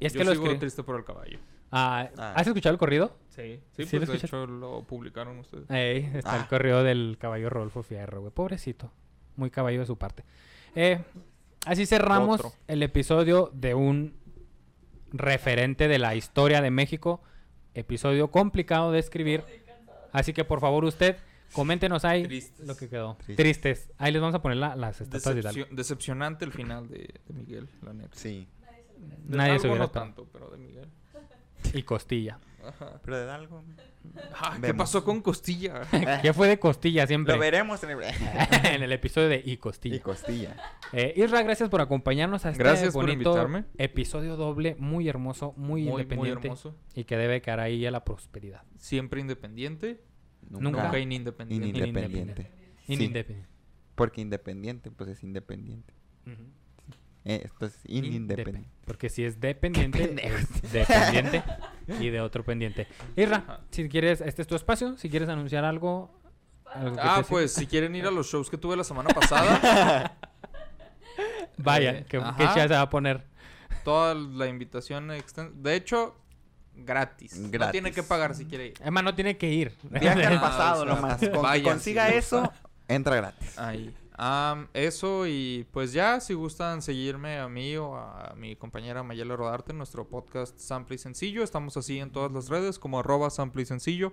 Y 0.00 0.06
es 0.06 0.12
Yo 0.14 0.18
que 0.18 0.24
lo 0.24 0.32
escribí. 0.32 0.58
triste 0.58 0.82
por 0.82 0.96
el 0.96 1.04
caballo. 1.04 1.38
Ah, 1.70 2.08
Ah. 2.18 2.32
¿Has 2.36 2.46
escuchado 2.46 2.72
el 2.72 2.78
corrido? 2.78 3.16
Sí, 3.28 3.60
¿Sí 3.76 3.86
sí, 3.86 3.98
lo 3.98 4.04
pues 4.06 4.20
de 4.20 4.26
hecho 4.26 4.46
lo 4.46 4.82
publicaron 4.82 5.38
ustedes. 5.38 5.70
Ey, 5.70 6.10
está 6.14 6.36
el 6.36 6.42
Ah. 6.42 6.46
corrido 6.48 6.82
del 6.82 7.16
caballo 7.20 7.48
Rodolfo 7.48 7.82
Fierro, 7.82 8.20
güey. 8.20 8.32
Pobrecito. 8.32 8.90
Muy 9.36 9.50
caballo 9.50 9.80
de 9.80 9.86
su 9.86 9.96
parte. 9.96 10.24
Eh, 10.74 11.00
así 11.64 11.86
cerramos 11.86 12.40
Otro. 12.40 12.52
el 12.66 12.82
episodio 12.82 13.50
de 13.54 13.74
un 13.74 14.14
referente 15.12 15.88
de 15.88 15.98
la 15.98 16.14
historia 16.14 16.60
de 16.60 16.70
México. 16.70 17.22
Episodio 17.74 18.30
complicado 18.30 18.92
de 18.92 18.98
escribir. 18.98 19.44
Así 20.12 20.32
que 20.34 20.44
por 20.44 20.60
favor 20.60 20.84
usted, 20.84 21.16
coméntenos 21.52 22.04
ahí 22.04 22.24
Tristes. 22.24 22.66
lo 22.66 22.76
que 22.76 22.88
quedó. 22.88 23.14
Tristes. 23.16 23.36
Tristes. 23.36 23.92
Ahí 23.98 24.12
les 24.12 24.20
vamos 24.20 24.34
a 24.34 24.42
poner 24.42 24.58
la- 24.58 24.76
las 24.76 25.00
estatuas 25.00 25.34
de 25.34 25.40
Hidalgo. 25.40 25.60
Decepcio- 25.60 25.76
decepcionante 25.76 26.44
el 26.44 26.52
final 26.52 26.88
de, 26.88 27.14
de 27.26 27.34
Miguel, 27.34 27.68
la 27.82 27.92
neta. 27.92 28.16
Sí. 28.16 28.48
Nadie 29.28 29.58
se 29.58 29.68
hubiera 29.68 29.88
tanto, 29.88 30.26
pero 30.32 30.48
de 30.50 30.58
Miguel. 30.58 30.88
Y 31.74 31.82
Costilla. 31.84 32.38
Ajá. 32.66 33.00
Pero 33.04 33.24
de 33.24 33.30
algo. 33.30 33.62
Ah, 34.34 34.58
¿Qué 34.60 34.74
pasó 34.74 35.04
con 35.04 35.20
Costilla? 35.20 35.82
¿Qué 36.22 36.32
fue 36.32 36.48
de 36.48 36.58
Costilla 36.58 37.06
siempre? 37.06 37.34
Lo 37.34 37.40
veremos 37.40 37.82
en 37.84 37.90
el. 37.90 37.98
en 38.64 38.82
el 38.82 38.92
episodio 38.92 39.28
de 39.28 39.42
Y 39.44 39.56
Costilla. 39.58 39.96
y 39.96 40.00
costilla. 40.00 40.56
Eh, 40.92 41.14
Isra, 41.16 41.42
gracias 41.42 41.68
por 41.70 41.80
acompañarnos 41.80 42.44
a 42.46 42.50
este 42.50 42.62
Gracias 42.62 42.92
por 42.92 43.04
bonito 43.06 43.30
invitarme. 43.30 43.64
episodio 43.78 44.36
doble, 44.36 44.76
muy 44.78 45.08
hermoso, 45.08 45.54
muy, 45.56 45.82
Muy, 45.82 45.90
muy 45.92 46.02
independiente 46.02 46.48
hermoso. 46.48 46.76
y 46.94 47.04
que 47.04 47.16
debe 47.16 47.40
quedar 47.42 47.60
ahí 47.60 47.86
a 47.86 47.90
la 47.90 48.04
prosperidad. 48.04 48.62
Siempre 48.76 49.20
independiente. 49.20 50.02
Nunca. 50.60 50.84
Nunca 50.84 50.98
inindependiente. 50.98 51.68
Inindependiente. 51.68 52.50
Sí, 52.86 52.92
Inindependiente. 52.94 53.48
porque 53.94 54.20
independiente, 54.20 54.90
pues 54.90 55.10
es 55.10 55.22
independiente. 55.22 55.94
Eh, 57.24 57.42
esto 57.44 57.66
es 57.66 57.78
Independiente. 57.84 58.68
Porque 58.84 59.08
si 59.08 59.22
es 59.24 59.38
dependiente, 59.40 60.14
es 60.26 60.72
dependiente 60.72 61.42
y 62.00 62.10
de 62.10 62.20
otro 62.20 62.44
pendiente. 62.44 62.88
Ajá. 63.16 63.60
si 63.70 63.88
quieres, 63.88 64.20
este 64.20 64.42
es 64.42 64.48
tu 64.48 64.56
espacio, 64.56 64.96
si 64.96 65.08
quieres 65.08 65.28
anunciar 65.28 65.64
algo. 65.64 66.18
Ah, 66.64 67.22
pues 67.28 67.52
si 67.52 67.66
quieren 67.66 67.94
ir 67.94 68.06
a 68.06 68.10
los 68.10 68.26
shows 68.30 68.48
que 68.50 68.56
tuve 68.58 68.76
la 68.76 68.82
semana 68.84 69.10
pasada, 69.10 70.16
Vaya, 71.58 71.98
eh, 71.98 72.04
que, 72.08 72.18
que 72.18 72.44
ya 72.44 72.66
se 72.68 72.74
va 72.74 72.80
a 72.80 72.90
poner. 72.90 73.24
toda 73.84 74.14
la 74.14 74.46
invitación 74.48 75.10
exten- 75.10 75.52
De 75.54 75.76
hecho, 75.76 76.16
gratis. 76.74 77.36
No 77.36 77.70
tiene 77.70 77.92
que 77.92 78.02
pagar 78.02 78.34
si 78.34 78.44
quiere 78.46 78.68
ir. 78.68 78.74
Emma 78.82 79.02
no 79.02 79.14
tiene 79.14 79.36
que 79.36 79.50
ir. 79.50 79.72
Viaje 79.90 80.24
al 80.24 80.40
pasado 80.40 80.84
nomás. 80.84 81.18
Con 81.18 81.30
que 81.30 81.38
vayan, 81.38 81.74
consiga 81.74 82.08
si 82.08 82.14
eso, 82.16 82.52
entra 82.88 83.16
gratis. 83.16 83.58
Ahí. 83.58 83.94
Eso 84.72 85.26
y 85.26 85.66
pues 85.72 85.92
ya, 85.92 86.20
si 86.20 86.34
gustan 86.34 86.80
seguirme 86.80 87.38
a 87.38 87.48
mí 87.48 87.76
o 87.76 87.96
a 87.96 88.34
mi 88.36 88.54
compañera 88.54 89.02
Mayela 89.02 89.34
Rodarte 89.34 89.72
en 89.72 89.78
nuestro 89.78 90.06
podcast 90.08 90.58
Sample 90.58 90.94
y 90.94 90.98
Sencillo, 90.98 91.42
estamos 91.42 91.76
así 91.76 91.98
en 91.98 92.10
todas 92.10 92.30
las 92.30 92.48
redes 92.48 92.78
como 92.78 93.00
arroba 93.00 93.30
Sample 93.30 93.62
y 93.62 93.66
Sencillo. 93.66 94.12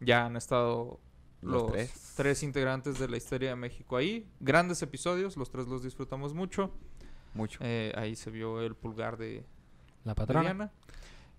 Ya 0.00 0.24
han 0.24 0.36
estado 0.36 0.98
Los 1.42 1.62
los, 1.62 1.72
tres. 1.72 2.12
tres. 2.16 2.42
integrantes 2.42 2.98
de 2.98 3.08
la 3.08 3.18
historia 3.18 3.50
de 3.50 3.56
México 3.56 3.96
ahí. 3.96 4.26
Grandes 4.40 4.80
episodios, 4.82 5.36
los 5.36 5.50
tres 5.50 5.66
los 5.66 5.82
disfrutamos 5.82 6.32
mucho. 6.32 6.70
Mucho. 7.34 7.58
Eh, 7.62 7.92
ahí 7.96 8.16
se 8.16 8.30
vio 8.30 8.62
el 8.62 8.74
pulgar 8.74 9.18
de, 9.18 9.44
La 10.04 10.12
de 10.12 10.16
patrona. 10.16 10.42
Diana. 10.42 10.72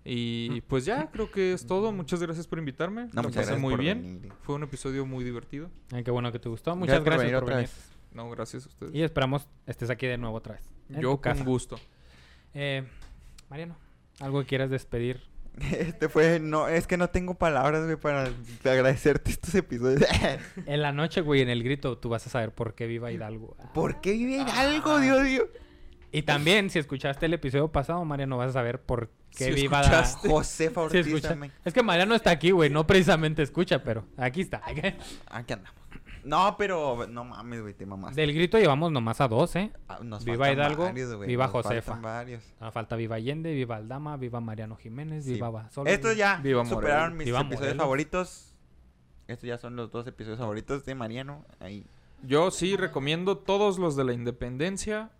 Y 0.08 0.60
pues 0.62 0.84
ya, 0.84 1.10
creo 1.10 1.30
que 1.30 1.52
es 1.52 1.66
todo. 1.66 1.90
Muchas 1.92 2.20
gracias 2.22 2.46
por 2.46 2.58
invitarme. 2.60 3.08
No, 3.12 3.22
Lo 3.22 3.30
pasé 3.30 3.56
muy 3.56 3.74
bien. 3.76 4.02
venir. 4.20 4.32
Fue 4.42 4.54
un 4.54 4.62
episodio 4.62 5.04
muy 5.04 5.24
divertido. 5.24 5.68
Ay, 5.92 6.04
qué 6.04 6.10
bueno 6.12 6.30
que 6.30 6.38
te 6.38 6.48
gustó. 6.48 6.76
Muchas 6.76 7.02
gracias, 7.02 7.32
por 7.40 7.48
venir. 7.48 7.62
vez. 7.62 7.92
No, 8.12 8.30
gracias 8.30 8.64
a 8.66 8.68
ustedes. 8.68 8.94
Y 8.94 9.02
esperamos 9.02 9.48
estés 9.66 9.90
aquí 9.90 10.06
de 10.06 10.16
nuevo 10.16 10.36
otra 10.36 10.54
vez. 10.54 10.68
Yo 10.88 11.20
con 11.20 11.44
gusto. 11.44 11.76
Eh, 12.54 12.84
Mariano, 13.50 13.76
¿algo 14.20 14.40
que 14.40 14.46
quieras 14.46 14.70
despedir? 14.70 15.20
Este 15.72 16.08
fue, 16.10 16.38
no, 16.38 16.68
es 16.68 16.86
que 16.86 16.96
no 16.98 17.08
tengo 17.08 17.32
palabras, 17.34 17.84
güey, 17.84 17.96
para 17.96 18.28
agradecerte 18.64 19.30
estos 19.30 19.54
episodios. 19.54 20.02
En 20.66 20.82
la 20.82 20.92
noche, 20.92 21.20
güey, 21.22 21.40
en 21.40 21.48
el 21.48 21.62
grito, 21.62 21.96
tú 21.98 22.10
vas 22.10 22.26
a 22.26 22.30
saber 22.30 22.52
por 22.54 22.74
qué 22.74 22.86
viva 22.86 23.10
Hidalgo. 23.10 23.56
¿Por 23.74 24.00
qué 24.02 24.12
vive 24.12 24.40
Ah. 24.40 24.60
algo, 24.60 25.00
Dios 25.00 25.22
mío? 25.22 25.48
Y 26.12 26.22
también, 26.22 26.70
si 26.70 26.78
escuchaste 26.78 27.26
el 27.26 27.34
episodio 27.34 27.68
pasado, 27.68 28.04
Mariano, 28.04 28.36
vas 28.36 28.50
a 28.50 28.52
saber 28.54 28.80
por 28.80 29.10
qué 29.36 29.46
Si 29.46 29.50
viva 29.52 29.80
la... 29.82 30.00
escuchaste. 30.00 30.28
Josefa 30.28 30.80
Sí, 30.90 30.98
Ortiz 30.98 31.06
escucha. 31.06 31.28
también. 31.30 31.52
Es 31.64 31.72
que 31.74 31.82
Mariano 31.82 32.14
está 32.14 32.30
aquí, 32.30 32.50
güey. 32.52 32.70
No 32.70 32.86
precisamente 32.86 33.42
escucha, 33.42 33.82
pero 33.82 34.04
aquí 34.16 34.40
está. 34.40 34.62
Aquí 34.64 35.52
andamos. 35.52 35.72
No, 36.24 36.56
pero 36.58 37.06
no 37.08 37.22
mames, 37.24 37.60
güey, 37.62 37.74
te 37.74 37.86
mamaste. 37.86 38.20
Del 38.20 38.34
grito 38.34 38.58
llevamos 38.58 38.90
nomás 38.90 39.20
a 39.20 39.28
dos, 39.28 39.54
¿eh? 39.54 39.70
Ah, 39.88 40.00
nos 40.02 40.24
Viva 40.24 40.50
Hidalgo, 40.50 40.84
varios, 40.86 41.14
güey, 41.14 41.28
viva 41.28 41.44
nos 41.44 41.52
Josefa. 41.52 41.82
faltan 41.82 42.02
varios. 42.02 42.42
Ah, 42.58 42.72
falta 42.72 42.96
Viva 42.96 43.14
Allende, 43.14 43.52
Viva 43.54 43.76
Aldama, 43.76 44.16
Viva 44.16 44.40
Mariano 44.40 44.74
Jiménez, 44.74 45.24
Sí. 45.24 45.34
Viva 45.34 45.50
Basolo. 45.50 45.88
Estos 45.88 46.16
ya 46.16 46.38
Viva 46.42 46.64
superaron 46.64 47.16
mis 47.16 47.26
Viva 47.26 47.38
episodios 47.42 47.60
Morelos. 47.60 47.78
favoritos. 47.84 48.54
Estos 49.28 49.46
ya 49.46 49.56
son 49.58 49.76
los 49.76 49.92
dos 49.92 50.06
episodios 50.08 50.40
favoritos 50.40 50.84
de 50.84 50.94
Mariano. 50.96 51.44
Ahí. 51.60 51.86
Yo 52.24 52.50
sí 52.50 52.76
recomiendo 52.76 53.38
todos 53.38 53.78
los 53.78 53.94
de 53.94 54.02
la 54.04 54.12
independencia. 54.12 55.10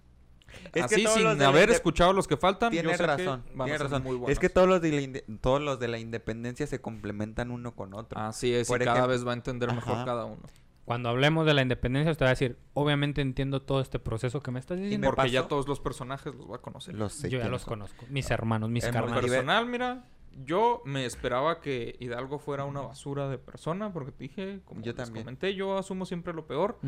Es 0.73 0.85
Así, 0.85 1.07
sin 1.07 1.27
haber 1.43 1.71
escuchado 1.71 2.13
los 2.13 2.27
que 2.29 2.37
faltan, 2.37 2.71
yo 2.73 2.81
Tienes 2.81 2.97
sé 2.99 3.03
que 3.03 3.07
razón, 3.07 3.45
van 3.55 3.69
a 3.69 3.73
ser 3.73 3.83
razón. 3.83 4.03
muy 4.03 4.13
Es 4.15 4.21
buenos. 4.21 4.39
que 4.39 4.49
todos 4.49 4.69
los, 4.69 4.81
de 4.81 5.23
la 5.29 5.37
todos 5.41 5.61
los 5.61 5.79
de 5.81 5.89
la 5.89 5.99
independencia 5.99 6.67
se 6.67 6.81
complementan 6.81 7.51
uno 7.51 7.75
con 7.75 7.95
otro. 7.95 8.19
Así 8.19 8.55
es, 8.55 8.69
Por 8.69 8.81
y 8.81 8.85
cada 8.85 9.07
vez 9.07 9.27
va 9.27 9.33
a 9.33 9.35
entender 9.35 9.73
mejor 9.75 9.95
Ajá. 9.95 10.05
cada 10.05 10.25
uno. 10.25 10.43
Cuando 10.85 11.09
hablemos 11.09 11.47
de 11.47 11.55
la 11.55 11.63
independencia, 11.63 12.15
te 12.15 12.25
voy 12.25 12.29
a 12.29 12.31
decir, 12.31 12.59
obviamente 12.73 13.21
entiendo 13.21 13.61
todo 13.61 13.81
este 13.81 13.99
proceso 13.99 14.41
que 14.41 14.53
me 14.53 14.61
estás 14.61 14.79
diciendo. 14.79 15.09
me 15.11 15.15
Porque 15.15 15.31
ya 15.31 15.49
todos 15.49 15.67
los 15.67 15.81
personajes 15.81 16.33
los 16.35 16.49
va 16.49 16.57
a 16.57 16.61
conocer. 16.61 16.95
Los 16.95 17.13
sé 17.13 17.29
Yo 17.29 17.41
ya 17.41 17.49
los 17.49 17.63
son. 17.63 17.71
conozco. 17.71 18.05
Mis 18.09 18.31
hermanos, 18.31 18.71
mis 18.71 18.85
En 18.85 18.91
En 18.91 18.95
lo 18.95 19.01
carnales. 19.07 19.31
Personal, 19.31 19.67
mira, 19.67 20.05
yo 20.45 20.83
me 20.85 21.05
esperaba 21.05 21.61
que 21.61 21.97
Hidalgo 21.99 22.39
fuera 22.39 22.65
una 22.67 22.83
basura 22.83 23.29
de 23.29 23.37
persona, 23.39 23.93
porque 23.93 24.13
te 24.13 24.25
dije, 24.25 24.61
como 24.65 24.81
Yo 24.83 24.93
les 24.93 24.97
también. 24.97 25.25
comenté, 25.25 25.55
yo 25.57 25.77
asumo 25.77 26.07
siempre 26.07 26.33
lo 26.33 26.47
peor, 26.47 26.79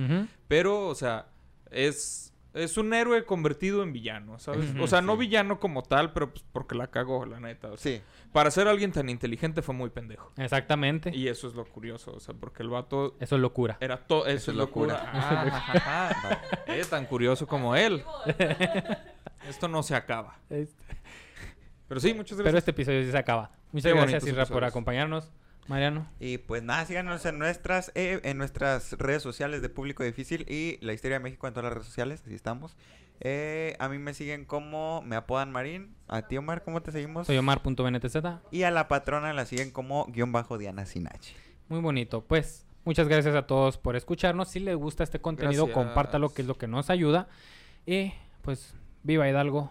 pero, 0.46 0.86
o 0.86 0.94
sea, 0.94 1.26
es, 1.72 2.32
es 2.54 2.76
un 2.78 2.92
héroe 2.94 3.24
convertido 3.24 3.82
en 3.82 3.92
villano, 3.92 4.38
¿sabes? 4.38 4.74
O 4.80 4.86
sea, 4.86 5.00
no 5.02 5.12
sí. 5.14 5.18
villano 5.20 5.60
como 5.60 5.82
tal, 5.82 6.12
pero 6.12 6.30
pues 6.32 6.44
porque 6.52 6.74
la 6.74 6.88
cagó, 6.88 7.24
la 7.26 7.38
neta. 7.40 7.68
o 7.68 7.76
sea, 7.76 7.96
Sí. 7.98 8.02
Para 8.32 8.50
ser 8.50 8.68
alguien 8.68 8.92
tan 8.92 9.08
inteligente 9.08 9.62
fue 9.62 9.74
muy 9.74 9.90
pendejo. 9.90 10.32
Exactamente. 10.36 11.10
Y 11.14 11.28
eso 11.28 11.46
es 11.48 11.54
lo 11.54 11.64
curioso, 11.64 12.12
o 12.14 12.20
sea, 12.20 12.34
porque 12.34 12.62
el 12.62 12.68
vato 12.70 13.16
Eso 13.20 13.36
es 13.36 13.40
locura. 13.40 13.76
era 13.80 13.98
todo, 14.06 14.26
eso, 14.26 14.36
Eso 14.36 14.50
es 14.52 14.56
locura. 14.56 14.94
locura. 14.94 15.10
Ah, 15.14 16.08
ajá. 16.10 16.40
Eh, 16.66 16.84
tan 16.88 17.06
curioso 17.06 17.46
como 17.46 17.74
él. 17.76 18.02
Esto 19.48 19.68
no 19.68 19.82
se 19.82 19.94
acaba. 19.94 20.38
Este- 20.50 20.82
Pero 21.88 22.00
sí, 22.00 22.12
muchas 22.12 22.36
Pero 22.36 22.44
gracias. 22.44 22.58
este 22.62 22.70
episodio 22.72 23.02
sí 23.04 23.10
se 23.10 23.18
acaba. 23.18 23.50
Muchas 23.72 23.92
Qué 23.92 23.98
gracias, 23.98 24.26
Isra, 24.26 24.46
por 24.46 24.64
acompañarnos. 24.64 25.30
Mariano. 25.68 26.08
Y 26.18 26.38
pues 26.38 26.62
nada, 26.62 26.84
síganos 26.86 27.24
en 27.26 27.38
nuestras, 27.38 27.92
eh, 27.94 28.20
en 28.24 28.38
nuestras 28.38 28.92
redes 28.94 29.22
sociales 29.22 29.62
de 29.62 29.68
Público 29.68 30.02
Difícil 30.02 30.46
y 30.48 30.78
La 30.80 30.92
Historia 30.94 31.18
de 31.18 31.22
México 31.22 31.46
en 31.46 31.52
todas 31.52 31.64
las 31.64 31.74
redes 31.74 31.86
sociales, 31.86 32.22
así 32.24 32.34
estamos. 32.34 32.76
Eh, 33.20 33.76
a 33.78 33.88
mí 33.88 33.98
me 33.98 34.14
siguen 34.14 34.44
como, 34.44 35.02
me 35.02 35.16
apodan 35.16 35.50
Marín, 35.50 35.94
a 36.06 36.22
ti 36.22 36.36
Omar, 36.36 36.62
¿cómo 36.62 36.80
te 36.82 36.92
seguimos? 36.92 37.26
Soy 37.26 37.36
Omar.bntz. 37.36 38.16
Y 38.50 38.62
a 38.62 38.70
la 38.70 38.88
patrona 38.88 39.32
la 39.32 39.44
siguen 39.44 39.70
como 39.70 40.06
guion 40.06 40.32
bajo 40.32 40.56
Diana 40.56 40.86
Sinache. 40.86 41.34
Muy 41.68 41.80
bonito. 41.80 42.22
Pues 42.22 42.64
muchas 42.84 43.08
gracias 43.08 43.34
a 43.34 43.46
todos 43.46 43.76
por 43.76 43.96
escucharnos. 43.96 44.48
Si 44.48 44.60
les 44.60 44.76
gusta 44.76 45.04
este 45.04 45.20
contenido, 45.20 45.66
Gracias. 45.66 45.84
compártalo, 45.84 46.32
que 46.32 46.42
es 46.42 46.48
lo 46.48 46.56
que 46.56 46.68
nos 46.68 46.90
ayuda. 46.90 47.28
Y 47.84 48.12
pues, 48.42 48.74
viva 49.02 49.28
Hidalgo. 49.28 49.70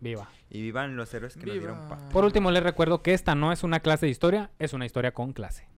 Viva. 0.00 0.28
Y 0.50 0.60
vivan 0.62 0.96
los 0.96 1.14
héroes 1.14 1.34
que 1.34 1.46
nos 1.46 1.54
dieron 1.54 1.76
Viva. 1.76 1.88
paz. 1.88 2.02
Por 2.12 2.24
último, 2.24 2.50
les 2.50 2.62
recuerdo 2.62 3.02
que 3.02 3.14
esta 3.14 3.34
no 3.34 3.52
es 3.52 3.62
una 3.62 3.80
clase 3.80 4.06
de 4.06 4.12
historia, 4.12 4.50
es 4.58 4.72
una 4.72 4.84
historia 4.84 5.12
con 5.12 5.32
clase. 5.32 5.68